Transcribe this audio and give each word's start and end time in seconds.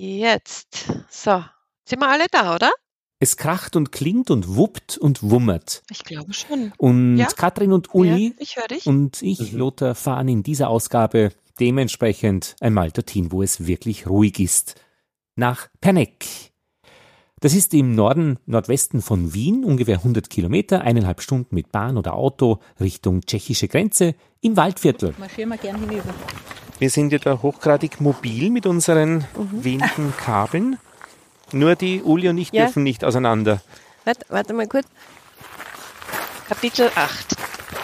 Jetzt. 0.00 0.92
So, 1.10 1.42
sind 1.84 1.98
wir 2.00 2.08
alle 2.08 2.26
da, 2.30 2.54
oder? 2.54 2.70
Es 3.18 3.36
kracht 3.36 3.74
und 3.74 3.90
klingt 3.90 4.30
und 4.30 4.54
wuppt 4.54 4.96
und 4.96 5.24
wummert. 5.24 5.82
Ich 5.90 6.04
glaube 6.04 6.32
schon. 6.34 6.72
Und 6.78 7.16
Ja? 7.16 7.26
Katrin 7.26 7.72
und 7.72 7.92
Uli 7.92 8.28
Ja, 8.28 8.34
ich 8.38 8.54
dich. 8.70 8.86
und 8.86 9.20
ich, 9.22 9.50
Lothar, 9.50 9.96
fahren 9.96 10.28
in 10.28 10.44
dieser 10.44 10.68
Ausgabe 10.68 11.32
dementsprechend 11.58 12.54
einmal 12.60 12.92
dorthin, 12.92 13.32
wo 13.32 13.42
es 13.42 13.66
wirklich 13.66 14.06
ruhig 14.06 14.38
ist. 14.38 14.76
Nach 15.34 15.66
Perneck. 15.80 16.52
Das 17.40 17.52
ist 17.54 17.74
im 17.74 17.96
Norden, 17.96 18.38
Nordwesten 18.46 19.02
von 19.02 19.34
Wien, 19.34 19.64
ungefähr 19.64 19.96
100 19.96 20.30
Kilometer, 20.30 20.82
eineinhalb 20.82 21.22
Stunden 21.22 21.56
mit 21.56 21.72
Bahn 21.72 21.96
oder 21.98 22.14
Auto 22.14 22.60
Richtung 22.78 23.22
tschechische 23.22 23.66
Grenze 23.66 24.14
im 24.42 24.56
Waldviertel. 24.56 25.16
Marschieren 25.18 25.48
wir 25.48 25.58
gern 25.58 25.80
hinüber. 25.80 26.14
Wir 26.78 26.90
sind 26.90 27.12
ja 27.12 27.18
da 27.18 27.40
hochgradig 27.42 28.00
mobil 28.00 28.50
mit 28.50 28.66
unseren 28.66 29.24
wenigen 29.34 30.14
Kabeln. 30.16 30.78
Nur 31.52 31.74
die 31.74 32.02
Uli 32.02 32.28
und 32.28 32.38
ich 32.38 32.52
Ja. 32.52 32.64
dürfen 32.66 32.82
nicht 32.82 33.04
auseinander. 33.04 33.60
Warte, 34.04 34.24
warte 34.28 34.52
mal 34.52 34.66
kurz. 34.68 34.86
Kapitel 36.48 36.90
8. 36.94 37.36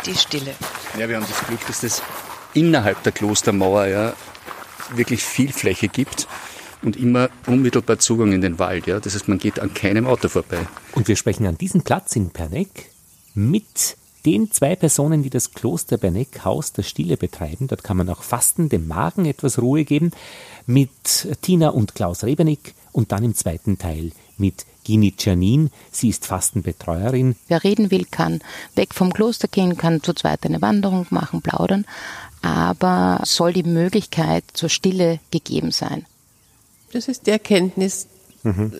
Die 0.06 0.14
Stille. 0.14 0.54
Ja, 0.98 1.08
wir 1.08 1.16
haben 1.16 1.26
das 1.28 1.46
Glück, 1.46 1.66
dass 1.66 1.82
es 1.82 2.02
innerhalb 2.54 3.02
der 3.02 3.12
Klostermauer 3.12 3.86
ja 3.86 4.12
wirklich 4.94 5.24
viel 5.24 5.52
Fläche 5.52 5.88
gibt 5.88 6.28
und 6.82 6.96
immer 6.96 7.30
unmittelbar 7.46 7.98
Zugang 7.98 8.32
in 8.32 8.42
den 8.42 8.58
Wald. 8.58 8.86
Ja. 8.86 9.00
Das 9.00 9.14
heißt, 9.14 9.28
man 9.28 9.38
geht 9.38 9.58
an 9.60 9.74
keinem 9.74 10.06
Auto 10.06 10.28
vorbei. 10.28 10.66
Und 10.92 11.08
wir 11.08 11.16
sprechen 11.16 11.46
an 11.46 11.58
diesem 11.58 11.82
Platz 11.82 12.14
in 12.16 12.30
Perneck 12.30 12.90
mit 13.34 13.96
den 14.24 14.50
zwei 14.50 14.76
Personen, 14.76 15.22
die 15.22 15.30
das 15.30 15.52
Kloster 15.52 15.98
Perneck 15.98 16.44
Haus 16.44 16.72
der 16.72 16.82
Stille 16.82 17.16
betreiben. 17.16 17.66
Dort 17.66 17.84
kann 17.84 17.96
man 17.96 18.08
auch 18.08 18.22
fasten, 18.22 18.68
dem 18.68 18.88
Magen 18.88 19.26
etwas 19.26 19.60
Ruhe 19.60 19.84
geben. 19.84 20.12
Mit 20.66 21.28
Tina 21.42 21.68
und 21.68 21.94
Klaus 21.94 22.24
Rebernick 22.24 22.74
und 22.92 23.12
dann 23.12 23.24
im 23.24 23.34
zweiten 23.34 23.78
Teil 23.78 24.12
mit 24.38 24.64
Gini 24.84 25.12
Czernin. 25.16 25.70
Sie 25.90 26.08
ist 26.08 26.26
Fastenbetreuerin. 26.26 27.36
Wer 27.48 27.64
reden 27.64 27.90
will, 27.90 28.04
kann 28.04 28.40
weg 28.74 28.94
vom 28.94 29.12
Kloster 29.12 29.48
gehen, 29.48 29.76
kann 29.76 30.02
zu 30.02 30.12
zweit 30.12 30.44
eine 30.44 30.62
Wanderung 30.62 31.06
machen, 31.10 31.42
plaudern. 31.42 31.86
Aber 32.42 33.20
soll 33.24 33.52
die 33.52 33.62
Möglichkeit 33.62 34.44
zur 34.52 34.68
Stille 34.68 35.20
gegeben 35.30 35.70
sein. 35.70 36.06
Das 36.92 37.08
ist 37.08 37.26
die 37.26 37.30
Erkenntnis. 37.30 38.06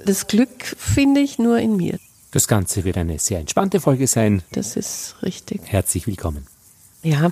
Das 0.05 0.27
Glück 0.27 0.63
finde 0.77 1.21
ich 1.21 1.39
nur 1.39 1.59
in 1.59 1.77
mir. 1.77 1.99
Das 2.35 2.49
Ganze 2.49 2.83
wird 2.83 2.97
eine 2.97 3.21
sehr 3.21 3.39
entspannte 3.39 3.79
Folge 3.79 4.09
sein. 4.09 4.43
Das 4.51 4.75
ist 4.75 5.15
richtig. 5.23 5.61
Herzlich 5.67 6.09
willkommen. 6.09 6.49
Ja, 7.05 7.31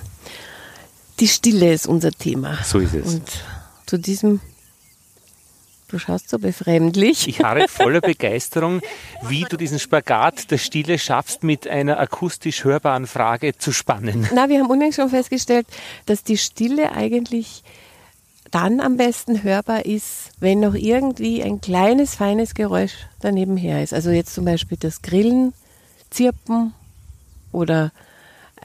die 1.19 1.27
Stille 1.27 1.73
ist 1.73 1.87
unser 1.87 2.11
Thema. 2.11 2.57
So 2.63 2.79
ist 2.79 2.93
es. 2.93 3.15
Und 3.15 3.29
zu 3.85 3.97
diesem, 3.97 4.39
du 5.89 5.99
schaust 5.99 6.29
so 6.29 6.39
befremdlich. 6.39 7.27
Ich 7.27 7.41
harre 7.41 7.67
voller 7.67 7.99
Begeisterung, 8.01 8.79
wie 9.23 9.43
du 9.43 9.57
diesen 9.57 9.77
Spagat 9.77 10.49
der 10.51 10.57
Stille 10.57 10.97
schaffst, 10.97 11.43
mit 11.43 11.67
einer 11.67 11.99
akustisch 11.99 12.63
hörbaren 12.63 13.05
Frage 13.05 13.57
zu 13.57 13.73
spannen. 13.73 14.29
Na, 14.33 14.47
wir 14.47 14.61
haben 14.61 14.69
unlängst 14.69 14.95
schon 14.95 15.09
festgestellt, 15.09 15.67
dass 16.05 16.23
die 16.23 16.37
Stille 16.37 16.93
eigentlich 16.93 17.63
dann 18.53 18.79
am 18.79 18.97
besten 18.97 19.41
hörbar 19.41 19.85
ist, 19.85 20.31
wenn 20.39 20.59
noch 20.59 20.75
irgendwie 20.75 21.43
ein 21.43 21.59
kleines, 21.59 22.13
feines 22.13 22.53
Geräusch 22.53 22.93
daneben 23.19 23.57
her 23.57 23.81
ist. 23.81 23.93
Also 23.93 24.11
jetzt 24.11 24.35
zum 24.35 24.45
Beispiel 24.45 24.77
das 24.79 25.01
Grillen, 25.01 25.53
Zirpen 26.11 26.73
oder 27.51 27.91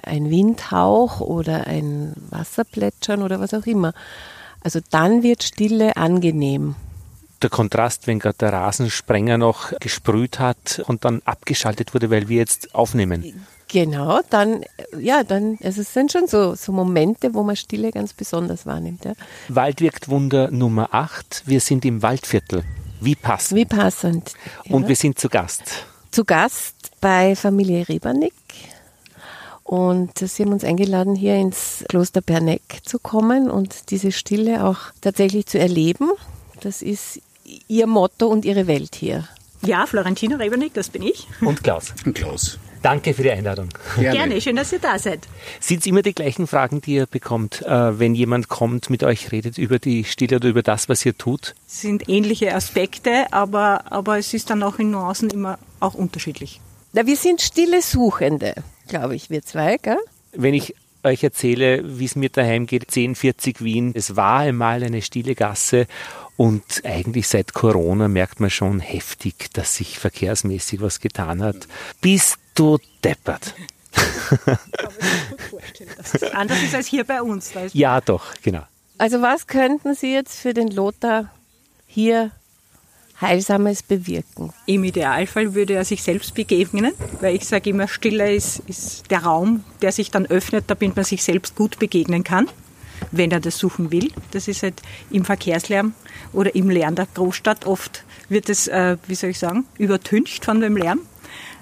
ein 0.03 0.31
Windhauch 0.31 1.21
oder 1.21 1.67
ein 1.67 2.13
Wasserplätschern 2.29 3.23
oder 3.23 3.41
was 3.41 3.55
auch 3.55 3.65
immer. 3.67 3.95
Also 4.61 4.81
dann 4.91 5.23
wird 5.23 5.43
Stille 5.43 5.97
angenehm. 5.97 6.75
der 7.41 7.51
Kontrast, 7.51 8.07
wenn 8.07 8.19
gerade 8.19 8.39
der 8.39 8.53
Rasensprenger 8.53 9.39
noch 9.39 9.73
gesprüht 9.79 10.39
hat 10.39 10.83
und 10.87 11.05
dann 11.05 11.23
abgeschaltet 11.25 11.95
wurde, 11.95 12.11
weil 12.11 12.29
wir 12.29 12.37
jetzt 12.37 12.75
aufnehmen. 12.75 13.47
Genau, 13.69 14.21
dann, 14.31 14.65
ja, 14.99 15.25
dann, 15.25 15.59
also 15.63 15.83
es 15.83 15.93
sind 15.93 16.11
schon 16.11 16.27
so, 16.27 16.55
so 16.55 16.73
Momente, 16.73 17.35
wo 17.35 17.43
man 17.43 17.55
Stille 17.55 17.91
ganz 17.91 18.15
besonders 18.15 18.65
wahrnimmt. 18.65 19.05
Ja. 19.05 19.13
Wald 19.49 19.83
wirkt 19.83 20.09
Wunder 20.09 20.51
Nummer 20.51 20.89
8. 20.93 21.43
Wir 21.45 21.61
sind 21.61 21.85
im 21.85 22.03
Waldviertel. 22.03 22.65
Wie 23.01 23.15
passt. 23.15 23.55
Wie 23.55 23.67
passend. 23.67 24.33
Ja. 24.65 24.75
Und 24.75 24.89
wir 24.89 24.97
sind 24.97 25.19
zu 25.19 25.29
Gast. 25.29 25.85
zu 26.11 26.25
Gast 26.25 26.75
bei 27.01 27.37
Familie 27.37 27.89
Rebernick. 27.89 28.33
Und 29.65 30.19
sie 30.19 30.43
haben 30.43 30.53
uns 30.53 30.65
eingeladen, 30.65 31.15
hier 31.15 31.37
ins 31.37 31.85
Kloster 31.91 32.23
Perneck 32.23 32.81
zu 32.85 32.99
kommen 32.99 33.51
und 33.51 33.91
diese 33.91 34.13
Stille 34.13 34.65
auch 34.65 34.79
tatsächlich 35.03 35.45
zu 35.45 35.59
erleben. 35.59 36.11
Das 36.63 36.81
ist 36.81 37.21
ihr 37.69 37.87
Motto 37.87 38.29
und 38.29 38.47
ihre 38.47 38.67
Welt 38.67 38.95
hier. 38.95 39.29
Ja, 39.61 39.87
Florentina 39.87 40.37
Rebernick, 40.37 40.73
das 40.73 40.89
bin 40.89 41.03
ich. 41.03 41.27
Und 41.43 41.63
Klaus. 41.63 41.93
Und 42.07 42.15
Klaus. 42.15 42.59
Danke 42.83 43.15
für 43.15 43.23
die 43.23 43.31
Einladung. 43.31 43.69
Gerne, 43.97 44.41
schön, 44.41 44.57
dass 44.57 44.73
ihr 44.73 44.79
da 44.79 44.99
seid. 44.99 45.27
Sind 45.61 45.81
es 45.81 45.87
immer 45.87 46.03
die 46.03 46.15
gleichen 46.15 46.47
Fragen, 46.47 46.81
die 46.81 46.95
ihr 46.95 47.07
bekommt, 47.07 47.63
äh, 47.63 47.99
wenn 47.99 48.15
jemand 48.15 48.49
kommt, 48.49 48.91
mit 48.91 49.03
euch 49.03 49.33
redet 49.33 49.59
über 49.59 49.79
die 49.79 50.05
Stille 50.05 50.37
oder 50.37 50.49
über 50.49 50.63
das, 50.63 50.89
was 50.89 51.05
ihr 51.05 51.17
tut? 51.17 51.55
Es 51.67 51.81
sind 51.81 52.09
ähnliche 52.09 52.55
Aspekte, 52.55 53.33
aber, 53.33 53.91
aber 53.91 54.19
es 54.19 54.33
ist 54.35 54.51
dann 54.51 54.63
auch 54.63 54.79
in 54.79 54.91
Nuancen 54.91 55.31
immer 55.31 55.59
auch 55.81 55.95
unterschiedlich. 55.95 56.61
Na, 56.93 57.07
wir 57.07 57.17
sind 57.17 57.41
stille 57.43 57.83
Suchende, 57.83 58.55
glaube 58.87 59.15
ich, 59.15 59.29
wir 59.31 59.43
zwei, 59.43 59.77
gell? 59.77 59.99
Wenn 60.33 60.55
ich 60.55 60.75
euch 61.05 61.23
erzähle, 61.23 61.83
wie 61.85 62.05
es 62.05 62.17
mir 62.17 62.29
daheim 62.29 62.67
geht, 62.67 62.89
1040 62.89 63.63
Wien, 63.63 63.93
es 63.95 64.17
war 64.17 64.41
einmal 64.41 64.83
eine 64.83 65.03
stille 65.03 65.35
Gasse 65.35 65.87
und 66.37 66.83
eigentlich 66.85 67.29
seit 67.29 67.53
Corona 67.53 68.09
merkt 68.09 68.41
man 68.41 68.51
schon 68.51 68.81
heftig, 68.81 69.53
dass 69.53 69.77
sich 69.77 69.99
verkehrsmäßig 69.99 70.81
was 70.81 71.01
getan 71.01 71.43
hat. 71.43 71.67
Bist 72.01 72.39
du 72.59 72.79
deppert? 73.05 73.55
Anders 76.33 76.63
ist 76.63 76.75
als 76.75 76.87
hier 76.87 77.05
bei 77.05 77.23
uns. 77.23 77.53
Ja, 77.73 78.01
doch, 78.01 78.35
genau. 78.43 78.63
Also 78.99 79.23
was 79.23 79.47
könnten 79.47 79.95
Sie 79.95 80.13
jetzt 80.13 80.41
für 80.41 80.53
den 80.53 80.69
Lothar 80.69 81.31
hier 81.87 82.33
Heilsames 83.21 83.83
bewirken? 83.83 84.53
Im 84.67 84.85
Idealfall 84.85 85.55
würde 85.55 85.75
er 85.75 85.85
sich 85.85 86.03
selbst 86.03 86.35
begegnen, 86.35 86.93
weil 87.21 87.37
ich 87.37 87.47
sage 87.47 87.71
immer, 87.71 87.87
Stille 87.89 88.35
ist, 88.35 88.63
ist 88.67 89.11
der 89.11 89.23
Raum, 89.23 89.65
der 89.83 89.93
sich 89.93 90.11
dann 90.11 90.27
öffnet, 90.27 90.65
damit 90.67 90.97
man 90.97 91.05
sich 91.05 91.23
selbst 91.23 91.55
gut 91.55 91.79
begegnen 91.79 92.25
kann, 92.25 92.49
wenn 93.13 93.31
er 93.31 93.41
das 93.41 93.57
suchen 93.59 93.93
will. 93.93 94.11
Das 94.33 94.49
ist 94.49 94.63
halt 94.63 94.83
im 95.11 95.25
Verkehrslärm 95.25 95.95
oder 96.33 96.55
im 96.55 96.69
Lärm 96.69 96.97
der 96.97 97.07
Großstadt. 97.15 97.67
Oft 97.67 98.05
wird 98.29 98.49
es, 98.49 98.67
äh, 98.67 98.97
wie 99.07 99.15
soll 99.15 99.31
ich 99.31 99.39
sagen, 99.39 99.65
übertüncht 99.79 100.45
von 100.45 100.61
dem 100.61 100.77
Lärm. 100.77 101.01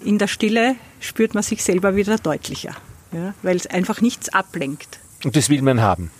In 0.00 0.18
der 0.18 0.28
Stille 0.28 0.76
spürt 1.00 1.34
man 1.34 1.42
sich 1.42 1.62
selber 1.62 1.96
wieder 1.96 2.16
deutlicher, 2.18 2.76
ja, 3.12 3.34
weil 3.42 3.56
es 3.56 3.66
einfach 3.66 4.00
nichts 4.00 4.28
ablenkt. 4.28 4.98
Und 5.24 5.36
das 5.36 5.48
will 5.48 5.62
man 5.62 5.80
haben. 5.80 6.10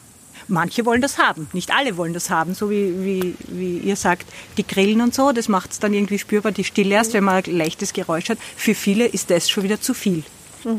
Manche 0.48 0.86
wollen 0.86 1.00
das 1.00 1.18
haben, 1.18 1.48
nicht 1.52 1.72
alle 1.72 1.96
wollen 1.96 2.12
das 2.12 2.30
haben, 2.30 2.54
so 2.54 2.70
wie, 2.70 3.04
wie, 3.04 3.34
wie 3.48 3.78
ihr 3.78 3.96
sagt, 3.96 4.26
die 4.56 4.66
Grillen 4.66 5.00
und 5.00 5.12
so, 5.12 5.32
das 5.32 5.48
macht 5.48 5.72
es 5.72 5.80
dann 5.80 5.92
irgendwie 5.92 6.20
spürbar, 6.20 6.52
die 6.52 6.62
Stille 6.62 6.94
erst, 6.94 7.14
wenn 7.14 7.24
man 7.24 7.42
ein 7.42 7.56
leichtes 7.56 7.92
Geräusch 7.92 8.28
hat. 8.28 8.38
Für 8.56 8.74
viele 8.74 9.06
ist 9.06 9.30
das 9.30 9.50
schon 9.50 9.64
wieder 9.64 9.80
zu 9.80 9.92
viel. 9.92 10.22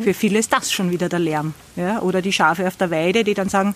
Für 0.02 0.14
viele 0.14 0.40
ist 0.40 0.52
das 0.52 0.72
schon 0.72 0.92
wieder 0.92 1.08
der 1.08 1.20
Lärm. 1.20 1.54
Ja? 1.78 2.02
Oder 2.02 2.22
die 2.22 2.34
Schafe 2.34 2.68
auf 2.68 2.76
der 2.76 2.92
Weide, 2.92 3.24
die 3.24 3.34
dann 3.34 3.48
sagen, 3.48 3.74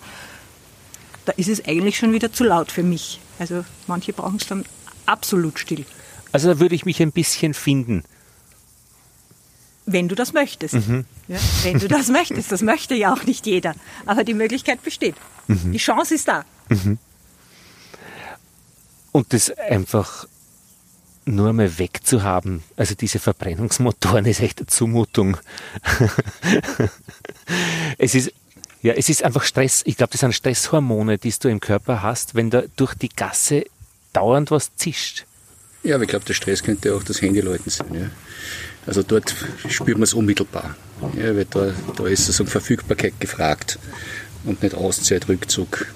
da 1.24 1.32
ist 1.32 1.48
es 1.48 1.64
eigentlich 1.64 1.96
schon 1.96 2.12
wieder 2.12 2.32
zu 2.32 2.44
laut 2.44 2.70
für 2.70 2.82
mich. 2.82 3.18
Also 3.38 3.64
manche 3.86 4.12
brauchen 4.12 4.36
es 4.36 4.46
dann 4.46 4.64
absolut 5.06 5.58
still, 5.58 5.86
Also 6.32 6.48
da 6.48 6.60
würde 6.60 6.74
ich 6.74 6.84
mich 6.84 7.00
ein 7.00 7.12
bisschen 7.12 7.54
finden. 7.54 8.04
Wenn 9.86 10.08
du 10.08 10.14
das 10.14 10.32
möchtest. 10.32 10.74
Ja? 11.28 11.38
Wenn 11.62 11.78
du 11.78 11.88
das 11.88 12.08
möchtest, 12.08 12.52
das 12.52 12.62
möchte 12.62 12.94
ja 12.94 13.12
auch 13.12 13.24
nicht 13.24 13.46
jeder. 13.46 13.74
Aber 14.06 14.24
die 14.24 14.34
Möglichkeit 14.34 14.82
besteht. 14.82 15.14
Die 15.48 15.78
Chance 15.78 16.14
ist 16.14 16.28
da. 16.28 16.44
Und 19.12 19.32
das 19.32 19.50
einfach 19.50 20.26
nur 21.24 21.52
mal 21.52 21.78
wegzuhaben. 21.78 22.62
Also 22.76 22.94
diese 22.94 23.18
Verbrennungsmotoren 23.18 24.24
ist 24.26 24.40
echt 24.40 24.58
eine 24.58 24.66
Zumutung. 24.66 25.36
es 27.98 28.14
ist 28.14 28.32
ja, 28.82 28.94
es 28.94 29.08
ist 29.08 29.22
einfach 29.22 29.44
Stress. 29.44 29.82
Ich 29.86 29.96
glaube, 29.96 30.10
das 30.10 30.20
sind 30.20 30.34
Stresshormone, 30.34 31.16
die 31.16 31.32
du 31.38 31.48
im 31.48 31.60
Körper 31.60 32.02
hast, 32.02 32.34
wenn 32.34 32.50
da 32.50 32.64
durch 32.74 32.94
die 32.94 33.10
Gasse 33.10 33.64
dauernd 34.12 34.50
was 34.50 34.74
zischt. 34.74 35.24
Ja, 35.82 35.96
aber 35.96 36.04
ich 36.04 36.10
glaube, 36.10 36.24
der 36.24 36.34
Stress 36.34 36.62
könnte 36.62 36.94
auch 36.94 37.02
das 37.02 37.20
Handyläuten 37.22 37.70
sein. 37.70 37.86
Ja. 37.94 38.10
Also 38.86 39.02
dort 39.02 39.34
spürt 39.68 39.96
man 39.98 40.04
es 40.04 40.14
unmittelbar. 40.14 40.76
Ja, 41.16 41.34
weil 41.36 41.44
da, 41.46 41.72
da 41.96 42.06
ist 42.06 42.24
sozusagen 42.26 42.50
Verfügbarkeit 42.50 43.18
gefragt 43.20 43.78
und 44.44 44.62
nicht 44.62 44.74
Auszeit, 44.74 45.28
Rückzug. 45.28 45.86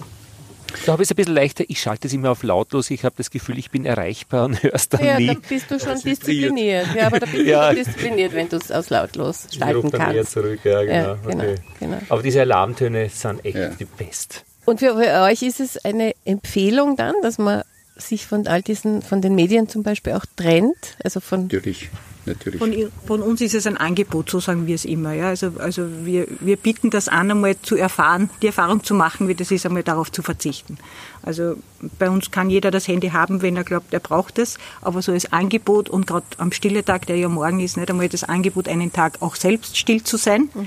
Da 0.84 0.92
habe 0.92 1.02
ich 1.02 1.06
es 1.06 1.12
ein 1.12 1.16
bisschen 1.16 1.34
leichter. 1.34 1.64
Ich 1.68 1.80
schalte 1.80 2.06
es 2.08 2.12
immer 2.12 2.30
auf 2.30 2.42
lautlos. 2.42 2.90
Ich 2.90 3.04
habe 3.04 3.14
das 3.16 3.30
Gefühl, 3.30 3.58
ich 3.58 3.70
bin 3.70 3.86
erreichbar 3.86 4.44
und 4.44 4.62
höre 4.62 4.74
es 4.74 4.88
dann 4.88 5.04
Ja, 5.04 5.18
nie. 5.18 5.28
da 5.28 5.34
bist 5.48 5.70
du 5.70 5.78
schon 5.80 6.00
diszipliniert. 6.00 6.86
Ja, 6.94 7.06
aber 7.06 7.20
da 7.20 7.26
bist 7.26 7.38
Ja. 7.46 7.70
du 7.70 7.76
schon 7.76 7.84
diszipliniert, 7.84 8.34
wenn 8.34 8.48
du 8.48 8.56
es 8.56 8.70
aus 8.70 8.90
lautlos 8.90 9.46
schalten 9.56 9.90
kannst. 9.90 10.32
zurück, 10.32 10.60
ja, 10.64 10.82
Ja, 10.82 11.14
genau, 11.26 11.44
genau. 11.80 11.98
Aber 12.08 12.22
diese 12.22 12.40
Alarmtöne 12.42 13.08
sind 13.08 13.44
echt 13.44 13.56
Ja. 13.56 13.68
die 13.70 13.84
best. 13.84 14.44
Und 14.64 14.80
für, 14.80 14.96
für 15.00 15.22
euch 15.22 15.42
ist 15.42 15.60
es 15.60 15.82
eine 15.84 16.12
Empfehlung 16.24 16.96
dann, 16.96 17.14
dass 17.22 17.38
man 17.38 17.62
sich 17.96 18.26
von 18.26 18.46
all 18.46 18.62
diesen, 18.62 19.02
von 19.02 19.20
den 19.20 19.34
Medien 19.34 19.68
zum 19.68 19.82
Beispiel 19.82 20.12
auch 20.12 20.24
trennt? 20.36 20.96
Also 21.02 21.20
von 21.20 21.42
Natürlich, 21.42 21.88
natürlich. 22.26 22.58
Von, 22.58 22.92
von, 23.06 23.22
uns 23.22 23.40
ist 23.40 23.54
es 23.54 23.66
ein 23.66 23.76
Angebot, 23.76 24.30
so 24.30 24.40
sagen 24.40 24.66
wir 24.66 24.74
es 24.74 24.84
immer. 24.84 25.12
Ja? 25.12 25.28
Also, 25.28 25.52
also 25.58 25.86
wir, 26.04 26.26
wir 26.40 26.56
bieten 26.56 26.90
das 26.90 27.08
an, 27.08 27.30
einmal 27.30 27.56
zu 27.60 27.76
erfahren, 27.76 28.30
die 28.42 28.48
Erfahrung 28.48 28.84
zu 28.84 28.94
machen, 28.94 29.28
wie 29.28 29.34
das 29.34 29.50
ist, 29.50 29.64
einmal 29.66 29.82
darauf 29.82 30.12
zu 30.12 30.22
verzichten. 30.22 30.78
Also 31.22 31.56
bei 31.98 32.10
uns 32.10 32.30
kann 32.30 32.50
jeder 32.50 32.70
das 32.70 32.86
Handy 32.88 33.08
haben, 33.08 33.42
wenn 33.42 33.56
er 33.56 33.64
glaubt, 33.64 33.92
er 33.92 34.00
braucht 34.00 34.38
es. 34.38 34.58
Aber 34.82 35.02
so 35.02 35.12
als 35.12 35.32
Angebot 35.32 35.88
und 35.88 36.06
gerade 36.06 36.26
am 36.38 36.52
Stilletag, 36.52 37.06
der 37.06 37.16
ja 37.16 37.28
morgen 37.28 37.60
ist, 37.60 37.76
nicht 37.76 37.90
einmal 37.90 38.08
das 38.08 38.24
Angebot, 38.24 38.68
einen 38.68 38.92
Tag 38.92 39.22
auch 39.22 39.36
selbst 39.36 39.76
still 39.76 40.02
zu 40.02 40.16
sein 40.16 40.48
mhm. 40.54 40.66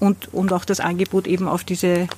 und, 0.00 0.32
und 0.32 0.52
auch 0.52 0.64
das 0.64 0.80
Angebot 0.80 1.26
eben 1.26 1.48
auf 1.48 1.64
diese 1.64 2.08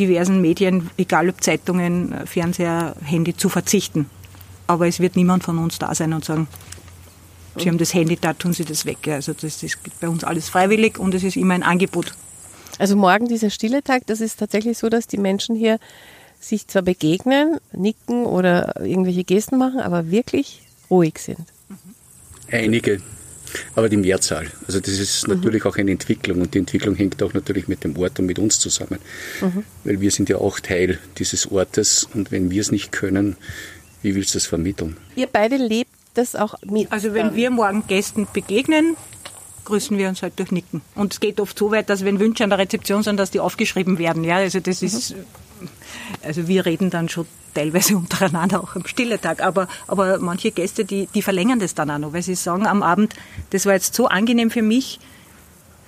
diversen 0.00 0.40
Medien, 0.40 0.90
egal 0.96 1.28
ob 1.28 1.42
Zeitungen, 1.42 2.14
Fernseher, 2.26 2.96
Handy, 3.04 3.36
zu 3.36 3.48
verzichten. 3.48 4.10
Aber 4.66 4.88
es 4.88 4.98
wird 4.98 5.14
niemand 5.14 5.44
von 5.44 5.58
uns 5.58 5.78
da 5.78 5.94
sein 5.94 6.12
und 6.12 6.24
sagen, 6.24 6.48
Sie 7.56 7.68
haben 7.68 7.78
das 7.78 7.92
Handy, 7.92 8.16
da 8.16 8.32
tun 8.32 8.52
Sie 8.52 8.64
das 8.64 8.86
weg. 8.86 9.08
Also 9.08 9.32
das 9.32 9.62
ist 9.62 9.78
bei 10.00 10.08
uns 10.08 10.24
alles 10.24 10.48
freiwillig 10.48 10.98
und 10.98 11.14
es 11.14 11.24
ist 11.24 11.36
immer 11.36 11.54
ein 11.54 11.62
Angebot. 11.62 12.14
Also 12.78 12.96
morgen 12.96 13.26
dieser 13.26 13.50
stille 13.50 13.82
Tag, 13.82 14.06
das 14.06 14.20
ist 14.20 14.38
tatsächlich 14.38 14.78
so, 14.78 14.88
dass 14.88 15.06
die 15.06 15.18
Menschen 15.18 15.54
hier 15.54 15.78
sich 16.38 16.66
zwar 16.68 16.82
begegnen, 16.82 17.58
nicken 17.72 18.24
oder 18.24 18.80
irgendwelche 18.80 19.24
Gesten 19.24 19.58
machen, 19.58 19.80
aber 19.80 20.10
wirklich 20.10 20.62
ruhig 20.90 21.18
sind. 21.18 21.40
Einige, 22.50 23.02
aber 23.74 23.88
die 23.88 23.96
Mehrzahl. 23.96 24.48
Also 24.66 24.80
das 24.80 24.98
ist 24.98 25.26
mhm. 25.26 25.34
natürlich 25.34 25.64
auch 25.64 25.76
eine 25.76 25.90
Entwicklung 25.90 26.40
und 26.40 26.54
die 26.54 26.58
Entwicklung 26.58 26.94
hängt 26.94 27.22
auch 27.22 27.32
natürlich 27.32 27.68
mit 27.68 27.84
dem 27.84 27.96
Ort 27.96 28.18
und 28.18 28.26
mit 28.26 28.38
uns 28.38 28.58
zusammen. 28.58 28.98
Mhm. 29.40 29.64
Weil 29.84 30.00
wir 30.00 30.10
sind 30.10 30.28
ja 30.28 30.36
auch 30.36 30.60
Teil 30.60 30.98
dieses 31.18 31.50
Ortes 31.50 32.08
und 32.14 32.30
wenn 32.30 32.50
wir 32.50 32.60
es 32.60 32.72
nicht 32.72 32.92
können, 32.92 33.36
wie 34.02 34.14
willst 34.14 34.34
du 34.34 34.38
das 34.38 34.46
vermitteln? 34.46 34.96
Ihr 35.16 35.26
beide 35.26 35.56
lebt 35.56 35.90
das 36.14 36.34
auch 36.34 36.54
mit. 36.64 36.90
Also 36.90 37.14
wenn 37.14 37.34
wir 37.34 37.50
morgen 37.50 37.86
Gästen 37.86 38.26
begegnen, 38.32 38.96
grüßen 39.64 39.96
wir 39.96 40.08
uns 40.08 40.22
halt 40.22 40.38
durch 40.38 40.50
Nicken. 40.50 40.82
Und 40.94 41.12
es 41.12 41.20
geht 41.20 41.40
oft 41.40 41.56
so 41.58 41.70
weit, 41.70 41.88
dass 41.90 42.04
wenn 42.04 42.18
Wünsche 42.18 42.44
an 42.44 42.50
der 42.50 42.58
Rezeption 42.58 43.02
sind, 43.02 43.18
dass 43.18 43.30
die 43.30 43.40
aufgeschrieben 43.40 43.98
werden. 43.98 44.24
Ja, 44.24 44.36
also 44.36 44.60
das 44.60 44.82
ist, 44.82 45.16
mhm. 45.16 45.24
Also 46.22 46.48
wir 46.48 46.66
reden 46.66 46.90
dann 46.90 47.08
schon 47.08 47.26
teilweise 47.54 47.96
untereinander 47.96 48.62
auch 48.62 48.76
am 48.76 48.86
Stilletag. 48.86 49.42
Aber, 49.42 49.68
aber 49.86 50.18
manche 50.18 50.50
Gäste, 50.50 50.84
die, 50.84 51.08
die 51.14 51.22
verlängern 51.22 51.58
das 51.58 51.74
dann 51.74 51.90
auch 51.90 51.98
noch, 51.98 52.12
weil 52.12 52.22
sie 52.22 52.34
sagen 52.34 52.66
am 52.66 52.82
Abend, 52.82 53.14
das 53.50 53.66
war 53.66 53.74
jetzt 53.74 53.94
so 53.94 54.06
angenehm 54.08 54.50
für 54.50 54.62
mich, 54.62 55.00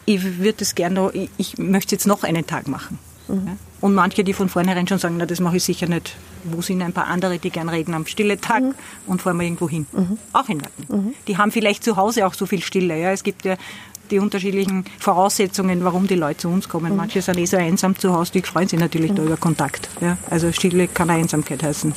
ich 0.05 0.39
würde 0.39 0.59
das 0.59 0.75
gerne 0.75 0.97
noch, 0.97 1.15
ich, 1.15 1.31
ich 1.37 1.59
möchte 1.59 1.95
jetzt 1.95 2.07
noch 2.07 2.25
einen 2.25 2.47
Tag 2.47 2.67
machen. 2.67 2.99
Mhm. 3.29 3.59
Und 3.81 3.95
manche, 3.95 4.23
die 4.23 4.33
von 4.33 4.49
vornherein 4.49 4.87
schon 4.87 4.99
sagen, 4.99 5.17
na, 5.17 5.27
das 5.27 5.41
mache 5.41 5.57
ich 5.57 5.65
sicher 5.65 5.89
nicht. 5.89 6.17
Wo 6.45 6.63
sind 6.63 6.83
ein 6.83 6.93
paar 6.93 7.09
andere, 7.09 7.39
die 7.39 7.51
gern 7.51 7.69
reden 7.69 7.95
am 7.95 8.07
Stilletag 8.07 8.63
mhm. 8.63 8.75
und 9.07 9.23
fahren 9.23 9.37
wir 9.39 9.45
irgendwo 9.45 9.69
hin? 9.69 9.87
Mhm. 9.93 10.19
Auch 10.33 10.49
in 10.49 10.61
Warten. 10.61 10.87
Mhm. 10.89 11.15
Die 11.27 11.37
haben 11.37 11.51
vielleicht 11.51 11.83
zu 11.83 11.97
Hause 11.97 12.27
auch 12.27 12.35
so 12.35 12.47
viel 12.47 12.63
Stille. 12.63 13.01
Ja? 13.01 13.11
Es 13.11 13.23
gibt 13.23 13.45
ja 13.45 13.57
die 14.13 14.19
unterschiedlichen 14.19 14.85
Voraussetzungen, 14.99 15.83
warum 15.85 16.07
die 16.07 16.15
Leute 16.15 16.41
zu 16.41 16.49
uns 16.49 16.69
kommen. 16.69 16.93
Mhm. 16.93 16.97
Manche 16.99 17.23
sind 17.23 17.39
eh 17.39 17.47
so 17.47 17.57
einsam 17.57 17.99
zu 17.99 18.15
Hause, 18.15 18.33
die 18.33 18.43
freuen 18.43 18.69
sich 18.69 18.79
natürlich 18.79 19.13
da 19.13 19.23
mhm. 19.23 19.29
über 19.29 19.37
Kontakt. 19.37 19.89
Ja? 20.01 20.19
Also 20.31 20.53
Stille 20.53 20.87
kann 20.87 21.11
auch 21.11 21.15
Einsamkeit 21.15 21.63
heißen. 21.63 21.95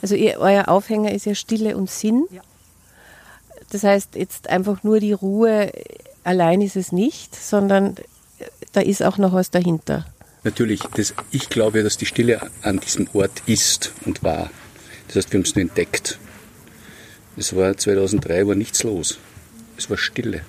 Also 0.00 0.14
ihr, 0.14 0.38
euer 0.38 0.68
Aufhänger 0.68 1.12
ist 1.12 1.26
ja 1.26 1.34
Stille 1.34 1.76
und 1.76 1.90
Sinn. 1.90 2.26
Ja. 2.30 2.40
Das 3.70 3.84
heißt, 3.84 4.16
jetzt 4.16 4.48
einfach 4.48 4.82
nur 4.82 5.00
die 5.00 5.12
Ruhe 5.12 5.72
allein 6.24 6.60
ist 6.60 6.76
es 6.76 6.92
nicht, 6.92 7.34
sondern 7.34 7.94
da 8.72 8.80
ist 8.80 9.02
auch 9.02 9.18
noch 9.18 9.32
was 9.32 9.50
dahinter. 9.50 10.06
Natürlich, 10.44 10.80
das, 10.94 11.14
ich 11.30 11.48
glaube, 11.48 11.82
dass 11.82 11.96
die 11.96 12.06
Stille 12.06 12.50
an 12.62 12.80
diesem 12.80 13.08
Ort 13.12 13.42
ist 13.46 13.92
und 14.04 14.22
war. 14.22 14.50
Das 15.06 15.16
heißt, 15.16 15.32
wir 15.32 15.38
haben 15.38 15.44
es 15.44 15.54
nur 15.54 15.62
entdeckt. 15.62 16.18
Es 17.36 17.54
war 17.54 17.76
2003 17.76 18.46
war 18.46 18.54
nichts 18.54 18.82
los. 18.82 19.18
Es 19.76 19.88
war 19.88 19.96
Stille. 19.96 20.42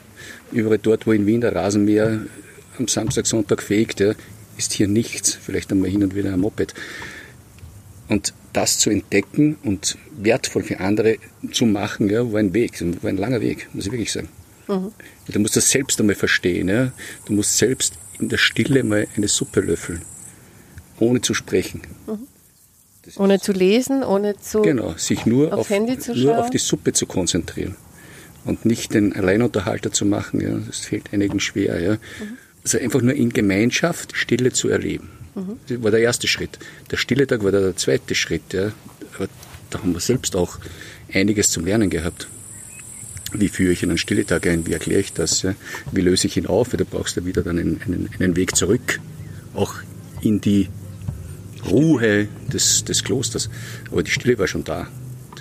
Überall 0.54 0.78
dort, 0.78 1.08
wo 1.08 1.12
in 1.12 1.26
Wien 1.26 1.42
der 1.42 1.56
Rasenmäher 1.56 2.22
am 2.78 2.88
Samstag, 2.88 3.26
Sonntag 3.26 3.62
fegt, 3.62 4.00
ja, 4.00 4.14
ist 4.58 4.74
hier 4.74 4.88
nichts. 4.88 5.34
Vielleicht 5.34 5.72
einmal 5.72 5.90
hin 5.90 6.04
und 6.04 6.16
wieder 6.16 6.32
ein 6.32 6.40
Moped. 6.40 6.74
Und 8.08 8.34
das 8.54 8.78
zu 8.78 8.90
entdecken 8.92 9.58
und 9.64 9.98
wertvoll 10.16 10.64
für 10.64 10.80
andere 10.80 11.18
zu 11.52 11.66
machen, 11.66 12.10
ja, 12.10 12.32
war 12.32 12.40
ein 12.40 12.54
Weg, 12.54 12.80
war 13.02 13.10
ein 13.10 13.18
langer 13.18 13.42
Weg, 13.42 13.68
muss 13.74 13.88
ich 13.88 13.92
wirklich 13.92 14.12
sagen. 14.12 14.30
Mhm. 14.68 14.92
Du 15.28 15.40
musst 15.40 15.56
das 15.56 15.70
selbst 15.72 16.00
einmal 16.00 16.16
verstehen. 16.16 16.70
Ja. 16.70 16.92
Du 17.26 17.34
musst 17.34 17.58
selbst 17.58 17.96
in 18.20 18.30
der 18.30 18.38
Stille 18.38 18.84
mal 18.84 19.08
eine 19.18 19.28
Suppe 19.28 19.62
löffeln, 19.62 20.04
ohne 21.00 21.22
zu 21.22 21.34
sprechen. 21.34 21.82
Mhm. 22.06 22.28
Ohne 23.18 23.40
zu 23.40 23.52
lesen, 23.52 24.04
ohne 24.04 24.40
zu. 24.40 24.62
Genau, 24.62 24.94
sich 24.96 25.26
nur 25.26 25.54
auf, 25.54 25.70
nur 25.70 26.38
auf 26.38 26.50
die 26.50 26.58
Suppe 26.58 26.94
zu 26.94 27.06
konzentrieren 27.06 27.76
und 28.46 28.66
nicht 28.66 28.94
den 28.94 29.14
Alleinunterhalter 29.14 29.92
zu 29.92 30.06
machen. 30.06 30.42
Ja, 30.42 30.58
das 30.68 30.80
fällt 30.80 31.14
einigen 31.14 31.40
schwer. 31.40 31.80
Ja. 31.82 31.94
Mhm. 31.94 32.38
Also 32.64 32.78
einfach 32.80 33.02
nur 33.02 33.14
in 33.14 33.30
Gemeinschaft 33.30 34.16
Stille 34.16 34.52
zu 34.52 34.70
erleben. 34.70 35.10
Mhm. 35.36 35.58
Das 35.68 35.84
war 35.84 35.92
der 35.92 36.02
erste 36.02 36.28
Schritt. 36.28 36.60
Der 36.92 36.98
Stille 36.98 37.28
Tag 37.28 37.44
war 37.44 37.52
der 37.52 37.76
zweite 37.76 38.16
Schritt. 38.16 38.54
Ja. 38.54 38.72
Aber 39.16 39.28
da 39.70 39.80
haben 39.80 39.94
wir 39.94 40.00
selbst 40.00 40.36
auch 40.36 40.60
einiges 41.14 41.50
zum 41.50 41.66
Lernen 41.66 41.90
gehabt. 41.90 42.28
Wie 43.34 43.50
führe 43.50 43.74
ich 43.74 43.82
einen 43.84 43.98
Stilletag 43.98 44.46
ein? 44.46 44.68
Wie 44.68 44.74
erkläre 44.74 45.00
ich 45.00 45.14
das? 45.14 45.42
Ja? 45.42 45.56
Wie 45.92 46.02
löse 46.02 46.28
ich 46.28 46.38
ihn 46.38 46.46
auf? 46.46 46.70
Da 46.70 46.84
brauchst 46.90 47.18
du 47.18 47.26
wieder 47.26 47.42
dann 47.42 47.58
einen, 47.58 47.82
einen, 47.82 48.10
einen 48.20 48.36
Weg 48.36 48.56
zurück, 48.56 49.00
auch 49.56 49.76
in 50.22 50.40
die 50.40 50.70
Ruhe 51.70 52.28
des, 52.52 52.84
des 52.84 53.04
Klosters. 53.04 53.50
Aber 53.92 54.04
die 54.04 54.12
Stille 54.12 54.38
war 54.38 54.48
schon 54.48 54.64
da, 54.64 54.88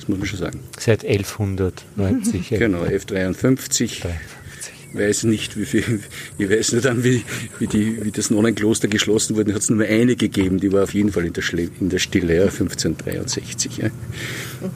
das 0.03 0.09
muss 0.09 0.19
man 0.19 0.27
schon 0.27 0.39
sagen. 0.41 0.61
Seit 0.79 1.05
1190. 1.05 2.49
genau, 2.59 2.83
1153. 2.83 4.01
53. 4.01 4.73
Ich 4.93 4.99
weiß 4.99 5.25
nicht, 5.25 5.57
wie 5.57 5.65
viel, 5.65 6.01
ich 6.39 6.51
weiß 6.51 6.73
nicht 6.73 6.85
dann, 6.85 7.05
wie, 7.05 7.23
wie, 7.61 7.69
die, 7.69 8.05
wie 8.05 8.11
das 8.11 8.31
Nonnenkloster 8.31 8.89
geschlossen 8.89 9.37
wurde, 9.37 9.55
hat 9.55 9.63
es 9.63 9.71
nur 9.71 9.87
eine 9.87 10.17
gegeben, 10.17 10.59
die 10.59 10.73
war 10.73 10.83
auf 10.83 10.93
jeden 10.93 11.13
Fall 11.13 11.25
in 11.25 11.33
der, 11.33 11.43
Schle 11.43 11.71
in 11.81 11.89
der 11.89 11.99
Stille, 11.99 12.35
ja, 12.35 12.43
1563, 12.43 13.77
ja, 13.79 13.91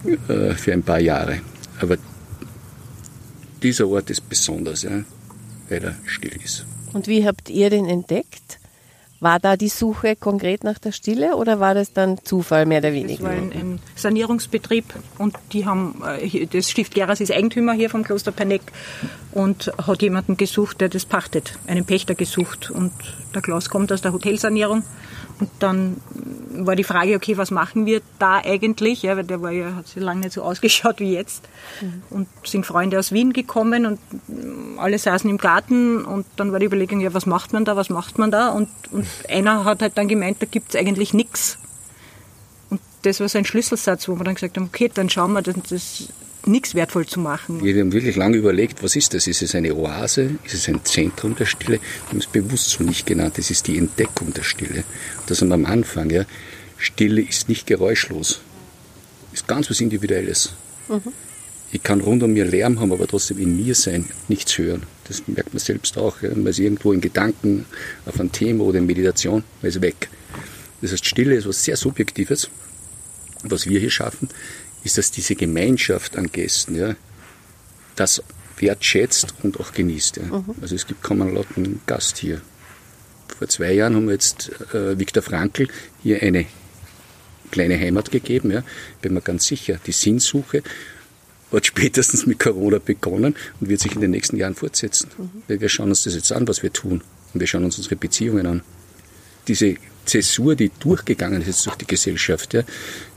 mhm. 0.04 0.18
äh, 0.28 0.54
für 0.54 0.72
ein 0.72 0.84
paar 0.84 1.00
Jahre. 1.00 1.40
Aber 1.80 1.98
dieser 3.62 3.88
Ort 3.88 4.08
ist 4.08 4.28
besonders, 4.28 4.84
ja, 4.84 5.04
weil 5.68 5.84
er 5.84 5.96
still 6.06 6.38
ist. 6.42 6.64
Und 6.92 7.08
wie 7.08 7.26
habt 7.26 7.50
ihr 7.50 7.68
den 7.68 7.86
entdeckt? 7.86 8.60
War 9.20 9.38
da 9.38 9.56
die 9.56 9.68
Suche 9.68 10.14
konkret 10.14 10.62
nach 10.62 10.78
der 10.78 10.92
Stille 10.92 11.36
oder 11.36 11.58
war 11.58 11.74
das 11.74 11.92
dann 11.92 12.18
Zufall 12.22 12.66
mehr 12.66 12.80
oder 12.80 12.92
weniger? 12.92 13.22
Das 13.22 13.22
war 13.22 13.30
ein, 13.30 13.52
ein 13.52 13.78
Sanierungsbetrieb 13.94 14.84
und 15.18 15.36
die 15.52 15.64
haben, 15.64 16.02
äh, 16.20 16.46
das 16.46 16.70
Stift 16.70 16.94
Geras 16.94 17.20
ist 17.20 17.32
Eigentümer 17.32 17.72
hier 17.72 17.88
vom 17.88 18.02
Kloster 18.02 18.32
Perneck 18.32 18.62
und 19.32 19.72
hat 19.78 20.02
jemanden 20.02 20.36
gesucht, 20.36 20.80
der 20.80 20.88
das 20.90 21.06
pachtet, 21.06 21.58
einen 21.66 21.86
Pächter 21.86 22.14
gesucht 22.14 22.70
und 22.70 22.92
der 23.34 23.42
Klaus 23.42 23.70
kommt 23.70 23.90
aus 23.92 24.02
der 24.02 24.12
Hotelsanierung 24.12 24.82
und 25.38 25.50
dann 25.58 26.00
war 26.50 26.76
die 26.76 26.84
Frage, 26.84 27.14
okay, 27.14 27.36
was 27.36 27.50
machen 27.50 27.84
wir 27.84 28.00
da 28.18 28.36
eigentlich? 28.36 29.02
Ja, 29.02 29.16
weil 29.16 29.24
der 29.24 29.42
war 29.42 29.50
ja, 29.50 29.74
hat 29.74 29.88
sich 29.88 30.02
lange 30.02 30.20
nicht 30.20 30.32
so 30.32 30.42
ausgeschaut 30.42 30.98
wie 30.98 31.12
jetzt. 31.12 31.46
Mhm. 31.82 32.02
Und 32.08 32.28
sind 32.44 32.64
Freunde 32.64 32.98
aus 32.98 33.12
Wien 33.12 33.32
gekommen 33.32 33.84
und 33.84 33.98
alle 34.78 34.98
saßen 34.98 35.28
im 35.28 35.36
Garten 35.36 36.04
und 36.04 36.26
dann 36.36 36.52
war 36.52 36.58
die 36.58 36.66
Überlegung, 36.66 37.00
ja, 37.00 37.12
was 37.12 37.26
macht 37.26 37.52
man 37.52 37.64
da, 37.64 37.76
was 37.76 37.90
macht 37.90 38.18
man 38.18 38.30
da? 38.30 38.48
Und, 38.48 38.68
und 38.92 39.06
einer 39.28 39.64
hat 39.64 39.82
halt 39.82 39.98
dann 39.98 40.08
gemeint, 40.08 40.40
da 40.40 40.46
gibt 40.46 40.70
es 40.70 40.80
eigentlich 40.80 41.12
nichts. 41.12 41.58
Und 42.70 42.80
das 43.02 43.20
war 43.20 43.28
so 43.28 43.36
ein 43.36 43.44
Schlüsselsatz, 43.44 44.08
wo 44.08 44.16
wir 44.16 44.24
dann 44.24 44.34
gesagt 44.34 44.56
haben, 44.56 44.66
okay, 44.66 44.90
dann 44.92 45.10
schauen 45.10 45.34
wir, 45.34 45.42
das, 45.42 45.56
das 45.68 46.08
nichts 46.46 46.74
wertvoll 46.74 47.06
zu 47.06 47.20
machen. 47.20 47.62
Wir 47.62 47.80
haben 47.80 47.92
wirklich 47.92 48.16
lange 48.16 48.36
überlegt, 48.36 48.82
was 48.82 48.96
ist 48.96 49.14
das? 49.14 49.26
Ist 49.26 49.42
es 49.42 49.54
eine 49.54 49.74
Oase? 49.74 50.38
Ist 50.44 50.54
es 50.54 50.68
ein 50.68 50.84
Zentrum 50.84 51.34
der 51.36 51.46
Stille? 51.46 51.78
Wir 51.80 52.08
haben 52.08 52.18
es 52.18 52.26
bewusst 52.26 52.70
so 52.70 52.84
nicht 52.84 53.06
genannt. 53.06 53.38
Es 53.38 53.50
ist 53.50 53.66
die 53.66 53.78
Entdeckung 53.78 54.32
der 54.32 54.42
Stille. 54.42 54.84
Das 55.26 55.40
haben 55.40 55.48
wir 55.48 55.54
am 55.54 55.66
Anfang. 55.66 56.10
Ja. 56.10 56.24
Stille 56.78 57.22
ist 57.22 57.48
nicht 57.48 57.66
geräuschlos. 57.66 58.40
Ist 59.32 59.48
ganz 59.48 59.68
was 59.70 59.80
Individuelles. 59.80 60.52
Mhm. 60.88 61.12
Ich 61.72 61.82
kann 61.82 62.00
rund 62.00 62.22
um 62.22 62.32
mir 62.32 62.44
Lärm 62.44 62.80
haben, 62.80 62.92
aber 62.92 63.06
trotzdem 63.06 63.38
in 63.38 63.56
mir 63.56 63.74
sein, 63.74 64.06
nichts 64.28 64.56
hören. 64.56 64.84
Das 65.08 65.22
merkt 65.26 65.52
man 65.52 65.58
selbst 65.58 65.98
auch. 65.98 66.22
Ja. 66.22 66.30
Man 66.30 66.46
ist 66.46 66.58
irgendwo 66.58 66.92
in 66.92 67.00
Gedanken 67.00 67.66
auf 68.06 68.20
ein 68.20 68.32
Thema 68.32 68.64
oder 68.64 68.78
in 68.78 68.86
Meditation, 68.86 69.42
man 69.62 69.68
ist 69.68 69.82
weg. 69.82 70.08
Das 70.80 70.92
heißt, 70.92 71.04
Stille 71.04 71.34
ist 71.34 71.48
was 71.48 71.64
sehr 71.64 71.76
Subjektives, 71.76 72.48
was 73.42 73.66
wir 73.66 73.80
hier 73.80 73.90
schaffen 73.90 74.28
ist, 74.84 74.98
dass 74.98 75.10
diese 75.10 75.34
Gemeinschaft 75.34 76.16
an 76.16 76.30
Gästen 76.30 76.76
ja, 76.76 76.96
das 77.96 78.22
wertschätzt 78.58 79.34
und 79.42 79.60
auch 79.60 79.72
genießt. 79.72 80.18
Ja. 80.18 80.22
Mhm. 80.24 80.54
Also 80.60 80.74
es 80.74 80.86
gibt 80.86 81.02
kaum 81.02 81.22
einen 81.22 81.34
lauten 81.34 81.80
Gast 81.86 82.18
hier. 82.18 82.40
Vor 83.38 83.48
zwei 83.48 83.72
Jahren 83.72 83.94
haben 83.96 84.06
wir 84.06 84.14
jetzt 84.14 84.50
äh, 84.72 84.98
Viktor 84.98 85.22
Frankl 85.22 85.68
hier 86.02 86.22
eine 86.22 86.46
kleine 87.50 87.78
Heimat 87.78 88.10
gegeben. 88.10 88.50
Ja. 88.50 88.62
Bin 89.02 89.14
mir 89.14 89.20
ganz 89.20 89.46
sicher, 89.46 89.78
die 89.86 89.92
Sinnsuche 89.92 90.62
hat 91.52 91.66
spätestens 91.66 92.26
mit 92.26 92.38
Corona 92.38 92.78
begonnen 92.78 93.34
und 93.60 93.68
wird 93.68 93.80
sich 93.80 93.94
in 93.94 94.00
den 94.00 94.10
nächsten 94.10 94.36
Jahren 94.36 94.54
fortsetzen. 94.54 95.10
Mhm. 95.16 95.42
Weil 95.48 95.60
wir 95.60 95.68
schauen 95.68 95.88
uns 95.88 96.04
das 96.04 96.14
jetzt 96.14 96.32
an, 96.32 96.48
was 96.48 96.62
wir 96.62 96.72
tun. 96.72 97.02
Und 97.34 97.40
wir 97.40 97.46
schauen 97.46 97.64
uns 97.64 97.76
unsere 97.76 97.96
Beziehungen 97.96 98.46
an. 98.46 98.62
Diese 99.48 99.76
Zäsur, 100.06 100.54
die 100.56 100.70
durchgegangen 100.80 101.42
ist 101.42 101.66
durch 101.66 101.76
die 101.76 101.86
Gesellschaft, 101.86 102.54
ja, 102.54 102.62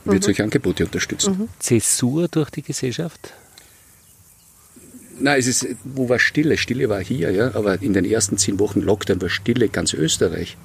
wird 0.05 0.23
solche 0.23 0.43
Angebote 0.43 0.85
unterstützen. 0.85 1.47
Zäsur 1.59 2.27
durch 2.27 2.49
die 2.49 2.61
Gesellschaft? 2.63 3.33
Nein, 5.21 5.39
es 5.39 5.47
ist, 5.47 5.67
wo 5.83 6.07
war 6.09 6.17
Stille? 6.19 6.57
Stille 6.57 6.87
war 6.89 7.01
hier, 7.03 7.31
ja, 7.31 7.53
aber 7.53 7.81
in 7.81 7.93
den 7.93 8.05
ersten 8.05 8.37
zehn 8.37 8.57
Wochen 8.59 8.79
Lockdown 8.81 9.21
war 9.21 9.29
Stille 9.29 9.67
ganz 9.69 9.93
Österreich. 9.93 10.57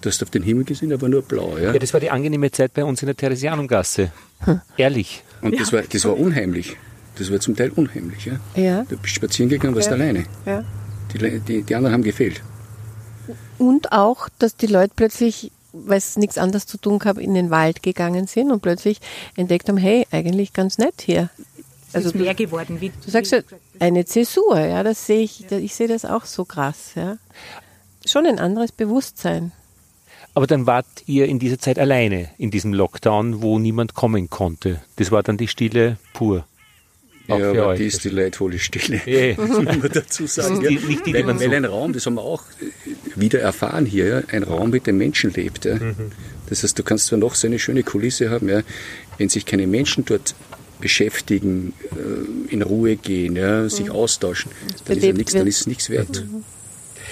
Du 0.00 0.08
hast 0.08 0.22
auf 0.22 0.30
den 0.30 0.42
Himmel 0.42 0.64
gesehen, 0.64 0.92
aber 0.92 1.08
nur 1.08 1.22
blau, 1.22 1.56
ja. 1.58 1.72
Ja, 1.72 1.78
das 1.78 1.92
war 1.92 2.00
die 2.00 2.10
angenehme 2.10 2.50
Zeit 2.50 2.72
bei 2.74 2.84
uns 2.84 3.02
in 3.02 3.06
der 3.06 3.16
Theresianumgasse. 3.16 4.10
Ehrlich. 4.76 5.22
Und 5.42 5.60
das 5.60 5.72
war, 5.72 5.82
das 5.82 6.04
war 6.06 6.18
unheimlich. 6.18 6.76
Das 7.16 7.30
war 7.30 7.38
zum 7.38 7.54
Teil 7.54 7.70
unheimlich, 7.70 8.24
ja. 8.24 8.40
Ja. 8.56 8.84
Du 8.88 8.96
bist 8.96 9.14
spazieren 9.14 9.50
gegangen, 9.50 9.74
warst 9.74 9.88
Ja. 9.88 9.94
alleine. 9.94 10.24
Ja. 10.46 10.64
Die, 11.12 11.38
die, 11.40 11.62
die 11.62 11.74
anderen 11.74 11.92
haben 11.94 12.02
gefehlt. 12.02 12.40
Und 13.58 13.92
auch, 13.92 14.28
dass 14.38 14.56
die 14.56 14.66
Leute 14.66 14.92
plötzlich, 14.94 15.52
weil 15.72 15.98
es 15.98 16.16
nichts 16.16 16.38
anderes 16.38 16.66
zu 16.66 16.78
tun 16.78 16.98
gab, 16.98 17.18
in 17.18 17.34
den 17.34 17.50
Wald 17.50 17.82
gegangen 17.82 18.26
sind 18.26 18.50
und 18.50 18.60
plötzlich 18.60 19.00
entdeckt 19.36 19.68
haben, 19.68 19.78
hey, 19.78 20.06
eigentlich 20.10 20.52
ganz 20.52 20.78
nett 20.78 21.02
hier. 21.02 21.30
Es 21.88 21.96
Also 21.96 22.08
ist 22.10 22.14
mehr 22.14 22.34
geworden. 22.34 22.80
Wie, 22.80 22.92
Du 23.04 23.10
sagst 23.10 23.32
ja, 23.32 23.40
eine 23.78 24.04
Zäsur, 24.04 24.60
ja, 24.60 24.82
das 24.82 25.06
sehe 25.06 25.22
ich, 25.22 25.50
ich 25.50 25.74
sehe 25.74 25.88
das 25.88 26.04
auch 26.04 26.24
so 26.24 26.44
krass, 26.44 26.92
ja. 26.94 27.16
Schon 28.06 28.26
ein 28.26 28.38
anderes 28.38 28.72
Bewusstsein. 28.72 29.52
Aber 30.34 30.46
dann 30.46 30.66
wart 30.66 30.86
ihr 31.06 31.26
in 31.26 31.38
dieser 31.38 31.58
Zeit 31.58 31.78
alleine, 31.78 32.30
in 32.38 32.50
diesem 32.50 32.72
Lockdown, 32.72 33.42
wo 33.42 33.58
niemand 33.58 33.94
kommen 33.94 34.30
konnte. 34.30 34.80
Das 34.96 35.10
war 35.10 35.22
dann 35.22 35.36
die 35.36 35.48
Stille 35.48 35.98
pur. 36.12 36.46
Auch 37.30 37.38
ja, 37.38 37.52
für 37.52 37.60
aber 37.62 37.66
euch. 37.72 37.78
die 37.78 37.86
ist 37.86 38.04
die 38.04 38.08
leidvolle 38.10 38.58
Stille. 38.58 39.00
Ja. 39.06 39.34
muss 39.46 39.62
man 39.64 39.90
dazu 39.92 40.26
sagen. 40.26 40.60
Die- 40.60 40.66
ja. 40.74 40.80
nicht 40.80 41.06
die, 41.06 41.12
die 41.12 41.14
weil, 41.14 41.24
man 41.24 41.38
weil 41.40 41.48
so- 41.50 41.54
ein 41.56 41.64
Raum, 41.64 41.92
das 41.92 42.06
haben 42.06 42.14
wir 42.14 42.22
auch 42.22 42.42
wieder 43.16 43.40
erfahren 43.40 43.86
hier, 43.86 44.06
ja, 44.06 44.22
ein 44.32 44.42
Raum 44.42 44.70
mit 44.70 44.86
den 44.86 44.96
Menschen 44.98 45.32
lebt. 45.32 45.64
Ja. 45.64 45.76
Mhm. 45.76 45.94
Das 46.48 46.62
heißt, 46.62 46.78
du 46.78 46.82
kannst 46.82 47.06
zwar 47.06 47.18
noch 47.18 47.34
so 47.34 47.46
eine 47.46 47.58
schöne 47.58 47.82
Kulisse 47.82 48.30
haben, 48.30 48.48
ja, 48.48 48.62
wenn 49.18 49.28
sich 49.28 49.46
keine 49.46 49.66
Menschen 49.66 50.04
dort 50.04 50.34
beschäftigen, 50.80 51.74
äh, 51.92 52.52
in 52.52 52.62
Ruhe 52.62 52.96
gehen, 52.96 53.36
ja, 53.36 53.68
sich 53.68 53.90
austauschen, 53.90 54.50
dann 54.86 54.96
ist, 54.96 55.04
ja 55.04 55.12
nichts, 55.12 55.32
dann 55.34 55.46
ist 55.46 55.66
nichts 55.66 55.90
wert. 55.90 56.24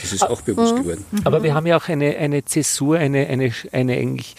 Das 0.01 0.13
ist 0.13 0.23
auch 0.23 0.41
bewusst 0.43 0.77
geworden. 0.77 1.05
Aber 1.25 1.43
wir 1.43 1.55
haben 1.55 1.67
ja 1.67 1.77
auch 1.77 1.89
eine, 1.89 2.17
eine 2.17 2.45
Zäsur, 2.45 2.97
eine, 2.99 3.27
eine, 3.27 3.53
eine 3.73 3.93
eigentlich 3.95 4.37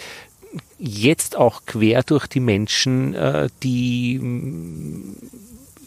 jetzt 0.79 1.35
auch 1.35 1.63
quer 1.65 2.01
durch 2.03 2.27
die 2.27 2.39
Menschen, 2.39 3.13
äh, 3.13 3.49
die 3.61 4.19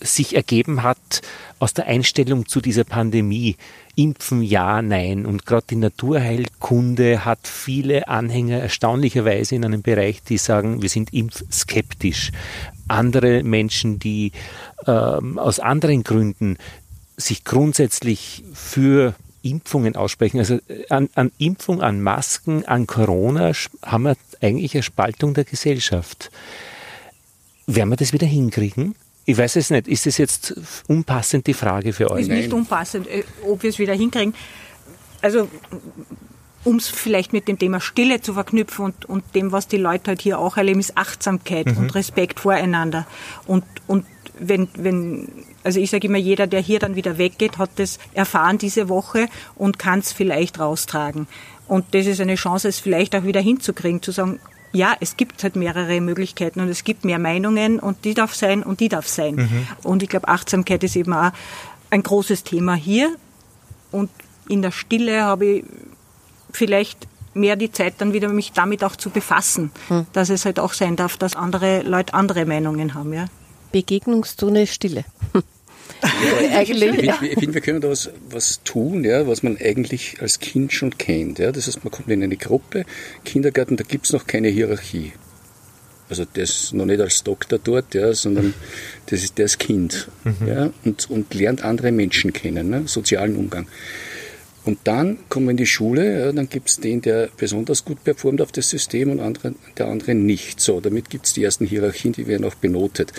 sich 0.02 0.34
ergeben 0.34 0.82
hat 0.82 1.22
aus 1.58 1.74
der 1.74 1.86
Einstellung 1.86 2.46
zu 2.46 2.60
dieser 2.60 2.84
Pandemie. 2.84 3.56
Impfen 3.94 4.42
ja, 4.42 4.82
nein. 4.82 5.26
Und 5.26 5.46
gerade 5.46 5.66
die 5.70 5.76
Naturheilkunde 5.76 7.24
hat 7.24 7.46
viele 7.46 8.08
Anhänger 8.08 8.58
erstaunlicherweise 8.58 9.54
in 9.54 9.64
einem 9.64 9.82
Bereich, 9.82 10.22
die 10.22 10.38
sagen, 10.38 10.82
wir 10.82 10.88
sind 10.88 11.12
impfskeptisch. 11.12 12.32
Andere 12.88 13.42
Menschen, 13.42 13.98
die 13.98 14.32
ähm, 14.86 15.38
aus 15.38 15.60
anderen 15.60 16.02
Gründen 16.02 16.56
sich 17.16 17.44
grundsätzlich 17.44 18.44
für 18.52 19.14
Impfungen 19.42 19.96
aussprechen. 19.96 20.38
Also 20.38 20.54
äh, 20.68 20.86
an, 20.88 21.08
an 21.14 21.32
Impfung, 21.38 21.82
an 21.82 22.00
Masken, 22.00 22.64
an 22.64 22.86
Corona 22.86 23.52
haben 23.82 24.04
wir 24.04 24.16
eigentlich 24.40 24.74
eine 24.74 24.82
Spaltung 24.82 25.34
der 25.34 25.44
Gesellschaft. 25.44 26.30
Werden 27.66 27.90
wir 27.90 27.96
das 27.96 28.12
wieder 28.12 28.26
hinkriegen? 28.26 28.94
Ich 29.24 29.38
weiß 29.38 29.56
es 29.56 29.70
nicht. 29.70 29.88
Ist 29.88 30.06
das 30.06 30.18
jetzt 30.18 30.54
unpassend 30.88 31.46
die 31.46 31.54
Frage 31.54 31.92
für 31.92 32.10
euch? 32.10 32.22
ist 32.22 32.28
nicht 32.28 32.52
unpassend, 32.52 33.06
äh, 33.06 33.24
ob 33.46 33.62
wir 33.62 33.70
es 33.70 33.78
wieder 33.78 33.94
hinkriegen. 33.94 34.34
Also, 35.20 35.48
um 36.64 36.76
es 36.76 36.88
vielleicht 36.88 37.32
mit 37.32 37.48
dem 37.48 37.58
Thema 37.58 37.80
Stille 37.80 38.20
zu 38.20 38.34
verknüpfen 38.34 38.86
und, 38.86 39.04
und 39.04 39.24
dem, 39.34 39.52
was 39.52 39.68
die 39.68 39.76
Leute 39.76 40.08
halt 40.08 40.22
hier 40.22 40.38
auch 40.38 40.56
erleben, 40.56 40.80
ist 40.80 40.96
Achtsamkeit 40.96 41.66
und 41.76 41.94
Respekt 41.94 42.40
voreinander. 42.40 43.06
Und, 43.46 43.64
und 43.86 44.04
wenn, 44.38 44.68
wenn, 44.74 45.28
also 45.62 45.80
ich 45.80 45.90
sage 45.90 46.08
immer, 46.08 46.18
jeder, 46.18 46.46
der 46.46 46.60
hier 46.60 46.78
dann 46.78 46.96
wieder 46.96 47.18
weggeht, 47.18 47.58
hat 47.58 47.70
das 47.76 47.98
erfahren 48.14 48.58
diese 48.58 48.88
Woche 48.88 49.28
und 49.54 49.78
kann 49.78 50.00
es 50.00 50.12
vielleicht 50.12 50.58
raustragen. 50.58 51.26
Und 51.68 51.86
das 51.92 52.06
ist 52.06 52.20
eine 52.20 52.34
Chance, 52.34 52.68
es 52.68 52.80
vielleicht 52.80 53.14
auch 53.14 53.24
wieder 53.24 53.40
hinzukriegen, 53.40 54.02
zu 54.02 54.10
sagen, 54.10 54.40
ja, 54.72 54.96
es 55.00 55.16
gibt 55.16 55.42
halt 55.42 55.56
mehrere 55.56 56.00
Möglichkeiten 56.00 56.60
und 56.60 56.68
es 56.68 56.84
gibt 56.84 57.04
mehr 57.04 57.18
Meinungen 57.18 57.78
und 57.78 58.04
die 58.04 58.14
darf 58.14 58.34
sein 58.34 58.62
und 58.62 58.80
die 58.80 58.88
darf 58.88 59.06
sein. 59.06 59.66
Und 59.82 60.02
ich 60.02 60.08
glaube, 60.08 60.28
Achtsamkeit 60.28 60.82
ist 60.82 60.96
eben 60.96 61.12
auch 61.12 61.30
ein 61.90 62.02
großes 62.02 62.42
Thema 62.44 62.74
hier. 62.74 63.14
Und 63.90 64.10
in 64.48 64.62
der 64.62 64.70
Stille 64.70 65.22
habe 65.22 65.46
ich 65.46 65.64
vielleicht 66.52 67.06
mehr 67.34 67.56
die 67.56 67.70
Zeit 67.70 67.94
dann 67.98 68.12
wieder, 68.12 68.28
mich 68.28 68.52
damit 68.52 68.82
auch 68.84 68.96
zu 68.96 69.10
befassen, 69.10 69.70
dass 70.12 70.30
es 70.30 70.44
halt 70.44 70.58
auch 70.58 70.72
sein 70.72 70.96
darf, 70.96 71.16
dass 71.16 71.36
andere 71.36 71.82
Leute 71.82 72.14
andere 72.14 72.46
Meinungen 72.46 72.94
haben. 72.94 73.12
Ja. 73.12 73.26
Begegnungszone 73.72 74.66
Stille. 74.66 75.04
Eigentlich, 76.52 76.82
Ich 76.82 76.96
finde, 76.96 77.26
ich 77.26 77.38
find, 77.38 77.54
wir 77.54 77.60
können 77.60 77.80
da 77.80 77.88
was, 77.88 78.10
was 78.30 78.62
tun, 78.64 79.04
ja, 79.04 79.26
was 79.26 79.42
man 79.42 79.56
eigentlich 79.58 80.16
als 80.20 80.38
Kind 80.40 80.72
schon 80.72 80.96
kennt. 80.98 81.38
Ja. 81.38 81.52
Das 81.52 81.66
heißt, 81.66 81.84
man 81.84 81.90
kommt 81.90 82.08
in 82.08 82.22
eine 82.22 82.36
Gruppe, 82.36 82.84
Kindergarten, 83.24 83.76
da 83.76 83.84
gibt's 83.84 84.12
noch 84.12 84.26
keine 84.26 84.48
Hierarchie. 84.48 85.12
Also 86.08 86.24
ist 86.34 86.74
noch 86.74 86.84
nicht 86.84 87.00
als 87.00 87.22
Doktor 87.22 87.58
dort, 87.58 87.94
ja, 87.94 88.12
sondern 88.12 88.52
das 89.06 89.24
ist, 89.24 89.38
ist 89.38 89.58
Kind 89.58 90.08
ja, 90.46 90.70
und, 90.84 91.08
und 91.08 91.32
lernt 91.32 91.64
andere 91.64 91.90
Menschen 91.90 92.34
kennen, 92.34 92.68
ne, 92.68 92.82
sozialen 92.86 93.34
Umgang. 93.36 93.66
Und 94.64 94.78
dann 94.84 95.18
kommen 95.28 95.46
wir 95.46 95.52
in 95.52 95.56
die 95.56 95.66
Schule, 95.66 96.20
ja, 96.20 96.32
dann 96.32 96.48
gibt's 96.48 96.78
den, 96.78 97.00
der 97.00 97.30
besonders 97.36 97.84
gut 97.84 98.04
performt 98.04 98.40
auf 98.40 98.52
das 98.52 98.68
System 98.68 99.10
und 99.10 99.20
andere, 99.20 99.54
der 99.76 99.88
andere 99.88 100.14
nicht. 100.14 100.60
So, 100.60 100.80
damit 100.80 101.10
gibt's 101.10 101.32
die 101.32 101.42
ersten 101.42 101.66
Hierarchien, 101.66 102.12
die 102.12 102.26
werden 102.26 102.44
auch 102.44 102.54
benotet. 102.54 103.12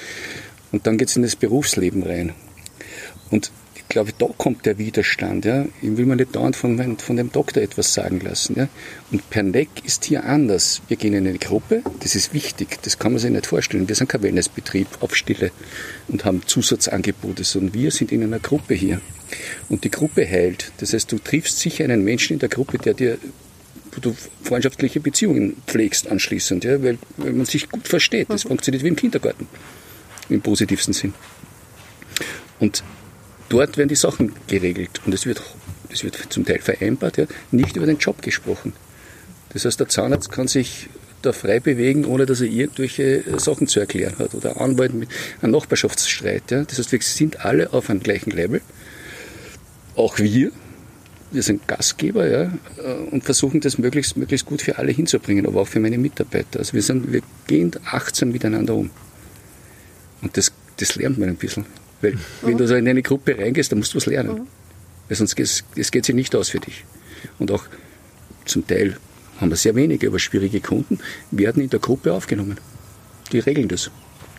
Und 0.71 0.87
dann 0.87 0.97
geht's 0.97 1.15
in 1.15 1.23
das 1.23 1.35
Berufsleben 1.35 2.03
rein. 2.03 2.33
Und 3.33 3.51
ich 3.73 3.87
glaube, 3.89 4.11
da 4.15 4.27
kommt 4.37 4.67
der 4.67 4.77
Widerstand. 4.77 5.43
Ja. 5.43 5.65
Ich 5.81 5.97
will 5.97 6.05
mir 6.05 6.15
nicht 6.15 6.35
dauernd 6.35 6.55
von, 6.55 6.99
von 6.99 7.15
dem 7.15 7.31
Doktor 7.31 7.63
etwas 7.63 7.91
sagen 7.91 8.19
lassen. 8.19 8.53
Ja. 8.55 8.67
Und 9.11 9.27
Perneck 9.31 9.69
ist 9.83 10.05
hier 10.05 10.25
anders. 10.25 10.83
Wir 10.87 10.97
gehen 10.97 11.15
in 11.15 11.27
eine 11.27 11.39
Gruppe, 11.39 11.81
das 12.01 12.13
ist 12.13 12.35
wichtig, 12.35 12.77
das 12.83 12.99
kann 12.99 13.13
man 13.13 13.19
sich 13.19 13.31
nicht 13.31 13.47
vorstellen. 13.47 13.87
Wir 13.87 13.95
sind 13.95 14.07
kein 14.07 14.21
Wellnessbetrieb 14.21 14.85
auf 14.99 15.15
Stille 15.15 15.49
und 16.09 16.25
haben 16.25 16.43
Zusatzangebote, 16.45 17.43
sondern 17.43 17.73
wir 17.73 17.89
sind 17.89 18.11
in 18.11 18.21
einer 18.21 18.37
Gruppe 18.37 18.75
hier. 18.75 19.01
Und 19.67 19.83
die 19.83 19.89
Gruppe 19.89 20.29
heilt. 20.29 20.71
Das 20.77 20.93
heißt, 20.93 21.11
du 21.11 21.17
triffst 21.17 21.59
sicher 21.59 21.85
einen 21.85 22.03
Menschen 22.03 22.33
in 22.33 22.39
der 22.39 22.49
Gruppe, 22.49 22.77
der 22.77 22.93
dir 22.93 23.17
wo 23.95 23.99
du 23.99 24.15
freundschaftliche 24.43 24.99
Beziehungen 24.99 25.57
pflegst 25.65 26.07
anschließend, 26.07 26.63
ja, 26.63 26.83
weil, 26.83 26.99
weil 27.17 27.33
man 27.33 27.45
sich 27.47 27.69
gut 27.69 27.87
versteht. 27.87 28.29
Das 28.29 28.43
funktioniert 28.43 28.83
wie 28.83 28.89
im 28.89 28.95
Kindergarten, 28.95 29.47
im 30.29 30.41
positivsten 30.41 30.93
Sinn. 30.93 31.13
Und 32.59 32.83
dort 33.49 33.77
werden 33.77 33.89
die 33.89 33.95
Sachen 33.95 34.33
geregelt 34.47 35.01
und 35.05 35.13
es 35.13 35.25
wird, 35.25 35.41
es 35.89 36.03
wird 36.03 36.17
zum 36.29 36.45
Teil 36.45 36.59
vereinbart, 36.59 37.17
ja, 37.17 37.25
nicht 37.51 37.75
über 37.75 37.85
den 37.85 37.97
Job 37.97 38.21
gesprochen. 38.21 38.73
Das 39.49 39.65
heißt, 39.65 39.79
der 39.79 39.87
Zahnarzt 39.87 40.31
kann 40.31 40.47
sich 40.47 40.89
da 41.21 41.31
frei 41.31 41.59
bewegen, 41.59 42.05
ohne 42.05 42.25
dass 42.25 42.41
er 42.41 42.47
irgendwelche 42.47 43.25
äh, 43.25 43.39
Sachen 43.39 43.67
zu 43.67 43.79
erklären 43.79 44.17
hat 44.19 44.35
oder 44.35 44.59
Anwalt 44.59 44.93
mit 44.93 45.09
einem 45.41 45.53
Nachbarschaftsstreit. 45.53 46.51
Ja. 46.51 46.63
Das 46.63 46.77
heißt, 46.77 46.91
wir 46.91 47.01
sind 47.01 47.45
alle 47.45 47.73
auf 47.73 47.89
einem 47.89 48.01
gleichen 48.01 48.31
Level, 48.31 48.61
auch 49.95 50.19
wir. 50.19 50.51
Wir 51.31 51.41
sind 51.41 51.67
Gastgeber 51.67 52.27
ja, 52.29 52.43
äh, 52.77 52.93
und 53.09 53.23
versuchen 53.23 53.59
das 53.59 53.77
möglichst, 53.77 54.17
möglichst 54.17 54.45
gut 54.45 54.61
für 54.61 54.77
alle 54.77 54.91
hinzubringen, 54.91 55.47
aber 55.47 55.61
auch 55.61 55.67
für 55.67 55.79
meine 55.79 55.97
Mitarbeiter. 55.97 56.59
Also 56.59 56.73
wir, 56.73 56.83
sind, 56.83 57.11
wir 57.11 57.21
gehen 57.47 57.71
achtsam 57.85 58.31
miteinander 58.31 58.75
um. 58.75 58.91
Und 60.21 60.37
das, 60.37 60.51
das 60.77 60.95
lernt 60.95 61.17
man 61.17 61.29
ein 61.29 61.35
bisschen. 61.35 61.65
Weil 62.03 62.19
wenn 62.41 62.57
du 62.57 62.67
so 62.67 62.75
in 62.75 62.87
eine 62.87 63.01
Gruppe 63.01 63.37
reingehst, 63.37 63.71
dann 63.71 63.79
musst 63.79 63.93
du 63.93 63.97
was 63.97 64.05
lernen. 64.05 64.47
Weil 65.07 65.17
sonst 65.17 65.35
geht 65.35 65.63
es 65.75 65.91
geht 65.91 66.05
sich 66.05 66.13
nicht 66.13 66.35
aus 66.35 66.49
für 66.49 66.59
dich. 66.59 66.83
Und 67.39 67.49
auch 67.51 67.63
zum 68.45 68.67
Teil 68.67 68.97
haben 69.39 69.49
wir 69.49 69.55
sehr 69.55 69.73
wenige, 69.75 70.07
aber 70.07 70.19
schwierige 70.19 70.59
Kunden 70.59 70.99
werden 71.31 71.63
in 71.63 71.69
der 71.69 71.79
Gruppe 71.79 72.13
aufgenommen. 72.13 72.57
Die 73.31 73.39
regeln 73.39 73.69
das. 73.69 73.89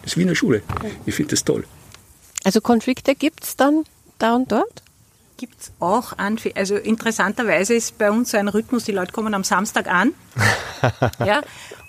Das 0.03 0.13
ist 0.13 0.19
wie 0.19 0.23
in 0.23 0.29
der 0.29 0.35
Schule. 0.35 0.63
Ich 1.07 1.15
finde 1.15 1.31
das 1.31 1.45
toll. 1.45 1.65
also 2.45 2.61
Konflikte 2.61 3.15
gibt's 3.15 3.57
dann 3.57 3.85
da 4.19 4.35
und 4.37 4.53
dort? 4.53 4.83
Gibt 5.39 5.61
es 5.61 5.73
auch 5.81 6.17
an, 6.17 6.39
also 6.55 6.77
interessanterweise 6.77 7.75
ist 7.75 7.99
bei 7.99 8.11
uns 8.11 8.31
so 8.31 8.37
ein 8.37 8.47
Rhythmus, 8.47 8.85
die 8.85 8.93
Leute 8.93 9.13
kommen 9.13 9.35
am 9.35 9.43
Samstag 9.43 9.89
an. 9.89 10.13
ja, 11.19 11.43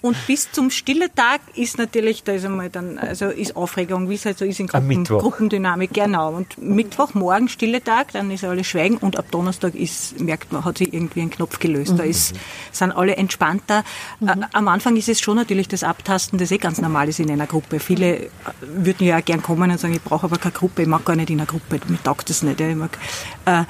und 0.06 0.16
bis 0.28 0.52
zum 0.52 0.70
Stilletag 0.70 1.42
ist 1.56 1.80
natürlich, 1.80 2.24
da 2.24 2.34
ist 2.34 2.46
einmal 2.46 2.70
dann, 2.70 3.00
also 3.00 3.26
ist 3.26 3.56
Aufregung, 3.56 4.08
wie 4.08 4.14
es 4.14 4.26
halt 4.26 4.38
so 4.38 4.46
ist 4.46 4.60
in 4.60 4.68
Gruppen, 4.68 4.88
Mittwoch. 4.88 5.20
Gruppendynamik, 5.20 5.94
genau. 5.94 6.32
Und 6.32 6.60
Mittwochmorgen 6.60 7.50
Stilletag, 7.50 8.12
dann 8.12 8.30
ist 8.30 8.44
alles 8.44 8.68
Schweigen 8.68 8.98
und 8.98 9.18
ab 9.18 9.26
Donnerstag 9.32 9.74
ist, 9.74 10.20
merkt 10.20 10.54
man, 10.54 10.64
hat 10.64 10.78
sich 10.78 10.94
irgendwie 10.94 11.22
ein 11.22 11.32
Knopf 11.32 11.58
gelöst. 11.58 11.96
Da 11.98 12.04
ist, 12.04 12.36
sind 12.72 12.92
alle 12.92 13.16
entspannter. 13.16 13.84
Äh, 14.22 14.36
am 14.54 14.68
Anfang 14.68 14.96
ist 14.96 15.10
es 15.10 15.20
schon 15.20 15.38
natürlich 15.38 15.68
das 15.68 15.84
Abtasten, 15.84 16.38
das 16.38 16.52
eh 16.52 16.60
ganz 16.60 16.80
normal 16.80 17.10
ist 17.10 17.20
in 17.20 17.32
einer 17.32 17.48
Gruppe. 17.48 17.80
Viele 17.80 18.18
äh, 18.18 18.30
würden 18.62 19.08
ja 19.08 19.18
auch 19.18 19.26
gern 19.26 19.42
kommen 19.42 19.72
und 19.72 19.80
sagen, 19.80 19.96
ich 19.96 20.04
brauche 20.04 20.28
aber 20.28 20.38
keine 20.38 20.54
Gruppe, 20.54 20.84
ich 20.84 20.88
mag 20.88 21.04
gar 21.04 21.16
nicht 21.16 21.32
in 21.32 21.40
einer 21.40 21.48
Gruppe, 21.48 21.80
mir 21.88 22.04
taugt 22.04 22.30
das 22.30 22.44
nicht. 22.44 22.60
Ja, 22.60 22.70
ich 22.70 22.76
mag, 22.76 22.96
äh, 23.46 23.64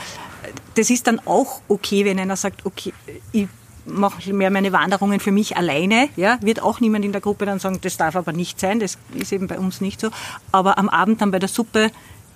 das 0.75 0.89
ist 0.89 1.07
dann 1.07 1.21
auch 1.25 1.61
okay, 1.69 2.03
wenn 2.03 2.19
einer 2.19 2.35
sagt, 2.35 2.65
okay, 2.65 2.91
ich 3.31 3.47
mache 3.85 4.33
mehr 4.33 4.49
meine 4.51 4.71
Wanderungen 4.71 5.19
für 5.19 5.31
mich 5.31 5.57
alleine. 5.57 6.09
Ja, 6.15 6.37
wird 6.41 6.61
auch 6.61 6.79
niemand 6.79 7.05
in 7.05 7.11
der 7.11 7.21
Gruppe 7.21 7.45
dann 7.45 7.59
sagen, 7.59 7.79
das 7.81 7.97
darf 7.97 8.15
aber 8.15 8.33
nicht 8.33 8.59
sein. 8.59 8.79
Das 8.79 8.97
ist 9.13 9.31
eben 9.31 9.47
bei 9.47 9.59
uns 9.59 9.81
nicht 9.81 9.99
so. 9.99 10.09
Aber 10.51 10.77
am 10.77 10.89
Abend 10.89 11.21
dann 11.21 11.31
bei 11.31 11.39
der 11.39 11.49
Suppe 11.49 11.91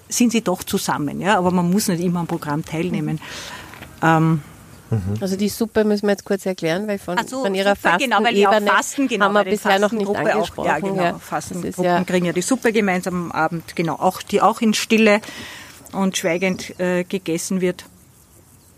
sind 0.08 0.32
sie 0.32 0.42
doch 0.42 0.64
zusammen. 0.64 1.22
Ja, 1.22 1.38
aber 1.38 1.52
man 1.52 1.70
muss 1.70 1.88
nicht 1.88 2.04
immer 2.04 2.22
am 2.22 2.28
Programm 2.28 2.66
teilnehmen. 2.66 3.20
Ähm, 4.02 4.42
Also 5.22 5.36
die 5.36 5.50
Suppe 5.50 5.84
müssen 5.84 6.08
wir 6.08 6.12
jetzt 6.12 6.26
kurz 6.26 6.46
erklären, 6.46 6.88
weil 6.88 6.98
von, 6.98 7.18
so, 7.28 7.44
von 7.44 7.54
ihrer 7.54 7.76
Suppe, 7.76 7.98
genau, 8.00 8.24
weil 8.24 8.46
auch 8.46 8.52
Fastenebene 8.52 8.72
Fasten, 8.72 9.08
genau, 9.08 9.26
haben 9.26 9.34
wir 9.34 9.44
bisher 9.44 9.80
noch 9.80 9.92
nicht 9.92 10.16
angesprochen. 10.16 10.70
Auch, 10.70 10.74
ja, 10.74 10.80
genau. 10.80 11.04
ja. 11.04 11.20
Fastengruppen 11.20 11.84
ja, 11.84 12.04
kriegen 12.04 12.26
ja 12.26 12.34
die 12.34 12.42
Suppe 12.42 12.74
gemeinsam 12.74 13.26
am 13.26 13.32
Abend, 13.32 13.76
genau, 13.76 13.96
auch 13.96 14.22
die 14.22 14.42
auch 14.42 14.62
in 14.62 14.74
Stille 14.74 15.22
und 15.92 16.18
schweigend 16.18 16.80
äh, 16.80 17.04
gegessen 17.04 17.62
wird. 17.62 17.86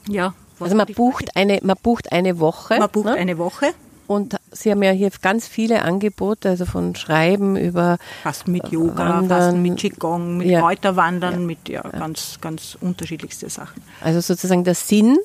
Ja. 0.08 0.34
Also 0.62 0.76
man 0.76 0.88
bucht 0.88 1.36
eine, 1.36 1.60
man 1.64 1.78
bucht 1.82 2.12
eine 2.12 2.40
Woche. 2.40 2.78
man 2.80 2.90
bucht 2.90 3.06
ne? 3.06 3.14
eine 3.14 3.38
Woche, 3.38 3.74
Und 4.08 4.36
Sie 4.52 4.72
haben 4.72 4.84
ja 4.84 4.92
hier 4.92 5.10
ganz 5.22 5.48
viele 5.48 5.84
Angebote, 5.84 6.50
also 6.50 6.66
von 6.66 6.96
Schreiben 6.96 7.56
über 7.56 7.98
Fasten 8.24 8.52
mit 8.52 8.68
Yoga, 8.70 8.98
Wandern. 8.98 9.30
Fasten 9.30 9.62
mit 9.62 9.78
Qigong, 9.78 10.38
mit 10.38 10.48
Ja. 10.48 10.60
Kräuterwandern, 10.60 11.46
mit 11.46 11.70
ja, 11.70 11.82
ganz, 11.82 12.40
ganz 12.42 12.78
unterschiedlichste 12.82 13.50
Sachen. 13.50 13.82
Also 14.02 14.20
sozusagen 14.20 14.64
der 14.64 14.76
Sinn 14.76 15.18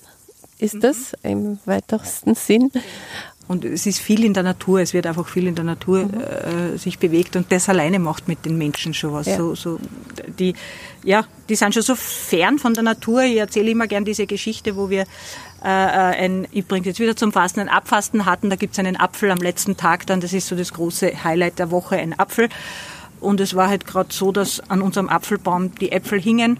ist 0.58 0.82
das 0.82 1.14
im 1.22 1.58
weitesten 1.66 2.34
Sinn. 2.34 2.70
Und 3.48 3.64
es 3.64 3.86
ist 3.86 4.00
viel 4.00 4.24
in 4.24 4.34
der 4.34 4.42
Natur, 4.42 4.80
es 4.80 4.92
wird 4.92 5.06
einfach 5.06 5.28
viel 5.28 5.46
in 5.46 5.54
der 5.54 5.64
Natur 5.64 6.04
Mhm. 6.04 6.74
äh, 6.74 6.78
sich 6.78 6.98
bewegt 6.98 7.36
und 7.36 7.52
das 7.52 7.68
alleine 7.68 7.98
macht 8.00 8.26
mit 8.26 8.44
den 8.44 8.58
Menschen 8.58 8.92
schon 8.92 9.12
was. 9.12 9.26
Ja. 9.26 9.36
So, 9.36 9.54
so, 9.54 9.78
die, 10.38 10.54
ja, 11.04 11.24
die 11.48 11.54
sind 11.54 11.72
schon 11.72 11.82
so 11.82 11.94
fern 11.94 12.58
von 12.58 12.74
der 12.74 12.82
Natur. 12.82 13.22
Ich 13.22 13.36
erzähle 13.36 13.70
immer 13.70 13.86
gern 13.86 14.04
diese 14.04 14.26
Geschichte, 14.26 14.76
wo 14.76 14.90
wir 14.90 15.02
äh, 15.62 15.68
ein, 15.68 16.48
ich 16.50 16.66
bringe 16.66 16.86
jetzt 16.86 16.98
wieder 16.98 17.14
zum 17.14 17.32
Fasten, 17.32 17.60
ein 17.60 17.68
Abfasten 17.68 18.26
hatten. 18.26 18.50
Da 18.50 18.56
gibt 18.56 18.72
es 18.72 18.80
einen 18.80 18.96
Apfel 18.96 19.30
am 19.30 19.38
letzten 19.38 19.76
Tag 19.76 20.06
dann, 20.06 20.20
das 20.20 20.32
ist 20.32 20.48
so 20.48 20.56
das 20.56 20.72
große 20.72 21.22
Highlight 21.22 21.60
der 21.60 21.70
Woche, 21.70 21.96
ein 21.96 22.18
Apfel. 22.18 22.48
Und 23.20 23.40
es 23.40 23.54
war 23.54 23.68
halt 23.68 23.86
gerade 23.86 24.12
so, 24.12 24.32
dass 24.32 24.60
an 24.68 24.82
unserem 24.82 25.08
Apfelbaum 25.08 25.74
die 25.76 25.92
Äpfel 25.92 26.20
hingen. 26.20 26.58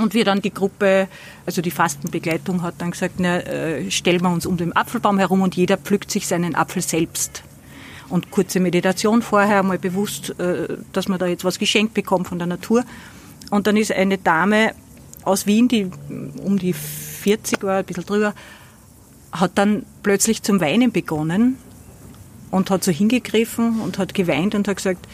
Und 0.00 0.14
wir 0.14 0.24
dann 0.24 0.40
die 0.40 0.54
Gruppe, 0.54 1.08
also 1.44 1.60
die 1.60 1.70
Fastenbegleitung 1.70 2.62
hat 2.62 2.74
dann 2.78 2.92
gesagt, 2.92 3.14
na, 3.18 3.40
äh, 3.40 3.90
stellen 3.90 4.22
wir 4.22 4.30
uns 4.30 4.46
um 4.46 4.56
den 4.56 4.74
Apfelbaum 4.74 5.18
herum 5.18 5.42
und 5.42 5.56
jeder 5.56 5.76
pflückt 5.76 6.10
sich 6.10 6.26
seinen 6.26 6.54
Apfel 6.54 6.82
selbst. 6.82 7.42
Und 8.08 8.30
kurze 8.30 8.60
Meditation 8.60 9.22
vorher, 9.22 9.62
mal 9.62 9.78
bewusst, 9.78 10.38
äh, 10.38 10.76
dass 10.92 11.08
man 11.08 11.18
da 11.18 11.26
jetzt 11.26 11.44
was 11.44 11.58
geschenkt 11.58 11.94
bekommt 11.94 12.28
von 12.28 12.38
der 12.38 12.46
Natur. 12.46 12.84
Und 13.50 13.66
dann 13.66 13.76
ist 13.76 13.92
eine 13.92 14.18
Dame 14.18 14.72
aus 15.24 15.46
Wien, 15.46 15.68
die 15.68 15.90
um 16.42 16.58
die 16.58 16.72
40 16.72 17.62
war, 17.62 17.78
ein 17.78 17.84
bisschen 17.84 18.06
drüber, 18.06 18.34
hat 19.32 19.52
dann 19.56 19.84
plötzlich 20.02 20.42
zum 20.42 20.60
Weinen 20.60 20.92
begonnen 20.92 21.58
und 22.50 22.70
hat 22.70 22.84
so 22.84 22.92
hingegriffen 22.92 23.80
und 23.80 23.98
hat 23.98 24.14
geweint 24.14 24.54
und 24.54 24.68
hat 24.68 24.76
gesagt, 24.76 25.06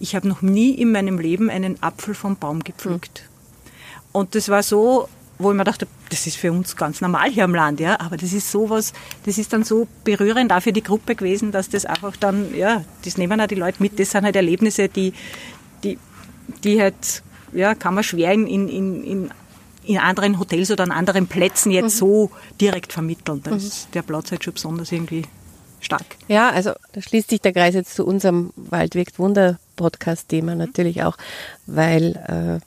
ich 0.00 0.16
habe 0.16 0.26
noch 0.26 0.42
nie 0.42 0.70
in 0.70 0.90
meinem 0.90 1.18
Leben 1.18 1.48
einen 1.48 1.80
Apfel 1.80 2.14
vom 2.14 2.36
Baum 2.36 2.64
gepflückt. 2.64 3.28
Und 4.12 4.34
das 4.34 4.48
war 4.48 4.62
so, 4.62 5.08
wo 5.38 5.50
ich 5.50 5.56
mir 5.56 5.64
dachte, 5.64 5.86
das 6.10 6.26
ist 6.26 6.36
für 6.36 6.52
uns 6.52 6.76
ganz 6.76 7.00
normal 7.00 7.30
hier 7.30 7.44
am 7.44 7.54
Land, 7.54 7.80
ja, 7.80 7.98
aber 8.00 8.16
das 8.16 8.32
ist 8.32 8.50
sowas, 8.50 8.92
das 9.24 9.38
ist 9.38 9.52
dann 9.52 9.64
so 9.64 9.88
berührend 10.04 10.52
auch 10.52 10.60
für 10.60 10.72
die 10.72 10.82
Gruppe 10.82 11.14
gewesen, 11.14 11.52
dass 11.52 11.68
das 11.68 11.86
einfach 11.86 12.16
dann, 12.16 12.54
ja, 12.54 12.84
das 13.04 13.16
nehmen 13.16 13.40
auch 13.40 13.46
die 13.46 13.54
Leute 13.54 13.82
mit, 13.82 13.98
das 13.98 14.10
sind 14.10 14.24
halt 14.24 14.36
Erlebnisse, 14.36 14.88
die, 14.88 15.12
die, 15.82 15.98
die 16.62 16.80
halt, 16.80 17.22
ja, 17.52 17.74
kann 17.74 17.94
man 17.94 18.04
schwer 18.04 18.32
in, 18.32 18.46
in, 18.46 18.68
in, 18.68 19.30
in 19.84 19.98
anderen 19.98 20.38
Hotels 20.38 20.70
oder 20.70 20.84
an 20.84 20.92
anderen 20.92 21.26
Plätzen 21.26 21.72
jetzt 21.72 21.96
so 21.96 22.30
direkt 22.60 22.92
vermitteln. 22.92 23.40
Da 23.42 23.56
ist 23.56 23.88
der 23.94 24.02
Platz 24.02 24.30
halt 24.30 24.44
schon 24.44 24.54
besonders 24.54 24.92
irgendwie 24.92 25.24
stark. 25.80 26.04
Ja, 26.28 26.50
also 26.50 26.72
da 26.92 27.02
schließt 27.02 27.30
sich 27.30 27.40
der 27.40 27.52
Kreis 27.52 27.74
jetzt 27.74 27.94
zu 27.94 28.06
unserem 28.06 28.52
Wald 28.56 28.94
wirkt 28.94 29.18
Wunder 29.18 29.58
Podcast-Thema 29.76 30.54
natürlich 30.54 31.02
auch, 31.02 31.16
weil 31.66 32.60
äh, 32.60 32.64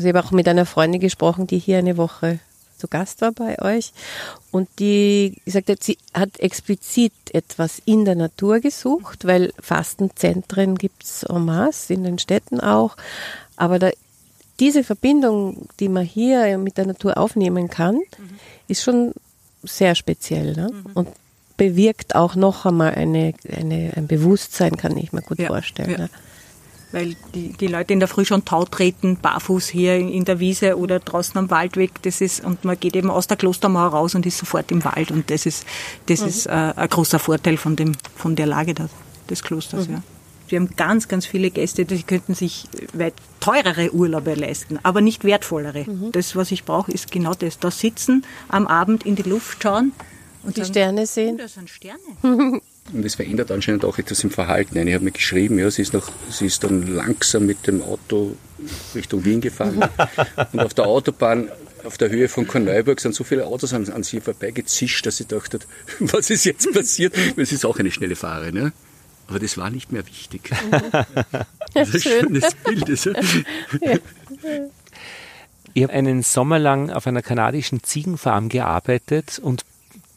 also 0.00 0.08
ich 0.08 0.14
habe 0.14 0.26
auch 0.26 0.30
mit 0.32 0.48
einer 0.48 0.64
Freundin 0.64 0.98
gesprochen, 0.98 1.46
die 1.46 1.58
hier 1.58 1.76
eine 1.76 1.98
Woche 1.98 2.38
zu 2.78 2.88
Gast 2.88 3.20
war 3.20 3.32
bei 3.32 3.60
euch 3.60 3.92
und 4.50 4.66
die 4.78 5.36
gesagt 5.44 5.68
hat, 5.68 5.84
sie 5.84 5.98
hat 6.14 6.40
explizit 6.40 7.12
etwas 7.34 7.82
in 7.84 8.06
der 8.06 8.14
Natur 8.14 8.60
gesucht, 8.60 9.26
weil 9.26 9.52
Fastenzentren 9.60 10.76
gibt's 10.76 11.22
en 11.24 11.44
masse 11.44 11.92
in 11.92 12.04
den 12.04 12.18
Städten 12.18 12.60
auch, 12.60 12.96
aber 13.56 13.78
da 13.78 13.90
diese 14.58 14.84
Verbindung, 14.84 15.68
die 15.80 15.90
man 15.90 16.04
hier 16.06 16.56
mit 16.56 16.78
der 16.78 16.86
Natur 16.86 17.18
aufnehmen 17.18 17.68
kann, 17.68 18.00
ist 18.68 18.82
schon 18.82 19.12
sehr 19.62 19.94
speziell 19.94 20.54
ne? 20.54 20.70
und 20.94 21.08
bewirkt 21.58 22.14
auch 22.14 22.36
noch 22.36 22.64
einmal 22.64 22.94
eine, 22.94 23.34
eine, 23.54 23.92
ein 23.96 24.06
Bewusstsein, 24.06 24.78
kann 24.78 24.96
ich 24.96 25.12
mir 25.12 25.20
gut 25.20 25.38
Ja, 25.38 25.48
vorstellen. 25.48 25.90
ja. 25.90 25.98
Ne? 25.98 26.10
Weil 26.92 27.14
die, 27.34 27.52
die 27.52 27.68
Leute 27.68 27.92
in 27.92 28.00
der 28.00 28.08
Früh 28.08 28.24
schon 28.24 28.44
Tau 28.44 28.64
treten, 28.64 29.16
barfuß 29.16 29.68
hier 29.68 29.96
in 29.96 30.24
der 30.24 30.40
Wiese 30.40 30.76
oder 30.76 30.98
draußen 30.98 31.36
am 31.38 31.48
Waldweg. 31.50 32.02
Das 32.02 32.20
ist, 32.20 32.44
und 32.44 32.64
man 32.64 32.78
geht 32.80 32.96
eben 32.96 33.10
aus 33.10 33.28
der 33.28 33.36
Klostermauer 33.36 33.88
raus 33.90 34.14
und 34.16 34.26
ist 34.26 34.38
sofort 34.38 34.72
im 34.72 34.84
Wald. 34.84 35.10
Und 35.12 35.30
das 35.30 35.46
ist, 35.46 35.64
das 36.06 36.20
ist 36.20 36.46
äh, 36.46 36.50
ein 36.50 36.88
großer 36.88 37.18
Vorteil 37.20 37.56
von, 37.58 37.76
dem, 37.76 37.92
von 38.16 38.34
der 38.34 38.46
Lage 38.46 38.74
da, 38.74 38.88
des 39.28 39.42
Klosters. 39.42 39.86
Ja. 39.86 40.02
Wir 40.48 40.58
haben 40.58 40.74
ganz, 40.76 41.06
ganz 41.06 41.26
viele 41.26 41.52
Gäste, 41.52 41.84
die 41.84 42.02
könnten 42.02 42.34
sich 42.34 42.66
weit 42.92 43.14
teurere 43.38 43.92
Urlaube 43.94 44.34
leisten, 44.34 44.80
aber 44.82 45.00
nicht 45.00 45.22
wertvollere. 45.22 45.86
Das, 46.10 46.34
was 46.34 46.50
ich 46.50 46.64
brauche, 46.64 46.90
ist 46.90 47.12
genau 47.12 47.34
das. 47.34 47.60
Da 47.60 47.70
sitzen, 47.70 48.24
am 48.48 48.66
Abend 48.66 49.06
in 49.06 49.14
die 49.14 49.22
Luft 49.22 49.62
schauen 49.62 49.92
und 50.42 50.56
Die 50.56 50.62
sagen, 50.62 50.72
Sterne 50.72 51.02
"Oh, 51.02 51.06
sehen. 51.06 51.38
das 51.38 51.54
sind 51.54 51.70
Sterne. 51.70 52.00
Und 52.92 53.04
es 53.04 53.14
verändert 53.14 53.50
anscheinend 53.50 53.84
auch 53.84 53.98
etwas 53.98 54.24
im 54.24 54.30
Verhalten. 54.30 54.78
Eine 54.78 54.94
hat 54.94 55.02
mir 55.02 55.12
geschrieben, 55.12 55.58
ja, 55.58 55.70
sie 55.70 55.82
ist, 55.82 55.92
noch, 55.92 56.10
sie 56.30 56.46
ist 56.46 56.64
dann 56.64 56.86
langsam 56.86 57.46
mit 57.46 57.66
dem 57.66 57.82
Auto 57.82 58.36
Richtung 58.94 59.24
Wien 59.24 59.40
gefahren. 59.40 59.80
und 60.52 60.60
auf 60.60 60.74
der 60.74 60.86
Autobahn, 60.86 61.48
auf 61.84 61.98
der 61.98 62.10
Höhe 62.10 62.28
von 62.28 62.46
Korneuburg, 62.46 63.00
sind 63.00 63.14
so 63.14 63.24
viele 63.24 63.46
Autos 63.46 63.72
an, 63.72 63.88
an 63.90 64.02
sie 64.02 64.20
vorbeigezischt, 64.20 65.06
dass 65.06 65.18
sie 65.18 65.26
dachte, 65.26 65.60
was 66.00 66.30
ist 66.30 66.44
jetzt 66.44 66.72
passiert? 66.72 67.14
Weil 67.36 67.46
sie 67.46 67.54
ist 67.54 67.64
auch 67.64 67.78
eine 67.78 67.90
schnelle 67.90 68.16
Fahrerin. 68.16 68.54
Ne? 68.54 68.72
Aber 69.28 69.38
das 69.38 69.56
war 69.56 69.70
nicht 69.70 69.92
mehr 69.92 70.06
wichtig. 70.06 70.50
Das 71.72 71.94
ist 71.94 72.04
ein 72.04 72.24
schönes 72.24 72.54
Bild. 72.64 72.88
Ist, 72.88 73.04
ja. 73.04 73.12
Ich 75.72 75.84
habe 75.84 75.92
einen 75.92 76.24
Sommer 76.24 76.58
lang 76.58 76.90
auf 76.90 77.06
einer 77.06 77.22
kanadischen 77.22 77.84
Ziegenfarm 77.84 78.48
gearbeitet 78.48 79.38
und 79.38 79.64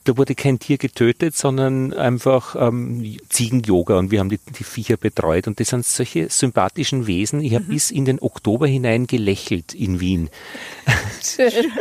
da 0.05 0.17
wurde 0.17 0.35
kein 0.35 0.59
Tier 0.59 0.77
getötet, 0.77 1.37
sondern 1.37 1.93
einfach 1.93 2.55
ähm, 2.59 3.17
Ziegen-Yoga 3.29 3.97
und 3.97 4.11
wir 4.11 4.19
haben 4.19 4.29
die, 4.29 4.39
die 4.57 4.63
Viecher 4.63 4.97
betreut 4.97 5.47
und 5.47 5.59
das 5.59 5.69
sind 5.69 5.85
solche 5.85 6.29
sympathischen 6.29 7.07
Wesen. 7.07 7.39
Ich 7.41 7.55
habe 7.55 7.65
bis 7.65 7.89
in 7.89 8.05
den 8.05 8.21
Oktober 8.21 8.67
hinein 8.67 9.07
gelächelt 9.07 9.73
in 9.73 9.99
Wien. 9.99 10.29
Schön. 11.23 11.71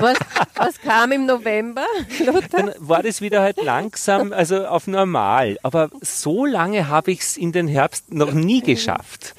was, 0.00 0.16
was 0.54 0.80
kam 0.80 1.12
im 1.12 1.26
November, 1.26 1.86
Lothar? 2.24 2.48
Dann 2.50 2.70
war 2.78 3.02
das 3.02 3.20
wieder 3.20 3.42
halt 3.42 3.62
langsam, 3.62 4.32
also 4.32 4.66
auf 4.66 4.86
normal. 4.86 5.58
Aber 5.62 5.90
so 6.00 6.46
lange 6.46 6.88
habe 6.88 7.10
ich 7.12 7.20
es 7.20 7.36
in 7.36 7.52
den 7.52 7.68
Herbst 7.68 8.12
noch 8.12 8.32
nie 8.32 8.62
geschafft. 8.62 9.34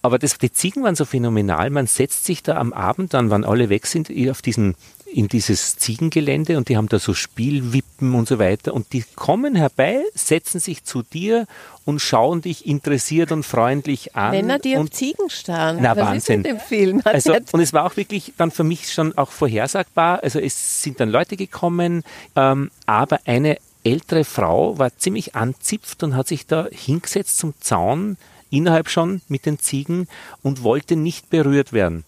Aber 0.00 0.18
das, 0.18 0.38
die 0.38 0.52
Ziegen 0.52 0.82
waren 0.84 0.94
so 0.94 1.04
phänomenal. 1.04 1.70
Man 1.70 1.86
setzt 1.86 2.24
sich 2.24 2.42
da 2.42 2.56
am 2.56 2.72
Abend, 2.72 3.14
dann, 3.14 3.30
wann 3.30 3.44
alle 3.44 3.68
weg 3.68 3.86
sind, 3.86 4.10
auf 4.30 4.42
diesen 4.42 4.76
in 5.12 5.28
dieses 5.28 5.76
Ziegengelände 5.76 6.56
und 6.56 6.68
die 6.68 6.76
haben 6.76 6.88
da 6.88 6.98
so 6.98 7.14
Spielwippen 7.14 8.14
und 8.14 8.28
so 8.28 8.38
weiter 8.38 8.74
und 8.74 8.92
die 8.92 9.04
kommen 9.14 9.54
herbei, 9.54 10.02
setzen 10.14 10.60
sich 10.60 10.84
zu 10.84 11.02
dir 11.02 11.46
und 11.84 12.00
schauen 12.00 12.42
dich 12.42 12.66
interessiert 12.66 13.32
und 13.32 13.44
freundlich 13.44 14.14
an. 14.14 14.32
Männer, 14.32 14.58
die 14.58 14.76
auf 14.76 14.82
und 14.82 14.94
Ziegen 14.94 15.30
starren. 15.30 15.78
Na, 15.80 15.96
Was 15.96 16.06
Wahnsinn. 16.06 16.44
ist 16.44 16.52
mit 16.52 16.60
dem 16.60 16.60
Film? 16.60 17.04
Hat 17.04 17.14
also, 17.14 17.34
und 17.52 17.60
es 17.60 17.72
war 17.72 17.86
auch 17.86 17.96
wirklich 17.96 18.34
dann 18.36 18.50
für 18.50 18.64
mich 18.64 18.92
schon 18.92 19.16
auch 19.16 19.30
vorhersagbar. 19.30 20.22
Also 20.22 20.38
es 20.38 20.82
sind 20.82 21.00
dann 21.00 21.08
Leute 21.08 21.36
gekommen, 21.36 22.02
ähm, 22.36 22.70
aber 22.86 23.20
eine 23.24 23.58
ältere 23.84 24.24
Frau 24.24 24.78
war 24.78 24.96
ziemlich 24.98 25.34
anzipft 25.34 26.02
und 26.02 26.14
hat 26.14 26.28
sich 26.28 26.46
da 26.46 26.68
hingesetzt 26.70 27.38
zum 27.38 27.54
Zaun, 27.60 28.16
innerhalb 28.50 28.88
schon 28.88 29.22
mit 29.28 29.46
den 29.46 29.58
Ziegen 29.58 30.08
und 30.42 30.62
wollte 30.62 30.96
nicht 30.96 31.30
berührt 31.30 31.72
werden. 31.72 32.04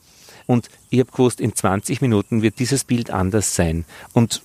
Und 0.50 0.68
ich 0.88 0.98
habe 0.98 1.12
gewusst, 1.12 1.40
in 1.40 1.54
20 1.54 2.00
Minuten 2.00 2.42
wird 2.42 2.58
dieses 2.58 2.82
Bild 2.82 3.12
anders 3.12 3.54
sein. 3.54 3.84
Und 4.14 4.42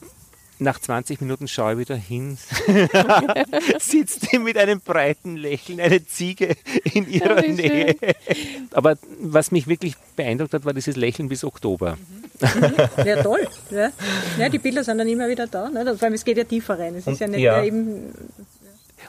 nach 0.59 0.77
20 0.77 1.19
Minuten 1.19 1.47
schaue 1.47 1.73
ich 1.73 1.79
wieder 1.79 1.95
hin, 1.95 2.37
sitzt 3.79 4.31
die 4.31 4.37
mit 4.37 4.55
einem 4.55 4.81
breiten 4.81 5.35
Lächeln, 5.35 5.79
eine 5.79 6.05
Ziege 6.05 6.57
in 6.93 7.09
ihrer 7.09 7.41
Nähe. 7.41 7.95
Aber 8.71 8.99
was 9.19 9.51
mich 9.51 9.65
wirklich 9.65 9.95
beeindruckt 10.15 10.53
hat, 10.53 10.63
war 10.63 10.75
dieses 10.75 10.95
Lächeln 10.95 11.27
bis 11.27 11.43
Oktober. 11.43 11.97
Ja, 13.03 13.23
toll. 13.23 13.47
Ja. 13.71 13.91
ja, 14.37 14.49
die 14.49 14.59
Bilder 14.59 14.83
sind 14.83 14.99
dann 14.99 15.07
immer 15.07 15.27
wieder 15.27 15.47
da. 15.47 15.71
Ne? 15.71 15.85
Vor 15.97 16.03
allem, 16.03 16.13
es 16.13 16.23
geht 16.23 16.37
ja 16.37 16.43
tiefer 16.43 16.77
rein. 16.77 16.93
Es 16.93 17.07
ist 17.07 17.19
ja 17.19 17.25
nicht 17.25 17.41
ja. 17.41 17.63
eben 17.63 18.13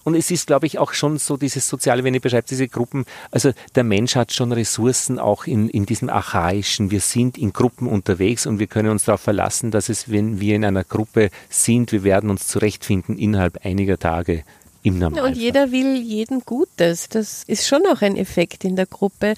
Und 0.07 0.15
es 0.15 0.31
ist, 0.31 0.47
glaube 0.47 0.67
ich, 0.67 0.79
auch 0.79 0.93
schon 0.93 1.19
so 1.19 1.37
dieses 1.37 1.69
Soziale, 1.69 2.05
wenn 2.05 2.15
ihr 2.15 2.21
beschreibt, 2.21 2.49
diese 2.53 2.69
Gruppen, 2.69 3.07
also 3.33 3.51
der 3.75 3.83
Mensch 3.83 4.15
hat 4.15 4.33
schon 4.33 4.53
Ressourcen 4.53 5.19
auch 5.19 5.49
in, 5.49 5.69
in 5.69 5.85
diesem 5.85 6.11
Archaischen. 6.11 6.93
Wir 6.93 7.01
sind 7.01 7.37
in 7.37 7.53
Gruppen 7.53 7.89
unterwegs 7.89 8.47
und 8.47 8.61
wir 8.61 8.69
können 8.69 8.91
uns 8.91 9.07
darauf 9.07 9.21
verlassen, 9.21 9.73
dass 9.73 9.89
es, 9.89 10.09
wenn 10.09 10.39
wir 10.39 10.55
in 10.55 10.65
einer 10.65 10.85
Gruppe 10.85 11.31
sind, 11.51 11.91
wir 11.91 12.05
werden 12.05 12.31
uns 12.31 12.47
zurechtfinden 12.47 13.19
innerhalb 13.19 13.67
einiger 13.67 13.99
Tage 13.99 14.45
im 14.85 15.01
Normalfall. 15.01 15.31
Und 15.31 15.37
jeder 15.37 15.73
will 15.73 15.97
jeden 15.97 16.43
Gutes. 16.45 17.09
Das 17.09 17.43
ist 17.43 17.67
schon 17.67 17.83
auch 17.87 18.01
ein 18.01 18.17
Effekt 18.17 18.63
in 18.63 18.77
der 18.77 18.87
Gruppe, 18.87 19.35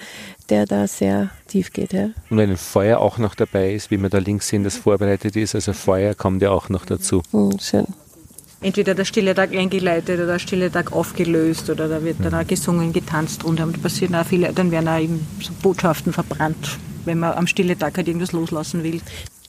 der 0.50 0.66
da 0.66 0.86
sehr 0.86 1.30
tief 1.46 1.72
geht. 1.72 1.94
Ja. 1.94 2.10
Und 2.28 2.36
wenn 2.36 2.50
ein 2.50 2.58
Feuer 2.58 2.98
auch 2.98 3.16
noch 3.16 3.34
dabei 3.34 3.72
ist, 3.72 3.90
wie 3.90 3.96
man 3.96 4.10
da 4.10 4.18
links 4.18 4.48
sehen, 4.48 4.64
das 4.64 4.76
vorbereitet 4.76 5.34
ist, 5.34 5.54
also 5.54 5.72
Feuer 5.72 6.14
kommt 6.14 6.42
ja 6.42 6.50
auch 6.50 6.68
noch 6.68 6.84
dazu. 6.84 7.22
Hm, 7.30 7.58
schön. 7.58 7.86
Entweder 8.60 8.94
der 8.94 9.04
Stille 9.04 9.34
Tag 9.34 9.54
eingeleitet 9.54 10.18
oder 10.18 10.26
der 10.26 10.38
Stille 10.40 10.70
Tag 10.70 10.92
aufgelöst 10.92 11.70
oder 11.70 11.88
da 11.88 12.02
wird 12.02 12.16
dann 12.20 12.34
auch 12.34 12.46
gesungen, 12.46 12.92
getanzt 12.92 13.44
und 13.44 13.60
dann 13.60 13.72
passieren 13.72 14.16
auch 14.16 14.26
viele, 14.26 14.52
dann 14.52 14.72
werden 14.72 14.88
auch 14.88 14.98
eben 14.98 15.26
so 15.40 15.52
Botschaften 15.62 16.12
verbrannt, 16.12 16.78
wenn 17.04 17.20
man 17.20 17.34
am 17.34 17.46
Stille 17.46 17.78
Tag 17.78 17.96
halt 17.96 18.08
irgendwas 18.08 18.32
loslassen 18.32 18.82
will. 18.82 19.00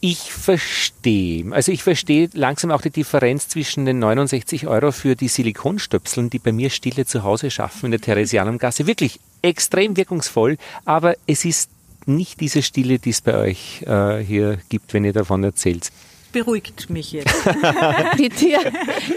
Ich 0.02 0.32
verstehe. 0.32 1.52
Also 1.52 1.72
ich 1.72 1.84
verstehe 1.84 2.30
langsam 2.34 2.72
auch 2.72 2.82
die 2.82 2.92
Differenz 2.92 3.50
zwischen 3.50 3.86
den 3.86 4.00
69 4.00 4.68
Euro 4.68 4.92
für 4.92 5.16
die 5.16 5.28
Silikonstöpseln, 5.28 6.30
die 6.30 6.40
bei 6.40 6.54
mir 6.54 6.70
Stille 6.70 7.06
zu 7.06 7.24
Hause 7.24 7.52
schaffen 7.52 7.86
in 7.86 7.92
der 7.92 8.02
Theresianumgasse. 8.02 8.88
Wirklich 8.88 9.20
extrem 9.42 9.98
wirkungsvoll, 9.98 10.58
aber 10.86 11.16
es 11.26 11.44
ist 11.44 11.70
nicht 12.06 12.40
diese 12.40 12.62
Stille, 12.62 13.00
die 13.00 13.10
es 13.10 13.22
bei 13.22 13.36
euch 13.36 13.82
äh, 13.88 14.20
hier 14.20 14.60
gibt, 14.70 14.94
wenn 14.94 15.04
ihr 15.04 15.14
davon 15.14 15.44
erzählt. 15.44 15.92
Beruhigt 16.32 16.90
mich 16.90 17.12
jetzt. 17.12 17.44
Bitte, 18.18 18.46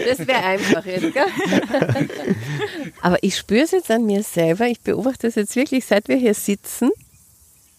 das 0.07 0.27
wäre 0.27 0.43
einfach 0.43 0.85
jetzt, 0.85 1.13
gell? 1.13 1.25
Aber 3.01 3.21
ich 3.21 3.37
spüre 3.37 3.63
es 3.63 3.71
jetzt 3.71 3.91
an 3.91 4.05
mir 4.05 4.23
selber. 4.23 4.67
Ich 4.67 4.81
beobachte 4.81 5.27
es 5.27 5.35
jetzt 5.35 5.55
wirklich, 5.55 5.85
seit 5.85 6.07
wir 6.07 6.15
hier 6.15 6.33
sitzen. 6.33 6.89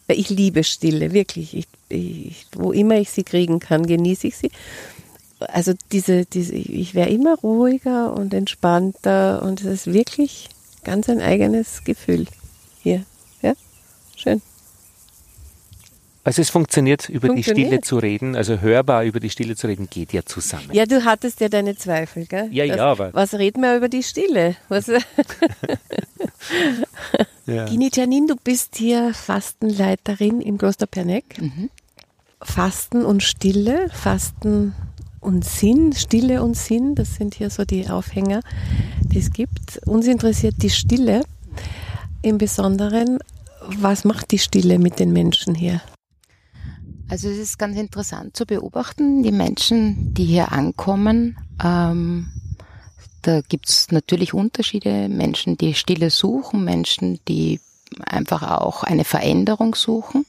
Weil 0.06 0.18
ich 0.18 0.30
liebe 0.30 0.62
Stille, 0.62 1.12
wirklich. 1.12 1.56
Ich, 1.56 1.66
ich, 1.88 2.46
wo 2.54 2.72
immer 2.72 2.96
ich 2.98 3.10
sie 3.10 3.24
kriegen 3.24 3.58
kann, 3.58 3.86
genieße 3.86 4.28
ich 4.28 4.36
sie. 4.36 4.50
Also 5.40 5.72
diese, 5.92 6.26
diese, 6.26 6.54
ich 6.54 6.94
wäre 6.94 7.10
immer 7.10 7.36
ruhiger 7.38 8.14
und 8.14 8.32
entspannter 8.32 9.42
und 9.42 9.60
es 9.60 9.86
ist 9.86 9.92
wirklich 9.92 10.48
ganz 10.84 11.08
ein 11.08 11.20
eigenes 11.20 11.84
Gefühl 11.84 12.26
hier. 12.82 13.04
Ja, 13.42 13.54
schön. 14.16 14.42
Also 16.26 16.40
es 16.40 16.48
funktioniert, 16.48 17.08
über 17.10 17.28
die 17.28 17.34
Funktioniert. 17.42 17.66
Stille 17.68 17.80
zu 17.82 17.98
reden, 17.98 18.34
also 18.34 18.60
hörbar 18.60 19.04
über 19.04 19.20
die 19.20 19.28
Stille 19.28 19.56
zu 19.56 19.66
reden, 19.66 19.88
geht 19.90 20.12
ja 20.14 20.24
zusammen. 20.24 20.70
Ja, 20.72 20.86
du 20.86 21.04
hattest 21.04 21.40
ja 21.40 21.50
deine 21.50 21.76
Zweifel, 21.76 22.24
gell? 22.24 22.48
Ja, 22.50 22.64
ja, 22.64 22.76
Das- 22.76 22.80
aber- 22.84 23.12
Was 23.12 23.34
reden 23.34 23.60
wir 23.62 23.76
über 23.76 23.88
die 23.90 24.02
Stille? 24.02 24.56
Was, 24.70 24.86
Ja. 27.46 27.66
Gini 27.66 27.90
Janin, 27.92 28.26
du 28.26 28.36
bist 28.42 28.76
hier 28.76 29.12
Fastenleiterin 29.12 30.40
im 30.40 30.56
Kloster 30.56 30.86
Perneck. 30.86 31.38
Fasten 32.40 33.04
und 33.04 33.22
Stille, 33.22 33.90
Fasten 33.92 34.74
und 35.20 35.44
Sinn, 35.44 35.92
Stille 35.92 36.42
und 36.42 36.56
Sinn, 36.56 36.94
das 36.94 37.16
sind 37.16 37.34
hier 37.34 37.50
so 37.50 37.64
die 37.64 37.88
Aufhänger, 37.90 38.40
die 39.02 39.18
es 39.18 39.30
gibt. 39.30 39.78
Uns 39.86 40.06
interessiert 40.06 40.54
die 40.62 40.70
Stille 40.70 41.20
im 42.22 42.38
Besonderen. 42.38 43.18
Was 43.66 44.04
macht 44.04 44.30
die 44.30 44.38
Stille 44.38 44.78
mit 44.78 44.98
den 44.98 45.12
Menschen 45.12 45.54
hier? 45.54 45.80
Also 47.08 47.28
es 47.28 47.38
ist 47.38 47.58
ganz 47.58 47.76
interessant 47.76 48.36
zu 48.36 48.46
beobachten, 48.46 49.22
die 49.22 49.32
Menschen, 49.32 50.14
die 50.14 50.24
hier 50.24 50.52
ankommen, 50.52 51.36
ähm, 51.62 52.30
da 53.22 53.40
gibt's 53.40 53.90
natürlich 53.90 54.34
Unterschiede, 54.34 55.08
Menschen, 55.08 55.56
die 55.56 55.74
Stille 55.74 56.10
suchen, 56.10 56.64
Menschen, 56.64 57.20
die 57.26 57.60
einfach 58.04 58.42
auch 58.42 58.84
eine 58.84 59.04
Veränderung 59.04 59.74
suchen. 59.74 60.26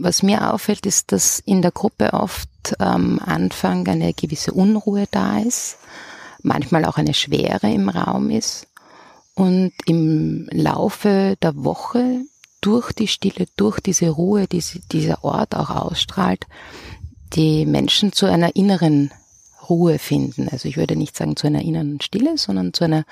Was 0.00 0.22
mir 0.22 0.52
auffällt, 0.52 0.86
ist, 0.86 1.10
dass 1.10 1.40
in 1.40 1.62
der 1.62 1.72
Gruppe 1.72 2.12
oft 2.12 2.48
am 2.78 3.18
Anfang 3.18 3.88
eine 3.88 4.12
gewisse 4.12 4.52
Unruhe 4.52 5.06
da 5.10 5.38
ist, 5.38 5.78
manchmal 6.42 6.84
auch 6.84 6.96
eine 6.96 7.14
Schwere 7.14 7.72
im 7.72 7.88
Raum 7.88 8.30
ist. 8.30 8.68
Und 9.34 9.72
im 9.86 10.48
Laufe 10.52 11.36
der 11.42 11.56
Woche 11.56 12.20
durch 12.60 12.92
die 12.92 13.08
Stille, 13.08 13.46
durch 13.56 13.80
diese 13.80 14.10
Ruhe, 14.10 14.46
die 14.46 14.62
dieser 14.92 15.24
Ort 15.24 15.54
auch 15.54 15.70
ausstrahlt, 15.70 16.46
die 17.34 17.66
Menschen 17.66 18.12
zu 18.12 18.26
einer 18.26 18.54
inneren 18.56 19.10
Ruhe 19.68 19.98
finden. 19.98 20.48
Also 20.48 20.68
ich 20.68 20.76
würde 20.76 20.96
nicht 20.96 21.16
sagen 21.16 21.36
zu 21.36 21.46
einer 21.46 21.62
inneren 21.62 22.00
Stille, 22.00 22.36
sondern 22.36 22.74
zu 22.74 22.84
einer 22.84 23.04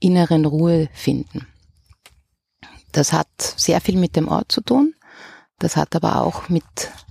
inneren 0.00 0.44
Ruhe 0.44 0.88
finden. 0.92 1.46
Das 2.92 3.12
hat 3.12 3.28
sehr 3.38 3.80
viel 3.80 3.96
mit 3.98 4.16
dem 4.16 4.28
Ort 4.28 4.50
zu 4.50 4.62
tun. 4.62 4.94
Das 5.58 5.76
hat 5.76 5.94
aber 5.94 6.22
auch 6.22 6.48
mit 6.48 6.64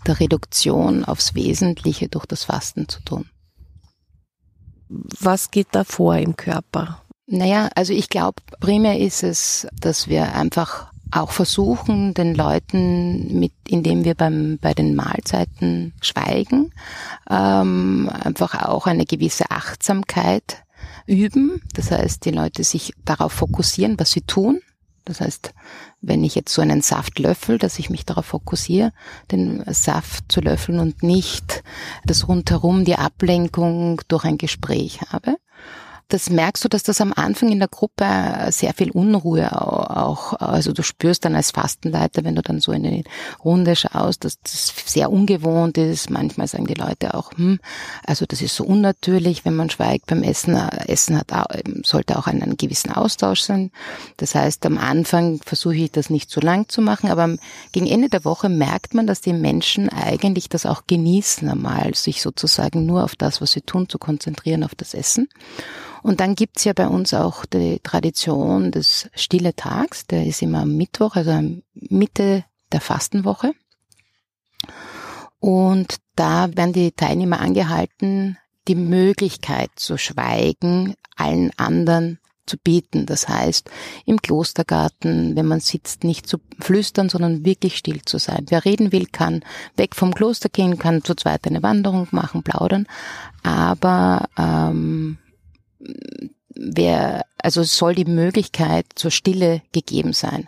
der 0.07 0.19
Reduktion 0.19 1.05
aufs 1.05 1.35
Wesentliche 1.35 2.09
durch 2.09 2.25
das 2.25 2.43
Fasten 2.43 2.87
zu 2.87 3.01
tun. 3.01 3.29
Was 4.87 5.51
geht 5.51 5.67
da 5.71 5.83
vor 5.83 6.15
im 6.15 6.35
Körper? 6.35 7.01
Naja, 7.27 7.69
also 7.75 7.93
ich 7.93 8.09
glaube, 8.09 8.41
primär 8.59 8.99
ist 8.99 9.23
es, 9.23 9.67
dass 9.73 10.07
wir 10.07 10.33
einfach 10.35 10.91
auch 11.11 11.31
versuchen, 11.31 12.13
den 12.13 12.35
Leuten, 12.35 13.39
mit, 13.39 13.53
indem 13.67 14.03
wir 14.03 14.15
beim, 14.15 14.57
bei 14.61 14.73
den 14.73 14.95
Mahlzeiten 14.95 15.93
schweigen, 16.01 16.71
ähm, 17.29 18.09
einfach 18.09 18.63
auch 18.63 18.87
eine 18.87 19.05
gewisse 19.05 19.51
Achtsamkeit 19.51 20.63
üben. 21.05 21.61
Das 21.73 21.91
heißt, 21.91 22.25
die 22.25 22.31
Leute 22.31 22.63
sich 22.63 22.93
darauf 23.05 23.33
fokussieren, 23.33 23.99
was 23.99 24.11
sie 24.11 24.21
tun. 24.21 24.59
Das 25.05 25.21
heißt, 25.21 25.53
wenn 26.01 26.23
ich 26.23 26.33
jetzt 26.33 26.53
so 26.53 26.61
einen 26.63 26.81
Saft 26.81 27.19
löffel, 27.19 27.59
dass 27.59 27.77
ich 27.77 27.91
mich 27.91 28.05
darauf 28.05 28.25
fokussiere, 28.25 28.91
den 29.31 29.63
Saft 29.71 30.31
zu 30.31 30.41
löffeln 30.41 30.79
und 30.79 31.03
nicht 31.03 31.63
das 32.05 32.27
rundherum, 32.27 32.85
die 32.85 32.95
Ablenkung 32.95 34.01
durch 34.07 34.25
ein 34.25 34.39
Gespräch 34.39 35.01
habe. 35.09 35.37
Das 36.07 36.29
merkst 36.29 36.63
du, 36.63 36.67
dass 36.69 36.83
das 36.83 37.01
am 37.01 37.13
Anfang 37.13 37.49
in 37.51 37.57
der 37.57 37.67
Gruppe 37.67 38.05
sehr 38.51 38.73
viel 38.75 38.91
Unruhe 38.91 39.51
au- 39.51 39.85
auch, 39.85 40.33
also 40.33 40.71
du 40.71 40.83
spürst 40.83 41.25
dann 41.25 41.35
als 41.35 41.49
Fastenleiter, 41.51 42.23
wenn 42.23 42.35
du 42.35 42.43
dann 42.43 42.59
so 42.59 42.71
in 42.73 42.83
die 42.83 43.03
Runde 43.43 43.75
schaust, 43.75 44.23
dass 44.23 44.39
das 44.41 44.71
sehr 44.85 45.11
ungewohnt 45.11 45.79
ist. 45.79 46.11
Manchmal 46.11 46.47
sagen 46.47 46.67
die 46.67 46.75
Leute 46.75 47.15
auch, 47.15 47.31
hm, 47.35 47.59
also 48.05 48.25
das 48.27 48.41
ist 48.41 48.55
so 48.55 48.63
unnatürlich, 48.65 49.45
wenn 49.45 49.55
man 49.55 49.71
schweigt 49.71 50.05
beim 50.05 50.21
Essen. 50.21 50.55
Essen 50.55 51.17
hat 51.17 51.27
sollte 51.83 52.19
auch 52.19 52.27
einen 52.27 52.55
gewissen 52.55 52.91
Austausch 52.91 53.41
sein. 53.41 53.71
Das 54.17 54.35
heißt, 54.35 54.65
am 54.67 54.77
Anfang 54.77 55.39
versuche 55.43 55.75
ich 55.75 55.91
das 55.91 56.11
nicht 56.11 56.29
zu 56.29 56.39
lang 56.39 56.69
zu 56.69 56.81
machen, 56.81 57.09
aber 57.09 57.35
gegen 57.71 57.87
Ende 57.87 58.09
der 58.09 58.25
Woche 58.25 58.49
merkt 58.49 58.93
man, 58.93 59.07
dass 59.07 59.21
die 59.21 59.33
Menschen 59.33 59.89
eigentlich 59.89 60.49
das 60.49 60.65
auch 60.67 60.83
genießen, 60.85 61.49
einmal 61.49 61.95
sich 61.95 62.21
sozusagen 62.21 62.85
nur 62.85 63.03
auf 63.03 63.15
das, 63.15 63.41
was 63.41 63.53
sie 63.53 63.61
tun, 63.61 63.89
zu 63.89 63.97
konzentrieren, 63.97 64.63
auf 64.63 64.75
das 64.75 64.93
Essen. 64.93 65.29
Und 66.05 66.19
dann 66.19 66.35
gibt's 66.35 66.63
ja 66.65 66.73
bei 66.73 66.87
uns 66.87 67.15
auch 67.15 67.45
die 67.45 67.79
Tradition 67.79 68.69
des 68.69 69.09
Stille 69.15 69.55
Tags, 69.55 70.05
der 70.05 70.27
ist 70.27 70.43
immer 70.43 70.59
am 70.59 70.77
Mittwoch, 70.77 71.15
also 71.15 71.31
Mitte 71.73 72.45
der 72.71 72.79
Fastenwoche. 72.79 73.53
Und 75.39 75.95
da 76.15 76.55
werden 76.55 76.73
die 76.73 76.91
Teilnehmer 76.91 77.39
angehalten, 77.39 78.37
die 78.67 78.75
Möglichkeit 78.75 79.71
zu 79.77 79.97
schweigen, 79.97 80.93
allen 81.15 81.49
anderen 81.57 82.19
zu 82.45 82.57
bieten. 82.57 83.07
Das 83.07 83.27
heißt, 83.27 83.69
im 84.05 84.21
Klostergarten, 84.21 85.35
wenn 85.35 85.47
man 85.47 85.59
sitzt, 85.59 86.03
nicht 86.03 86.27
zu 86.27 86.37
flüstern, 86.59 87.09
sondern 87.09 87.45
wirklich 87.45 87.77
still 87.77 88.01
zu 88.05 88.19
sein. 88.19 88.45
Wer 88.49 88.63
reden 88.63 88.91
will, 88.91 89.07
kann 89.07 89.43
weg 89.75 89.95
vom 89.95 90.13
Kloster 90.13 90.49
gehen, 90.49 90.77
kann 90.77 91.03
zu 91.03 91.15
zweit 91.15 91.47
eine 91.47 91.63
Wanderung 91.63 92.07
machen, 92.11 92.43
plaudern. 92.43 92.85
Aber 93.41 94.29
ähm, 94.37 94.94
wer, 96.55 97.25
also 97.37 97.61
es 97.61 97.77
soll 97.77 97.95
die 97.95 98.05
Möglichkeit 98.05 98.85
zur 98.95 99.11
Stille 99.11 99.61
gegeben 99.71 100.13
sein. 100.13 100.47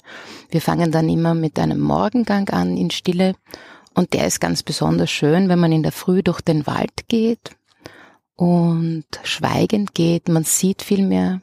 Wir 0.49 0.61
fangen 0.61 0.91
dann 0.91 1.09
immer 1.09 1.33
mit 1.33 1.59
einem 1.59 1.79
Morgengang 1.79 2.49
an 2.49 2.77
in 2.77 2.91
Stille 2.91 3.35
und 3.93 4.13
der 4.13 4.27
ist 4.27 4.39
ganz 4.39 4.63
besonders 4.63 5.11
schön, 5.11 5.49
wenn 5.49 5.59
man 5.59 5.71
in 5.71 5.83
der 5.83 5.91
Früh 5.91 6.23
durch 6.23 6.41
den 6.41 6.67
Wald 6.67 7.07
geht 7.07 7.51
und 8.35 9.05
schweigend 9.23 9.93
geht. 9.95 10.29
Man 10.29 10.43
sieht 10.43 10.81
viel 10.81 11.03
mehr. 11.03 11.41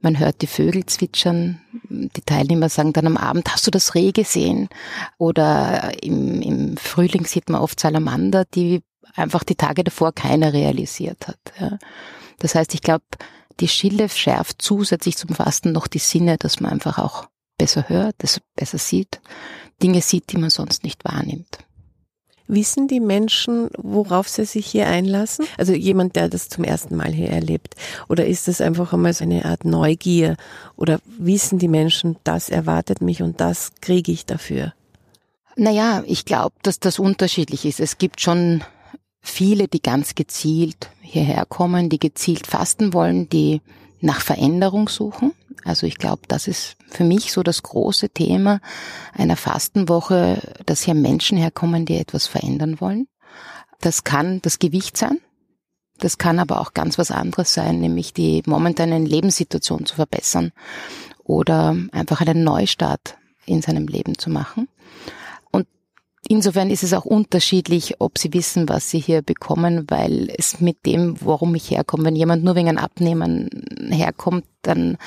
Man 0.00 0.18
hört 0.20 0.42
die 0.42 0.46
Vögel 0.46 0.86
zwitschern. 0.86 1.60
Die 1.90 2.22
Teilnehmer 2.22 2.68
sagen 2.68 2.92
dann 2.92 3.08
am 3.08 3.16
Abend, 3.16 3.52
hast 3.52 3.66
du 3.66 3.72
das 3.72 3.96
Reh 3.96 4.12
gesehen? 4.12 4.68
Oder 5.18 5.92
im, 6.02 6.40
im 6.40 6.76
Frühling 6.76 7.26
sieht 7.26 7.48
man 7.50 7.60
oft 7.60 7.80
Salamander, 7.80 8.44
die 8.44 8.82
einfach 9.14 9.42
die 9.42 9.56
Tage 9.56 9.82
davor 9.82 10.12
keiner 10.12 10.52
realisiert 10.52 11.26
hat. 11.26 11.38
Ja. 11.60 11.78
Das 12.38 12.54
heißt, 12.54 12.74
ich 12.74 12.82
glaube, 12.82 13.04
die 13.60 13.68
Stille 13.68 14.08
schärft 14.08 14.62
zusätzlich 14.62 15.16
zum 15.16 15.30
Fasten 15.30 15.72
noch 15.72 15.88
die 15.88 15.98
Sinne, 15.98 16.36
dass 16.38 16.60
man 16.60 16.72
einfach 16.72 16.98
auch 16.98 17.28
besser 17.58 17.88
hört, 17.88 18.14
das 18.18 18.40
besser 18.54 18.78
sieht, 18.78 19.20
Dinge 19.82 20.00
sieht, 20.00 20.32
die 20.32 20.38
man 20.38 20.50
sonst 20.50 20.84
nicht 20.84 21.04
wahrnimmt. 21.04 21.58
Wissen 22.50 22.88
die 22.88 23.00
Menschen, 23.00 23.68
worauf 23.76 24.26
sie 24.26 24.46
sich 24.46 24.66
hier 24.66 24.86
einlassen? 24.86 25.44
Also 25.58 25.74
jemand, 25.74 26.16
der 26.16 26.30
das 26.30 26.48
zum 26.48 26.64
ersten 26.64 26.96
Mal 26.96 27.12
hier 27.12 27.28
erlebt. 27.28 27.74
Oder 28.08 28.24
ist 28.24 28.48
das 28.48 28.62
einfach 28.62 28.94
einmal 28.94 29.12
so 29.12 29.24
eine 29.24 29.44
Art 29.44 29.66
Neugier? 29.66 30.36
Oder 30.74 30.98
wissen 31.04 31.58
die 31.58 31.68
Menschen, 31.68 32.16
das 32.24 32.48
erwartet 32.48 33.02
mich 33.02 33.22
und 33.22 33.42
das 33.42 33.72
kriege 33.82 34.12
ich 34.12 34.24
dafür? 34.24 34.72
Naja, 35.56 36.02
ich 36.06 36.24
glaube, 36.24 36.54
dass 36.62 36.80
das 36.80 36.98
unterschiedlich 36.98 37.66
ist. 37.66 37.80
Es 37.80 37.98
gibt 37.98 38.22
schon 38.22 38.64
viele, 39.20 39.68
die 39.68 39.82
ganz 39.82 40.14
gezielt 40.14 40.90
hierher 41.00 41.46
kommen, 41.46 41.88
die 41.88 41.98
gezielt 41.98 42.46
fasten 42.46 42.92
wollen, 42.92 43.28
die 43.28 43.60
nach 44.00 44.20
Veränderung 44.20 44.88
suchen. 44.88 45.32
Also 45.64 45.86
ich 45.86 45.98
glaube, 45.98 46.22
das 46.28 46.48
ist 46.48 46.76
für 46.88 47.04
mich 47.04 47.32
so 47.32 47.42
das 47.42 47.62
große 47.62 48.10
Thema 48.10 48.60
einer 49.12 49.36
Fastenwoche, 49.36 50.40
dass 50.66 50.82
hier 50.82 50.94
Menschen 50.94 51.36
herkommen, 51.36 51.84
die 51.84 51.96
etwas 51.96 52.26
verändern 52.26 52.80
wollen. 52.80 53.08
Das 53.80 54.04
kann 54.04 54.40
das 54.42 54.58
Gewicht 54.58 54.96
sein. 54.96 55.20
Das 55.98 56.16
kann 56.16 56.38
aber 56.38 56.60
auch 56.60 56.74
ganz 56.74 56.96
was 56.96 57.10
anderes 57.10 57.52
sein, 57.52 57.80
nämlich 57.80 58.12
die 58.12 58.42
momentane 58.46 58.98
Lebenssituation 59.00 59.84
zu 59.84 59.96
verbessern 59.96 60.52
oder 61.24 61.76
einfach 61.92 62.20
einen 62.20 62.44
Neustart 62.44 63.16
in 63.46 63.62
seinem 63.62 63.88
Leben 63.88 64.16
zu 64.16 64.30
machen. 64.30 64.68
Insofern 66.30 66.68
ist 66.68 66.82
es 66.82 66.92
auch 66.92 67.06
unterschiedlich, 67.06 67.94
ob 68.00 68.18
sie 68.18 68.34
wissen, 68.34 68.68
was 68.68 68.90
sie 68.90 68.98
hier 68.98 69.22
bekommen, 69.22 69.86
weil 69.88 70.28
es 70.36 70.60
mit 70.60 70.84
dem, 70.84 71.16
warum 71.22 71.54
ich 71.54 71.70
herkomme, 71.70 72.04
wenn 72.04 72.16
jemand 72.16 72.44
nur 72.44 72.54
wegen 72.54 72.68
einem 72.68 72.76
Abnehmen 72.76 73.48
herkommt, 73.88 74.44
dann 74.60 74.98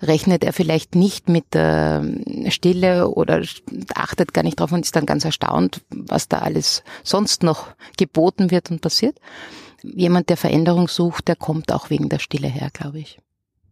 rechnet 0.00 0.42
er 0.44 0.54
vielleicht 0.54 0.94
nicht 0.94 1.28
mit 1.28 1.52
der 1.52 2.02
Stille 2.48 3.08
oder 3.08 3.42
achtet 3.94 4.32
gar 4.32 4.44
nicht 4.44 4.58
drauf 4.58 4.72
und 4.72 4.80
ist 4.80 4.96
dann 4.96 5.04
ganz 5.04 5.26
erstaunt, 5.26 5.82
was 5.90 6.28
da 6.28 6.38
alles 6.38 6.82
sonst 7.04 7.42
noch 7.42 7.66
geboten 7.98 8.50
wird 8.50 8.70
und 8.70 8.80
passiert. 8.80 9.18
Jemand, 9.82 10.30
der 10.30 10.38
Veränderung 10.38 10.88
sucht, 10.88 11.28
der 11.28 11.36
kommt 11.36 11.70
auch 11.70 11.90
wegen 11.90 12.08
der 12.08 12.18
Stille 12.18 12.48
her, 12.48 12.70
glaube 12.72 12.98
ich. 12.98 13.18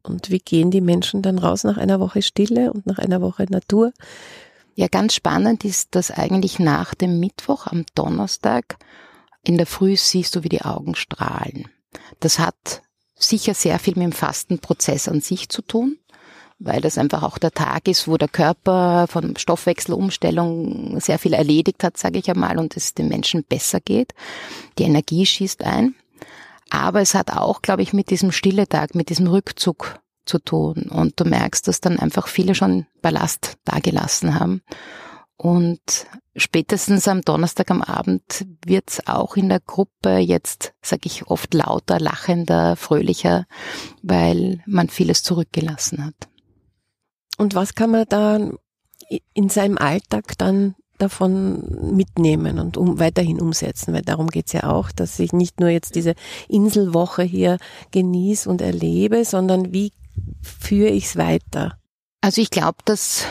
Und 0.03 0.31
wie 0.31 0.39
gehen 0.39 0.71
die 0.71 0.83
Menschen 0.83 1.23
dann 1.23 1.39
raus 1.39 1.65
nach 1.65 1.79
einer 1.79 1.99
Woche 1.99 2.21
Stille 2.21 2.71
und 2.75 2.85
nach 2.85 2.99
einer 2.99 3.23
Woche 3.23 3.47
Natur? 3.49 3.93
Ja, 4.81 4.88
ganz 4.88 5.12
spannend 5.12 5.66
ist, 5.66 5.95
dass 5.95 6.11
eigentlich 6.11 6.59
nach 6.59 6.95
dem 6.95 7.21
Mittwoch 7.21 7.66
am 7.66 7.85
Donnerstag 7.95 8.79
in 9.45 9.59
der 9.59 9.66
Früh 9.66 9.95
siehst 9.95 10.35
du, 10.35 10.43
wie 10.43 10.49
die 10.49 10.62
Augen 10.62 10.95
strahlen. 10.95 11.69
Das 12.21 12.38
hat 12.38 12.81
sicher 13.14 13.53
sehr 13.53 13.79
viel 13.79 13.93
mit 13.95 14.05
dem 14.05 14.12
Fastenprozess 14.12 15.07
an 15.07 15.21
sich 15.21 15.51
zu 15.51 15.61
tun, 15.61 15.99
weil 16.59 16.81
das 16.81 16.97
einfach 16.97 17.25
auch 17.25 17.37
der 17.37 17.51
Tag 17.51 17.88
ist, 17.88 18.09
wo 18.09 18.16
der 18.16 18.29
Körper 18.29 19.07
von 19.07 19.37
Stoffwechselumstellung 19.37 20.99
sehr 20.99 21.19
viel 21.19 21.35
erledigt 21.35 21.85
hat, 21.85 21.99
sage 21.99 22.19
ich 22.19 22.31
einmal, 22.31 22.57
und 22.57 22.75
es 22.75 22.95
den 22.95 23.09
Menschen 23.09 23.45
besser 23.45 23.81
geht. 23.81 24.14
Die 24.79 24.85
Energie 24.85 25.27
schießt 25.27 25.62
ein. 25.62 25.95
Aber 26.71 27.03
es 27.03 27.14
hat 27.14 27.37
auch, 27.37 27.61
glaube 27.61 27.83
ich, 27.83 27.93
mit 27.93 28.09
diesem 28.09 28.33
Stilletag, 28.33 28.95
mit 28.95 29.11
diesem 29.11 29.27
Rückzug 29.27 30.01
zu 30.31 30.38
tun. 30.38 30.88
Und 30.88 31.19
du 31.19 31.25
merkst, 31.25 31.66
dass 31.66 31.81
dann 31.81 31.99
einfach 31.99 32.29
viele 32.29 32.55
schon 32.55 32.87
Ballast 33.03 33.57
dagelassen 33.64 34.38
haben. 34.38 34.62
Und 35.37 36.07
spätestens 36.37 37.09
am 37.09 37.23
Donnerstag 37.23 37.71
am 37.71 37.83
Abend 37.83 38.47
wird's 38.64 39.07
auch 39.07 39.37
in 39.37 39.49
der 39.49 39.61
Gruppe 39.61 40.19
jetzt, 40.19 40.75
sage 40.83 41.03
ich 41.07 41.27
oft, 41.27 41.53
lauter, 41.55 41.99
lachender, 41.99 42.77
fröhlicher, 42.77 43.47
weil 44.03 44.62
man 44.66 44.88
vieles 44.88 45.23
zurückgelassen 45.23 46.05
hat. 46.05 46.29
Und 47.38 47.55
was 47.55 47.75
kann 47.75 47.90
man 47.90 48.05
da 48.09 48.38
in 49.35 49.49
seinem 49.49 49.79
Alltag 49.79 50.38
dann 50.38 50.77
davon 50.99 51.95
mitnehmen 51.97 52.59
und 52.59 52.77
um, 52.77 52.99
weiterhin 52.99 53.40
umsetzen, 53.40 53.95
weil 53.95 54.03
darum 54.03 54.29
geht's 54.29 54.53
ja 54.53 54.71
auch, 54.71 54.93
dass 54.93 55.19
ich 55.19 55.33
nicht 55.33 55.59
nur 55.59 55.71
jetzt 55.71 55.95
diese 55.95 56.14
Inselwoche 56.49 57.23
hier 57.23 57.57
genieße 57.90 58.49
und 58.49 58.61
erlebe, 58.61 59.25
sondern 59.25 59.73
wie 59.73 59.93
führe 60.42 60.90
ich 60.90 61.06
es 61.06 61.16
weiter? 61.16 61.78
Also 62.20 62.40
ich 62.40 62.50
glaube, 62.50 62.78
dass 62.85 63.24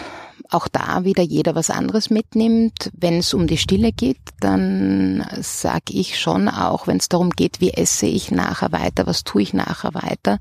auch 0.50 0.68
da 0.68 1.04
wieder 1.04 1.24
jeder 1.24 1.56
was 1.56 1.70
anderes 1.70 2.10
mitnimmt. 2.10 2.92
Wenn 2.94 3.20
es 3.20 3.34
um 3.34 3.48
die 3.48 3.58
Stille 3.58 3.92
geht, 3.92 4.18
dann 4.40 5.26
sage 5.42 5.94
ich 5.94 6.20
schon 6.20 6.48
auch, 6.48 6.88
wenn 6.88 6.98
es 6.98 7.10
darum 7.10 7.30
geht, 7.30 7.62
wie 7.62 7.72
esse 7.72 8.08
ich 8.08 8.32
nachher 8.32 8.72
weiter, 8.72 9.06
was 9.06 9.24
tue 9.24 9.44
ich 9.44 9.54
nachher 9.54 9.94
weiter, 9.94 10.40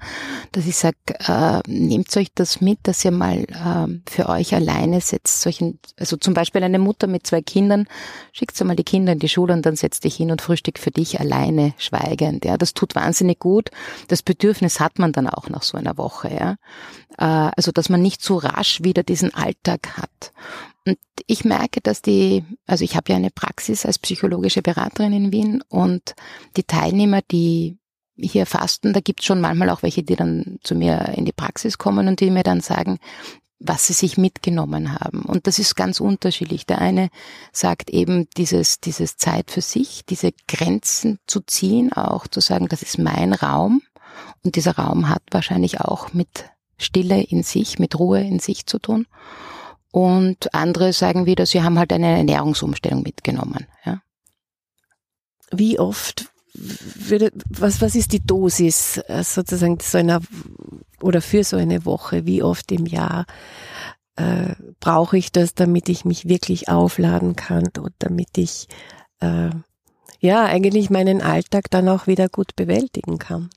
dass 0.52 0.66
ich 0.66 0.76
sage, 0.76 0.96
äh, 1.26 1.60
nehmt 1.66 2.16
euch 2.16 2.28
das 2.34 2.60
mit, 2.60 2.78
dass 2.84 3.04
ihr 3.04 3.10
mal 3.10 3.40
äh, 3.40 4.10
für 4.10 4.28
euch 4.28 4.54
alleine 4.54 5.00
setzt, 5.00 5.42
solchen, 5.42 5.78
also 5.98 6.16
zum 6.16 6.32
Beispiel 6.32 6.62
eine 6.62 6.78
Mutter 6.78 7.06
mit 7.06 7.26
zwei 7.26 7.42
Kindern, 7.42 7.86
schickt 8.32 8.58
mal 8.64 8.76
die 8.76 8.84
Kinder 8.84 9.12
in 9.12 9.18
die 9.18 9.28
Schule 9.28 9.52
und 9.52 9.66
dann 9.66 9.76
setzt 9.76 10.04
dich 10.04 10.16
hin 10.16 10.30
und 10.30 10.42
frühstück 10.42 10.78
für 10.78 10.90
dich 10.90 11.20
alleine, 11.20 11.74
schweigend. 11.76 12.44
Ja, 12.44 12.56
das 12.56 12.74
tut 12.74 12.94
wahnsinnig 12.94 13.38
gut. 13.38 13.70
Das 14.08 14.22
Bedürfnis 14.22 14.80
hat 14.80 14.98
man 14.98 15.12
dann 15.12 15.28
auch 15.28 15.48
nach 15.48 15.62
so 15.62 15.76
einer 15.76 15.96
Woche. 15.96 16.30
Ja, 16.34 16.56
äh, 17.18 17.50
also 17.56 17.72
dass 17.72 17.88
man 17.88 18.00
nicht 18.00 18.22
so 18.22 18.36
rasch 18.36 18.82
wieder 18.82 19.02
diesen 19.02 19.34
Alltag 19.34 19.97
hat. 19.98 20.32
Und 20.86 20.98
ich 21.26 21.44
merke, 21.44 21.80
dass 21.80 22.02
die, 22.02 22.44
also 22.66 22.84
ich 22.84 22.96
habe 22.96 23.10
ja 23.10 23.16
eine 23.16 23.30
Praxis 23.30 23.84
als 23.84 23.98
psychologische 23.98 24.62
Beraterin 24.62 25.12
in 25.12 25.32
Wien 25.32 25.62
und 25.68 26.14
die 26.56 26.64
Teilnehmer, 26.64 27.20
die 27.30 27.78
hier 28.16 28.46
fasten, 28.46 28.92
da 28.92 29.00
gibt 29.00 29.20
es 29.20 29.26
schon 29.26 29.40
manchmal 29.40 29.70
auch 29.70 29.82
welche, 29.82 30.02
die 30.02 30.16
dann 30.16 30.58
zu 30.62 30.74
mir 30.74 31.12
in 31.16 31.24
die 31.24 31.32
Praxis 31.32 31.78
kommen 31.78 32.08
und 32.08 32.20
die 32.20 32.30
mir 32.30 32.42
dann 32.42 32.60
sagen, 32.60 32.98
was 33.60 33.86
sie 33.86 33.92
sich 33.92 34.16
mitgenommen 34.16 34.94
haben. 35.00 35.22
Und 35.22 35.46
das 35.46 35.58
ist 35.58 35.74
ganz 35.74 36.00
unterschiedlich. 36.00 36.64
Der 36.66 36.80
eine 36.80 37.10
sagt 37.52 37.90
eben 37.90 38.28
dieses, 38.36 38.80
dieses 38.80 39.16
Zeit 39.16 39.50
für 39.50 39.60
sich, 39.60 40.04
diese 40.08 40.30
Grenzen 40.46 41.18
zu 41.26 41.40
ziehen, 41.40 41.92
auch 41.92 42.26
zu 42.28 42.40
sagen, 42.40 42.68
das 42.68 42.82
ist 42.82 42.98
mein 42.98 43.32
Raum. 43.32 43.82
Und 44.44 44.56
dieser 44.56 44.76
Raum 44.76 45.08
hat 45.08 45.22
wahrscheinlich 45.30 45.80
auch 45.80 46.12
mit 46.12 46.50
Stille 46.76 47.20
in 47.20 47.42
sich, 47.42 47.78
mit 47.78 47.98
Ruhe 47.98 48.20
in 48.20 48.38
sich 48.38 48.66
zu 48.66 48.78
tun. 48.78 49.06
Und 49.90 50.54
andere 50.54 50.92
sagen 50.92 51.26
wieder, 51.26 51.46
sie 51.46 51.62
haben 51.62 51.78
halt 51.78 51.92
eine 51.92 52.18
Ernährungsumstellung 52.18 53.02
mitgenommen. 53.02 53.66
Ja. 53.84 54.02
Wie 55.50 55.78
oft 55.78 56.30
würde, 56.54 57.32
was, 57.48 57.80
was 57.80 57.94
ist 57.94 58.12
die 58.12 58.24
Dosis 58.24 58.98
äh, 59.08 59.22
sozusagen 59.22 59.78
so 59.80 59.98
einer 59.98 60.20
oder 61.00 61.22
für 61.22 61.44
so 61.44 61.56
eine 61.56 61.84
Woche? 61.84 62.26
Wie 62.26 62.42
oft 62.42 62.70
im 62.72 62.86
Jahr 62.86 63.26
äh, 64.16 64.54
brauche 64.80 65.16
ich 65.16 65.32
das, 65.32 65.54
damit 65.54 65.88
ich 65.88 66.04
mich 66.04 66.28
wirklich 66.28 66.68
aufladen 66.68 67.36
kann 67.36 67.68
und 67.78 67.92
damit 67.98 68.36
ich 68.36 68.66
äh, 69.20 69.50
ja 70.20 70.44
eigentlich 70.44 70.90
meinen 70.90 71.22
Alltag 71.22 71.70
dann 71.70 71.88
auch 71.88 72.06
wieder 72.06 72.28
gut 72.28 72.56
bewältigen 72.56 73.18
kann? 73.18 73.50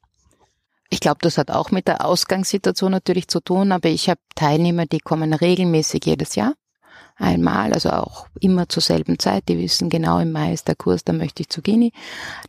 Ich 0.94 1.00
glaube, 1.00 1.20
das 1.22 1.38
hat 1.38 1.50
auch 1.50 1.72
mit 1.72 1.88
der 1.88 2.06
Ausgangssituation 2.06 2.92
natürlich 2.92 3.30
zu 3.30 3.40
tun, 3.40 3.72
aber 3.72 3.88
ich 3.88 4.10
habe 4.10 4.20
Teilnehmer, 4.36 4.86
die 4.86 5.00
kommen 5.00 5.34
regelmäßig 5.34 6.06
jedes 6.06 6.36
Jahr. 6.36 6.54
Einmal, 7.16 7.72
also 7.72 7.92
auch 7.92 8.28
immer 8.42 8.68
zur 8.68 8.84
selben 8.84 9.18
Zeit. 9.18 9.48
Die 9.48 9.58
wissen 9.58 9.90
genau, 9.90 10.20
im 10.20 10.34
Mai 10.34 10.52
ist 10.52 10.68
der 10.68 10.76
Kurs, 10.76 11.06
da 11.06 11.14
möchte 11.14 11.44
ich 11.44 11.50
zu 11.50 11.62
Gini. 11.62 11.94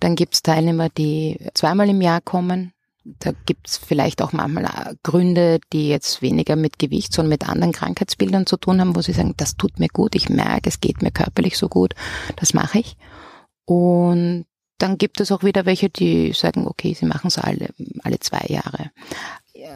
Dann 0.01 0.17
gibt's 0.17 0.43
Teilnehmer, 0.43 0.89
die 0.89 1.39
zweimal 1.55 1.89
im 1.89 2.01
Jahr 2.01 2.21
kommen. 2.21 2.73
Da 3.05 3.31
gibt's 3.47 3.77
vielleicht 3.77 4.21
auch 4.21 4.33
manchmal 4.33 4.97
Gründe, 5.05 5.61
die 5.73 5.89
jetzt 5.89 6.21
weniger 6.21 6.57
mit 6.57 6.81
Gewicht, 6.81 7.13
sondern 7.13 7.31
mit 7.31 7.49
anderen 7.49 7.73
Krankheitsbildern 7.73 8.47
zu 8.47 8.57
tun 8.57 8.81
haben, 8.81 8.97
wo 8.97 9.03
sie 9.03 9.13
sagen, 9.13 9.35
das 9.37 9.57
tut 9.57 9.79
mir 9.79 9.89
gut, 9.89 10.17
ich 10.17 10.29
merke, 10.29 10.69
es 10.69 10.81
geht 10.81 11.01
mir 11.01 11.13
körperlich 11.13 11.57
so 11.57 11.69
gut, 11.69 11.95
das 12.37 12.55
mache 12.55 12.81
ich. 12.81 12.97
Und 13.67 14.47
dann 14.83 14.99
gibt 14.99 15.21
es 15.21 15.31
auch 15.31 15.45
wieder 15.45 15.65
welche, 15.65 15.89
die 15.89 16.33
sagen, 16.33 16.67
okay, 16.67 16.93
sie 16.93 17.07
machen 17.07 17.29
es 17.29 17.39
alle, 17.39 17.69
alle 18.03 18.19
zwei 18.19 18.45
Jahre. 18.49 18.91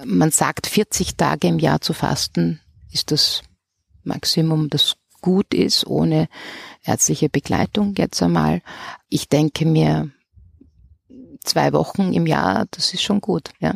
Man 0.05 0.33
sagt, 0.33 0.67
40 0.67 1.17
Tage 1.17 1.47
im 1.47 1.61
Jahr 1.61 1.81
zu 1.81 1.93
fasten 1.93 2.61
ist 2.91 3.13
das 3.13 3.43
Maximum, 4.03 4.69
das 4.69 4.97
gut 5.21 5.55
ist, 5.55 5.87
ohne 5.87 6.29
ärztliche 6.85 7.29
Begleitung 7.29 7.95
jetzt 7.97 8.21
einmal. 8.21 8.63
Ich 9.09 9.29
denke 9.29 9.65
mir, 9.65 10.11
zwei 11.45 11.73
Wochen 11.73 12.13
im 12.13 12.27
Jahr, 12.27 12.67
das 12.73 12.93
ist 12.93 13.03
schon 13.03 13.21
gut, 13.21 13.51
ja. 13.61 13.75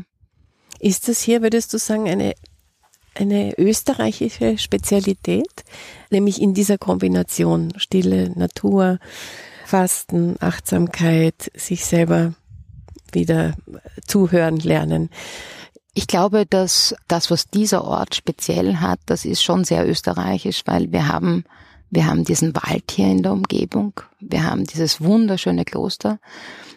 Ist 0.81 1.09
das 1.09 1.21
hier, 1.21 1.43
würdest 1.43 1.73
du 1.73 1.79
sagen, 1.79 2.09
eine, 2.09 2.35
eine 3.15 3.57
österreichische 3.57 4.59
Spezialität? 4.59 5.65
Nämlich 6.11 6.41
in 6.41 6.55
dieser 6.55 6.79
Kombination 6.79 7.73
Stille, 7.77 8.31
Natur, 8.37 8.99
Fasten, 9.71 10.35
Achtsamkeit, 10.41 11.53
sich 11.55 11.85
selber 11.85 12.35
wieder 13.13 13.55
zuhören 14.05 14.57
lernen. 14.57 15.11
Ich 15.95 16.09
glaube, 16.09 16.45
dass 16.45 16.93
das, 17.07 17.31
was 17.31 17.47
dieser 17.47 17.85
Ort 17.85 18.17
speziell 18.17 18.79
hat, 18.79 18.99
das 19.07 19.25
ist 19.25 19.45
schon 19.45 19.63
sehr 19.63 19.89
österreichisch, 19.89 20.63
weil 20.67 20.91
wir 20.91 21.07
haben, 21.07 21.45
wir 21.89 22.07
haben 22.07 22.25
diesen 22.25 22.53
Wald 22.57 22.91
hier 22.91 23.07
in 23.07 23.23
der 23.23 23.31
Umgebung. 23.31 23.93
Wir 24.19 24.43
haben 24.43 24.65
dieses 24.65 25.01
wunderschöne 25.01 25.65
Kloster. 25.65 26.19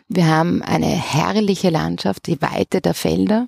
Wir 0.07 0.27
haben 0.27 0.61
eine 0.61 0.85
herrliche 0.85 1.71
Landschaft, 1.71 2.27
die 2.27 2.43
Weite 2.43 2.79
der 2.79 2.93
Felder, 2.93 3.47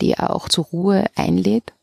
die 0.00 0.18
auch 0.18 0.48
zur 0.48 0.64
Ruhe 0.64 1.04
einlädt. 1.14 1.74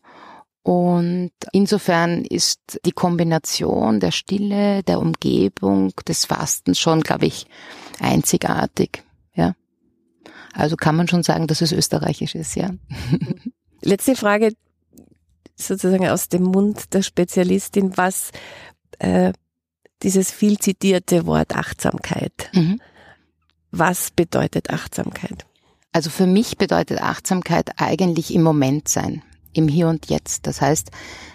Und 0.70 1.32
insofern 1.50 2.24
ist 2.24 2.78
die 2.84 2.92
Kombination 2.92 3.98
der 3.98 4.12
Stille, 4.12 4.84
der 4.84 5.00
Umgebung, 5.00 5.92
des 6.06 6.26
Fastens 6.26 6.78
schon, 6.78 7.00
glaube 7.00 7.26
ich, 7.26 7.48
einzigartig. 7.98 9.02
Ja. 9.34 9.56
Also 10.52 10.76
kann 10.76 10.94
man 10.94 11.08
schon 11.08 11.24
sagen, 11.24 11.48
dass 11.48 11.60
es 11.60 11.72
österreichisch 11.72 12.36
ist, 12.36 12.54
ja. 12.54 12.70
Letzte 13.82 14.14
Frage, 14.14 14.52
sozusagen 15.56 16.08
aus 16.08 16.28
dem 16.28 16.44
Mund 16.44 16.94
der 16.94 17.02
Spezialistin, 17.02 17.96
was 17.96 18.30
äh, 19.00 19.32
dieses 20.04 20.30
viel 20.30 20.56
zitierte 20.58 21.26
Wort 21.26 21.56
Achtsamkeit. 21.56 22.48
Mhm. 22.52 22.80
Was 23.72 24.12
bedeutet 24.12 24.70
Achtsamkeit? 24.70 25.46
Also 25.90 26.10
für 26.10 26.28
mich 26.28 26.58
bedeutet 26.58 27.02
Achtsamkeit 27.02 27.72
eigentlich 27.78 28.32
im 28.32 28.44
Moment 28.44 28.86
sein, 28.86 29.24
im 29.52 29.68
Hier 29.68 29.88
und 29.88 30.10
Jetzt. 30.10 30.46
Das 30.46 30.60
heißt, 30.60 30.90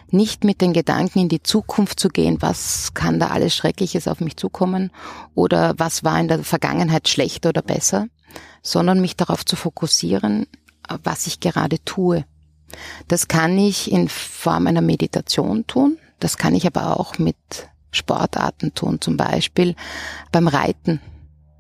nicht 0.10 0.44
mit 0.44 0.62
den 0.62 0.74
Gedanken 0.74 1.20
in 1.20 1.30
die 1.30 1.44
Zukunft 1.44 2.00
zu 2.00 2.10
gehen, 2.10 2.38
was 2.42 2.94
kann 2.94 3.20
da 3.20 3.28
alles 3.28 3.56
Schreckliches 3.56 4.08
auf 4.08 4.20
mich 4.20 4.38
zukommen 4.38 4.92
oder 5.34 5.74
was 5.78 6.04
war 6.04 6.20
in 6.20 6.28
der 6.28 6.44
Vergangenheit 6.44 7.08
schlechter 7.08 7.50
oder 7.50 7.62
besser, 7.62 8.08
sondern 8.62 9.02
mich 9.02 9.16
darauf 9.16 9.46
zu 9.46 9.56
fokussieren, 9.56 10.48
was 11.04 11.28
ich 11.28 11.40
gerade 11.40 11.84
tue. 11.84 12.26
Das 13.08 13.28
kann 13.28 13.58
ich 13.58 13.92
in 13.92 14.10
Form 14.10 14.68
einer 14.68 14.82
Meditation 14.82 15.68
tun, 15.68 15.98
das 16.20 16.38
kann 16.38 16.56
ich 16.56 16.66
aber 16.66 17.00
auch 17.00 17.18
mit 17.18 17.36
Sportarten 17.92 18.74
tun, 18.74 19.00
zum 19.02 19.18
Beispiel 19.18 19.76
beim 20.32 20.48
Reiten. 20.48 21.00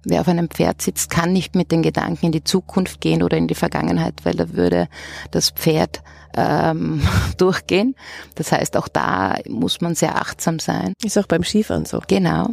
Wer 0.03 0.21
auf 0.21 0.27
einem 0.27 0.49
Pferd 0.49 0.83
sitzt, 0.83 1.09
kann 1.09 1.33
nicht 1.33 1.55
mit 1.55 1.71
den 1.71 1.81
Gedanken 1.81 2.27
in 2.27 2.31
die 2.31 2.43
Zukunft 2.43 3.01
gehen 3.01 3.23
oder 3.23 3.37
in 3.37 3.47
die 3.47 3.55
Vergangenheit, 3.55 4.23
weil 4.23 4.35
da 4.35 4.53
würde 4.53 4.87
das 5.31 5.49
Pferd 5.49 6.03
ähm, 6.35 7.01
durchgehen. 7.37 7.95
Das 8.35 8.51
heißt, 8.51 8.77
auch 8.77 8.87
da 8.87 9.37
muss 9.47 9.81
man 9.81 9.95
sehr 9.95 10.15
achtsam 10.15 10.59
sein. 10.59 10.93
Ist 11.03 11.17
auch 11.17 11.27
beim 11.27 11.43
Skifahren 11.43 11.85
so. 11.85 12.01
Genau. 12.07 12.49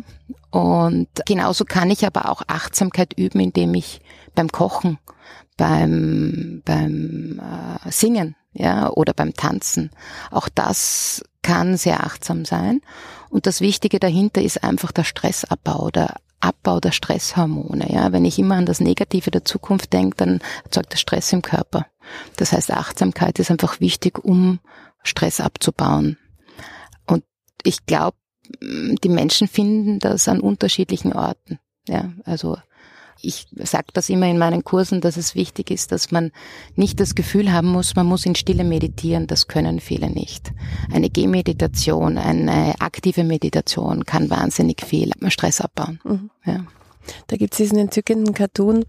Und 0.50 1.08
genauso 1.26 1.64
kann 1.64 1.90
ich 1.90 2.06
aber 2.06 2.28
auch 2.28 2.42
Achtsamkeit 2.46 3.14
üben, 3.16 3.40
indem 3.40 3.74
ich 3.74 4.00
beim 4.34 4.50
Kochen, 4.50 4.98
beim, 5.56 6.62
beim 6.64 7.40
äh, 7.40 7.90
Singen, 7.90 8.36
ja, 8.52 8.90
oder 8.90 9.14
beim 9.14 9.34
Tanzen. 9.34 9.90
Auch 10.30 10.48
das 10.48 11.22
kann 11.42 11.76
sehr 11.76 12.04
achtsam 12.04 12.44
sein. 12.44 12.80
Und 13.30 13.46
das 13.46 13.60
Wichtige 13.60 13.98
dahinter 13.98 14.42
ist 14.42 14.62
einfach 14.62 14.92
der 14.92 15.04
Stressabbau, 15.04 15.90
der 15.90 16.16
Abbau 16.42 16.80
der 16.80 16.92
Stresshormone. 16.92 17.92
Ja, 17.92 18.12
wenn 18.12 18.24
ich 18.24 18.38
immer 18.38 18.56
an 18.56 18.66
das 18.66 18.80
Negative 18.80 19.30
der 19.30 19.44
Zukunft 19.44 19.92
denke, 19.92 20.16
dann 20.16 20.40
erzeugt 20.64 20.92
das 20.92 21.00
Stress 21.00 21.32
im 21.32 21.42
Körper. 21.42 21.86
Das 22.36 22.52
heißt, 22.52 22.72
Achtsamkeit 22.72 23.38
ist 23.38 23.50
einfach 23.50 23.80
wichtig, 23.80 24.18
um 24.24 24.58
Stress 25.02 25.40
abzubauen. 25.40 26.18
Und 27.06 27.24
ich 27.62 27.86
glaube, 27.86 28.16
die 28.60 29.08
Menschen 29.08 29.48
finden 29.48 29.98
das 29.98 30.28
an 30.28 30.40
unterschiedlichen 30.40 31.12
Orten. 31.12 31.58
Ja, 31.86 32.12
also 32.24 32.58
ich 33.22 33.46
sage 33.56 33.86
das 33.92 34.08
immer 34.08 34.26
in 34.26 34.38
meinen 34.38 34.64
Kursen, 34.64 35.00
dass 35.00 35.16
es 35.16 35.34
wichtig 35.34 35.70
ist, 35.70 35.92
dass 35.92 36.10
man 36.10 36.32
nicht 36.74 37.00
das 37.00 37.14
Gefühl 37.14 37.52
haben 37.52 37.68
muss, 37.68 37.94
man 37.94 38.06
muss 38.06 38.26
in 38.26 38.34
Stille 38.34 38.64
meditieren. 38.64 39.26
Das 39.26 39.48
können 39.48 39.80
viele 39.80 40.10
nicht. 40.10 40.52
Eine 40.92 41.10
Gehmeditation, 41.10 42.18
eine 42.18 42.74
aktive 42.80 43.24
Meditation 43.24 44.04
kann 44.04 44.30
wahnsinnig 44.30 44.82
viel 44.84 45.12
Stress 45.28 45.60
abbauen. 45.60 46.00
Mhm. 46.04 46.30
Ja. 46.44 46.66
Da 47.28 47.36
gibt 47.36 47.54
es 47.54 47.58
diesen 47.58 47.78
entzückenden 47.78 48.34
Cartoon 48.34 48.84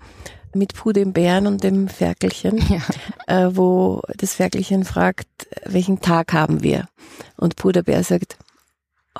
mit 0.56 0.74
Puh 0.76 0.92
dem 0.94 1.14
Bären 1.14 1.48
und 1.48 1.64
dem 1.64 1.88
Ferkelchen, 1.88 2.62
ja. 2.70 2.82
äh, 3.28 3.56
wo 3.56 4.02
das 4.18 4.34
Ferkelchen 4.34 4.84
fragt, 4.86 5.28
welchen 5.66 6.00
Tag 6.02 6.34
haben 6.34 6.64
wir? 6.64 6.88
Und 7.38 7.56
Puh 7.56 7.72
der 7.72 7.84
Bär 7.84 8.04
sagt, 8.04 8.38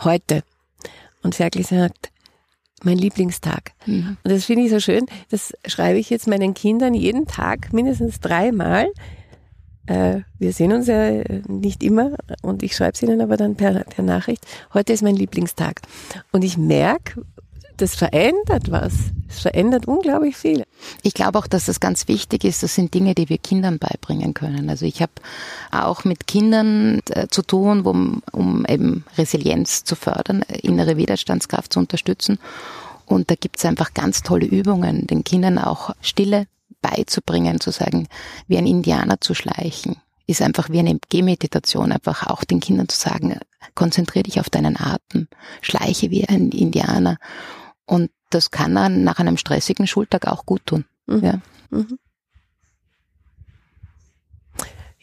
heute. 0.04 0.44
Und 1.22 1.36
Ferkelchen 1.36 1.80
sagt, 1.80 2.13
mein 2.84 2.98
Lieblingstag. 2.98 3.72
Mhm. 3.86 4.18
Und 4.24 4.32
das 4.32 4.46
finde 4.46 4.64
ich 4.64 4.72
so 4.72 4.80
schön. 4.80 5.06
Das 5.30 5.54
schreibe 5.66 6.00
ich 6.00 6.10
jetzt 6.10 6.28
meinen 6.28 6.54
Kindern 6.54 6.94
jeden 6.94 7.26
Tag 7.26 7.74
mindestens 7.74 8.20
dreimal. 8.20 8.88
Äh, 9.86 10.22
wir 10.40 10.54
sehen 10.54 10.72
uns 10.72 10.88
ja 10.88 11.24
nicht 11.48 11.84
immer 11.84 12.12
und 12.42 12.64
ich 12.64 12.76
schreibe 12.76 12.94
es 12.94 13.02
ihnen 13.02 13.20
aber 13.20 13.36
dann 13.36 13.56
per, 13.56 13.84
per 13.84 14.04
Nachricht. 14.04 14.46
Heute 14.74 14.94
ist 14.94 15.04
mein 15.04 15.16
Lieblingstag. 15.16 15.82
Und 16.32 16.44
ich 16.44 16.58
merke, 16.58 17.26
das 17.84 17.96
verändert 17.96 18.72
was. 18.72 18.94
Es 19.28 19.42
verändert 19.42 19.88
unglaublich 19.88 20.38
viel. 20.38 20.64
Ich 21.02 21.14
glaube 21.14 21.38
auch, 21.38 21.48
dass 21.48 21.66
das 21.66 21.80
ganz 21.80 22.08
wichtig 22.08 22.46
ist. 22.46 22.64
Das 22.64 22.76
sind 22.76 22.94
Dinge, 22.94 23.14
die 23.14 23.28
wir 23.28 23.38
Kindern 23.38 23.78
beibringen 23.78 24.34
können. 24.34 24.70
Also 24.70 24.86
ich 24.86 25.02
habe 25.02 25.12
auch 25.72 26.06
mit 26.06 26.26
Kindern 26.26 27.02
äh, 27.10 27.28
zu 27.28 27.42
tun, 27.42 27.84
wo, 27.84 27.90
um 28.32 28.66
eben 28.68 29.04
Resilienz 29.18 29.84
zu 29.84 29.96
fördern, 29.96 30.44
innere 30.62 30.96
Widerstandskraft 30.96 31.74
zu 31.74 31.80
unterstützen. 31.80 32.40
Und 33.06 33.30
da 33.30 33.36
gibt 33.36 33.58
es 33.58 33.66
einfach 33.66 33.94
ganz 33.94 34.24
tolle 34.24 34.46
Übungen, 34.46 35.06
den 35.08 35.26
Kindern 35.26 35.58
auch 35.58 35.92
Stille 36.02 36.48
beizubringen, 36.82 37.60
zu 37.60 37.72
sagen, 37.72 38.08
wie 38.48 38.58
ein 38.58 38.68
Indianer 38.68 39.20
zu 39.20 39.34
schleichen, 39.34 39.98
ist 40.26 40.42
einfach 40.42 40.70
wie 40.70 40.80
eine 40.80 41.00
Gehmeditation, 41.10 41.92
einfach 41.92 42.28
auch 42.28 42.44
den 42.44 42.60
Kindern 42.60 42.88
zu 42.88 42.98
sagen, 42.98 43.40
konzentriere 43.76 44.24
dich 44.24 44.40
auf 44.40 44.50
deinen 44.50 44.78
Atem, 44.78 45.28
schleiche 45.62 46.12
wie 46.12 46.28
ein 46.28 46.50
Indianer. 46.52 47.18
Und 47.86 48.12
das 48.30 48.52
kann 48.52 48.76
dann 48.76 49.04
nach 49.04 49.20
einem 49.20 49.38
stressigen 49.38 49.88
Schultag 49.88 50.28
auch 50.28 50.46
gut 50.46 50.66
tun. 50.66 50.86
Mhm. 51.06 51.24
Ja. 51.24 51.42
Mhm. 51.70 52.00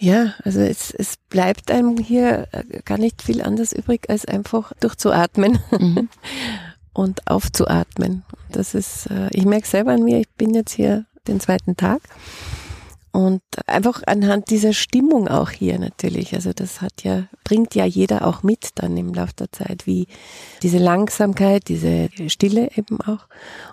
Ja, 0.03 0.33
also 0.45 0.61
es, 0.61 0.91
es 0.93 1.19
bleibt 1.29 1.71
einem 1.71 1.99
hier 1.99 2.49
äh, 2.53 2.81
gar 2.87 2.97
nicht 2.97 3.21
viel 3.21 3.43
anders 3.43 3.75
übrig, 3.75 4.09
als 4.09 4.25
einfach 4.25 4.73
durchzuatmen 4.81 5.59
mhm. 5.79 6.09
und 6.95 7.27
aufzuatmen. 7.27 8.25
Das 8.51 8.75
ist, 8.75 9.11
äh, 9.11 9.29
ich 9.33 9.45
merke 9.45 9.69
selber 9.69 9.93
an 9.93 10.03
mir, 10.03 10.19
ich 10.19 10.31
bin 10.31 10.55
jetzt 10.55 10.73
hier 10.73 11.05
den 11.29 11.39
zweiten 11.39 11.77
Tag 11.77 12.01
und 13.13 13.43
einfach 13.67 14.03
anhand 14.07 14.51
dieser 14.51 14.73
Stimmung 14.73 15.29
auch 15.29 15.51
hier 15.51 15.79
natürlich. 15.79 16.35
Also 16.35 16.53
das 16.53 16.81
hat 16.81 17.03
ja, 17.03 17.25
bringt 17.43 17.75
ja 17.75 17.85
jeder 17.85 18.27
auch 18.27 18.43
mit 18.43 18.71
dann 18.77 18.97
im 18.97 19.13
Laufe 19.13 19.35
der 19.35 19.51
Zeit, 19.51 19.87
wie 19.87 20.07
diese 20.63 20.79
Langsamkeit, 20.79 21.69
diese 21.69 22.09
Stille 22.29 22.71
eben 22.77 23.01
auch. 23.01 23.27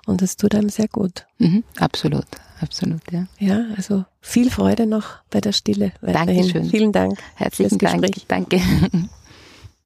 Und 0.06 0.22
das 0.22 0.38
tut 0.38 0.56
einem 0.56 0.70
sehr 0.70 0.88
gut. 0.88 1.28
Mhm, 1.38 1.64
absolut, 1.78 2.26
absolut, 2.60 3.02
ja. 3.12 3.28
Ja, 3.40 3.66
also 3.76 4.06
viel 4.22 4.50
Freude 4.50 4.88
noch 4.88 5.18
bei 5.30 5.40
der 5.40 5.52
Stille. 5.52 5.92
Weiterhin. 6.02 6.38
Dankeschön. 6.38 6.70
Vielen 6.70 6.92
Dank. 6.92 7.20
Herzlichen 7.36 7.78
Dank. 7.78 8.08
Danke. 8.28 8.60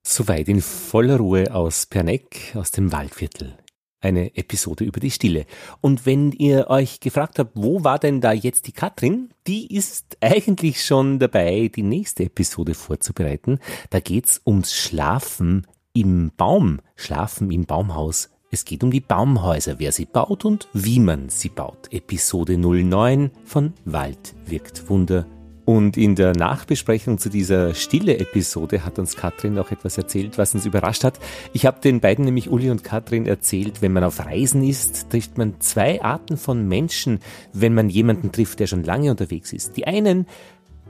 Soweit 0.04 0.48
in 0.48 0.62
voller 0.62 1.18
Ruhe 1.18 1.54
aus 1.54 1.86
Perneck, 1.86 2.54
aus 2.56 2.72
dem 2.72 2.92
Waldviertel 2.92 3.56
eine 4.02 4.36
Episode 4.36 4.84
über 4.84 5.00
die 5.00 5.12
Stille. 5.12 5.46
Und 5.80 6.06
wenn 6.06 6.32
ihr 6.32 6.70
euch 6.70 7.00
gefragt 7.00 7.40
habt, 7.40 7.52
wo 7.56 7.84
war 7.84 8.00
denn 8.00 8.20
da 8.20 8.34
jetzt 8.34 8.68
die 8.68 8.72
Katrin? 8.72 9.30
Die 9.48 9.74
ist 9.74 10.18
eigentlich 10.22 10.84
schon 10.84 11.20
dabei, 11.20 11.72
die 11.74 11.84
nächste 11.84 12.24
Episode 12.26 12.74
vorzubereiten. 12.74 13.60
Da 13.90 14.00
geht's 14.00 14.42
ums 14.46 14.74
Schlafen 14.74 15.68
im 15.94 16.32
Baum, 16.36 16.82
Schlafen 16.96 17.52
im 17.52 17.66
Baumhaus. 17.66 18.30
Es 18.54 18.66
geht 18.66 18.84
um 18.84 18.92
die 18.92 19.00
Baumhäuser, 19.00 19.80
wer 19.80 19.94
sie 19.94 20.06
baut 20.06 20.44
und 20.44 20.68
wie 20.74 21.00
man 21.00 21.30
sie 21.30 21.50
baut. 21.50 21.88
Episode 21.92 22.58
09 22.58 23.32
von 23.46 23.74
Wald 23.86 24.36
wirkt 24.46 24.90
Wunder 24.90 25.26
und 25.66 25.98
in 25.98 26.16
der 26.16 26.34
Nachbesprechung 26.36 27.18
zu 27.18 27.30
dieser 27.30 27.74
stille 27.74 28.18
Episode 28.18 28.84
hat 28.84 28.98
uns 28.98 29.16
Katrin 29.16 29.58
auch 29.60 29.72
etwas 29.72 29.98
erzählt, 29.98 30.38
was 30.38 30.54
uns 30.56 30.66
überrascht 30.66 31.04
hat. 31.04 31.20
Ich 31.54 31.66
habe 31.66 31.80
den 31.82 32.00
beiden 32.00 32.26
nämlich 32.26 32.50
Uli 32.50 32.72
und 32.72 32.84
Katrin 32.84 33.28
erzählt, 33.28 33.82
wenn 33.82 33.94
man 33.94 34.04
auf 34.04 34.20
Reisen 34.20 34.64
ist, 34.64 35.10
trifft 35.10 35.38
man 35.38 35.60
zwei 35.60 36.02
Arten 36.02 36.38
von 36.38 36.68
Menschen, 36.68 37.20
wenn 37.54 37.74
man 37.74 37.90
jemanden 37.90 38.32
trifft, 38.32 38.60
der 38.60 38.68
schon 38.68 38.84
lange 38.84 39.12
unterwegs 39.12 39.54
ist. 39.54 39.78
Die 39.78 39.86
einen, 39.86 40.28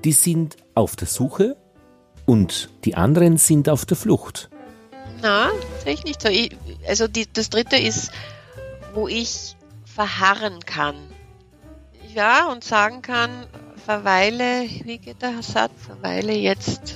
die 0.03 0.13
sind 0.13 0.57
auf 0.73 0.95
der 0.95 1.07
Suche 1.07 1.57
und 2.25 2.69
die 2.85 2.95
anderen 2.95 3.37
sind 3.37 3.67
auf 3.67 3.85
der 3.85 3.97
Flucht. 3.97 4.49
Na, 5.21 5.49
sehe 5.83 5.93
ich 5.93 6.03
nicht 6.03 6.21
so. 6.21 6.29
Ich, 6.29 6.55
also 6.87 7.07
die, 7.07 7.27
das 7.31 7.49
dritte 7.49 7.75
ist, 7.75 8.11
wo 8.93 9.07
ich 9.07 9.55
verharren 9.85 10.59
kann. 10.65 10.95
Ja, 12.13 12.51
und 12.51 12.63
sagen 12.63 13.01
kann, 13.01 13.29
verweile, 13.85 14.67
wie 14.83 14.97
geht 14.97 15.21
der 15.21 15.41
Satz? 15.43 15.71
Verweile 15.85 16.33
jetzt, 16.33 16.95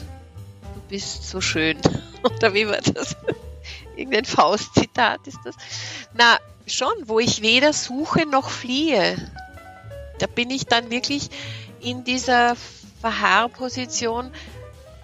du 0.73 0.81
bist 0.89 1.27
so 1.27 1.41
schön. 1.41 1.77
Oder 2.23 2.53
wie 2.53 2.67
war 2.67 2.81
das? 2.81 3.15
Irgendein 3.95 4.25
Faustzitat 4.25 5.27
ist 5.27 5.39
das. 5.43 5.55
Na, 6.13 6.37
schon, 6.67 6.93
wo 7.05 7.19
ich 7.19 7.41
weder 7.41 7.73
suche 7.73 8.25
noch 8.25 8.49
fliehe. 8.49 9.15
Da 10.19 10.27
bin 10.27 10.49
ich 10.49 10.65
dann 10.65 10.89
wirklich 10.89 11.29
in 11.81 12.03
dieser 12.03 12.55
Verharrposition. 13.01 14.31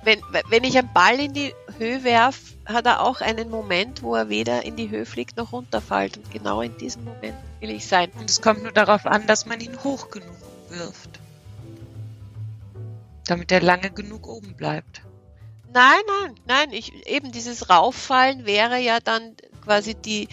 Wenn, 0.03 0.19
wenn 0.49 0.63
ich 0.63 0.77
einen 0.77 0.91
Ball 0.93 1.19
in 1.19 1.33
die 1.33 1.53
Höhe 1.77 2.03
werfe, 2.03 2.39
hat 2.65 2.85
er 2.85 3.01
auch 3.01 3.21
einen 3.21 3.49
Moment, 3.49 4.01
wo 4.01 4.15
er 4.15 4.29
weder 4.29 4.65
in 4.65 4.75
die 4.75 4.89
Höhe 4.89 5.05
fliegt 5.05 5.37
noch 5.37 5.51
runterfällt. 5.51 6.17
Und 6.17 6.31
genau 6.31 6.61
in 6.61 6.75
diesem 6.77 7.03
Moment 7.03 7.37
will 7.59 7.69
ich 7.69 7.85
sein. 7.87 8.11
Und 8.17 8.29
es 8.29 8.41
kommt 8.41 8.63
nur 8.63 8.71
darauf 8.71 9.05
an, 9.05 9.27
dass 9.27 9.45
man 9.45 9.59
ihn 9.59 9.83
hoch 9.83 10.09
genug 10.09 10.35
wirft 10.69 11.21
damit 13.27 13.51
er 13.51 13.61
lange 13.61 13.91
genug 13.91 14.27
oben 14.27 14.55
bleibt. 14.55 15.03
Nein, 15.73 16.01
nein, 16.07 16.35
nein. 16.45 16.73
Ich, 16.73 17.07
eben 17.07 17.31
dieses 17.31 17.69
Rauffallen 17.69 18.45
wäre 18.45 18.79
ja 18.79 18.99
dann 18.99 19.35
quasi 19.63 19.95
die, 19.95 20.27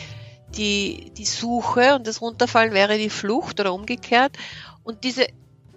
die, 0.56 1.12
die 1.16 1.24
Suche 1.24 1.94
und 1.94 2.06
das 2.06 2.20
Runterfallen 2.20 2.72
wäre 2.72 2.98
die 2.98 3.10
Flucht 3.10 3.60
oder 3.60 3.72
umgekehrt. 3.72 4.36
Und 4.82 5.04
diese, 5.04 5.26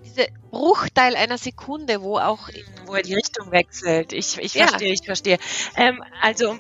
diese 0.03 0.28
Bruchteil 0.49 1.16
einer 1.16 1.38
Sekunde, 1.38 2.01
wo 2.01 2.18
auch. 2.18 2.49
Wo 2.86 2.95
er 2.95 3.03
die 3.03 3.14
Richtung 3.14 3.51
wechselt. 3.51 4.14
Ich, 4.14 4.38
ich 4.38 4.55
ja. 4.55 4.68
verstehe, 4.68 4.93
ich 4.93 5.05
verstehe. 5.05 5.38
Ähm, 5.76 6.03
also, 6.22 6.57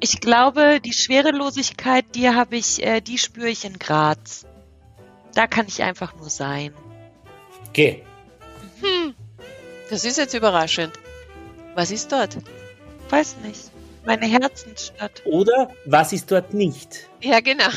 ich 0.00 0.20
glaube, 0.20 0.80
die 0.80 0.92
Schwerelosigkeit, 0.92 2.14
die 2.14 2.30
habe 2.30 2.56
ich, 2.56 2.82
äh, 2.82 3.00
die 3.00 3.18
spüre 3.18 3.48
ich 3.48 3.64
in 3.64 3.78
Graz. 3.78 4.46
Da 5.34 5.46
kann 5.46 5.66
ich 5.68 5.82
einfach 5.82 6.16
nur 6.16 6.30
sein. 6.30 6.74
Okay. 7.68 8.04
Hm. 8.80 9.14
Das 9.90 10.04
ist 10.04 10.18
jetzt 10.18 10.34
überraschend. 10.34 10.92
Was 11.74 11.90
ist 11.90 12.12
dort? 12.12 12.38
Weiß 13.10 13.36
nicht. 13.44 13.70
Meine 14.04 14.26
Herzensstadt. 14.26 15.22
Oder 15.24 15.70
was 15.84 16.12
ist 16.12 16.30
dort 16.30 16.54
nicht? 16.54 17.08
Ja, 17.20 17.40
genau. 17.40 17.68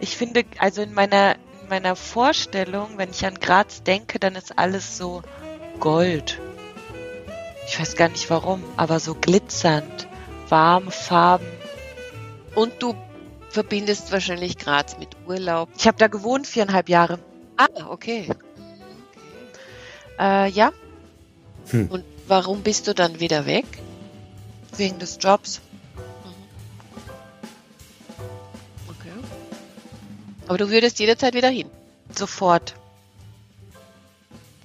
Ich 0.00 0.16
finde, 0.16 0.44
also 0.58 0.82
in 0.82 0.94
meiner, 0.94 1.34
in 1.62 1.68
meiner 1.68 1.96
Vorstellung, 1.96 2.90
wenn 2.96 3.10
ich 3.10 3.26
an 3.26 3.34
Graz 3.34 3.82
denke, 3.82 4.18
dann 4.18 4.34
ist 4.36 4.58
alles 4.58 4.96
so 4.96 5.22
Gold. 5.80 6.40
Ich 7.66 7.78
weiß 7.78 7.96
gar 7.96 8.08
nicht 8.08 8.30
warum, 8.30 8.62
aber 8.76 9.00
so 9.00 9.14
glitzernd, 9.14 10.08
warme 10.48 10.90
Farben. 10.90 11.46
Und 12.54 12.72
du 12.80 12.94
verbindest 13.50 14.10
wahrscheinlich 14.12 14.56
Graz 14.56 14.98
mit 14.98 15.08
Urlaub. 15.26 15.68
Ich 15.76 15.86
habe 15.86 15.98
da 15.98 16.06
gewohnt 16.06 16.46
viereinhalb 16.46 16.88
Jahre. 16.88 17.18
Ah, 17.56 17.90
okay. 17.90 18.28
Äh, 20.18 20.50
ja. 20.50 20.72
Hm. 21.70 21.88
Und 21.88 22.04
warum 22.26 22.62
bist 22.62 22.86
du 22.86 22.94
dann 22.94 23.20
wieder 23.20 23.46
weg? 23.46 23.66
Wegen 24.76 24.98
des 24.98 25.18
Jobs. 25.20 25.60
Okay. 28.88 29.12
Aber 30.46 30.58
du 30.58 30.70
würdest 30.70 30.98
jederzeit 30.98 31.34
wieder 31.34 31.48
hin? 31.48 31.70
Sofort. 32.14 32.74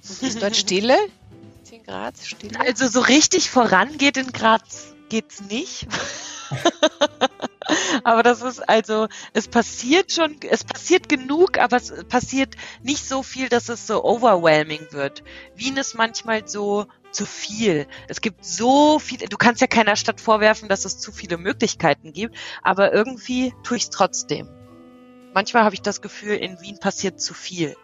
Ist 0.02 0.42
dort 0.42 0.56
Stille? 0.56 0.96
in 1.74 1.82
Graz 1.84 2.26
Stille? 2.26 2.58
Also 2.60 2.88
so 2.88 3.00
richtig 3.00 3.50
voran 3.50 3.98
geht 3.98 4.16
in 4.16 4.32
Graz 4.32 4.94
geht's 5.08 5.40
nicht. 5.42 5.86
aber 8.04 8.22
das 8.22 8.42
ist 8.42 8.68
also, 8.68 9.08
es 9.32 9.48
passiert 9.48 10.12
schon, 10.12 10.36
es 10.48 10.64
passiert 10.64 11.08
genug, 11.08 11.58
aber 11.58 11.76
es 11.76 11.92
passiert 12.04 12.54
nicht 12.82 13.06
so 13.06 13.22
viel, 13.22 13.48
dass 13.48 13.68
es 13.68 13.86
so 13.86 14.04
overwhelming 14.04 14.88
wird. 14.90 15.22
Wien 15.54 15.76
ist 15.76 15.94
manchmal 15.94 16.46
so 16.46 16.86
zu 17.10 17.26
viel. 17.26 17.86
Es 18.08 18.20
gibt 18.20 18.44
so 18.44 18.98
viele, 18.98 19.28
du 19.28 19.36
kannst 19.36 19.60
ja 19.60 19.66
keiner 19.66 19.96
Stadt 19.96 20.20
vorwerfen, 20.20 20.68
dass 20.68 20.84
es 20.84 20.98
zu 20.98 21.12
viele 21.12 21.38
Möglichkeiten 21.38 22.12
gibt, 22.12 22.36
aber 22.62 22.92
irgendwie 22.92 23.54
tue 23.62 23.76
ich 23.76 23.84
es 23.84 23.90
trotzdem. 23.90 24.48
Manchmal 25.32 25.64
habe 25.64 25.74
ich 25.74 25.82
das 25.82 26.00
Gefühl, 26.02 26.36
in 26.36 26.60
Wien 26.60 26.78
passiert 26.78 27.20
zu 27.20 27.34
viel. 27.34 27.76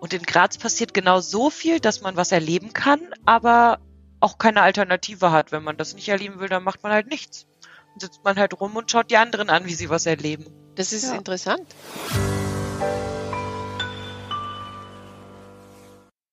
Und 0.00 0.12
in 0.12 0.22
Graz 0.22 0.58
passiert 0.58 0.92
genau 0.92 1.20
so 1.20 1.50
viel, 1.50 1.80
dass 1.80 2.02
man 2.02 2.16
was 2.16 2.32
erleben 2.32 2.72
kann, 2.72 3.00
aber 3.24 3.80
auch 4.20 4.38
keine 4.38 4.62
Alternative 4.62 5.30
hat. 5.30 5.52
Wenn 5.52 5.62
man 5.62 5.76
das 5.76 5.94
nicht 5.94 6.08
erleben 6.08 6.40
will, 6.40 6.48
dann 6.48 6.64
macht 6.64 6.82
man 6.82 6.92
halt 6.92 7.06
nichts. 7.06 7.46
Dann 7.94 8.00
sitzt 8.00 8.24
man 8.24 8.36
halt 8.36 8.60
rum 8.60 8.74
und 8.76 8.90
schaut 8.90 9.10
die 9.10 9.16
anderen 9.16 9.50
an, 9.50 9.66
wie 9.66 9.74
sie 9.74 9.88
was 9.88 10.06
erleben. 10.06 10.46
Das 10.74 10.92
ist 10.92 11.04
ja. 11.04 11.14
interessant. 11.14 11.62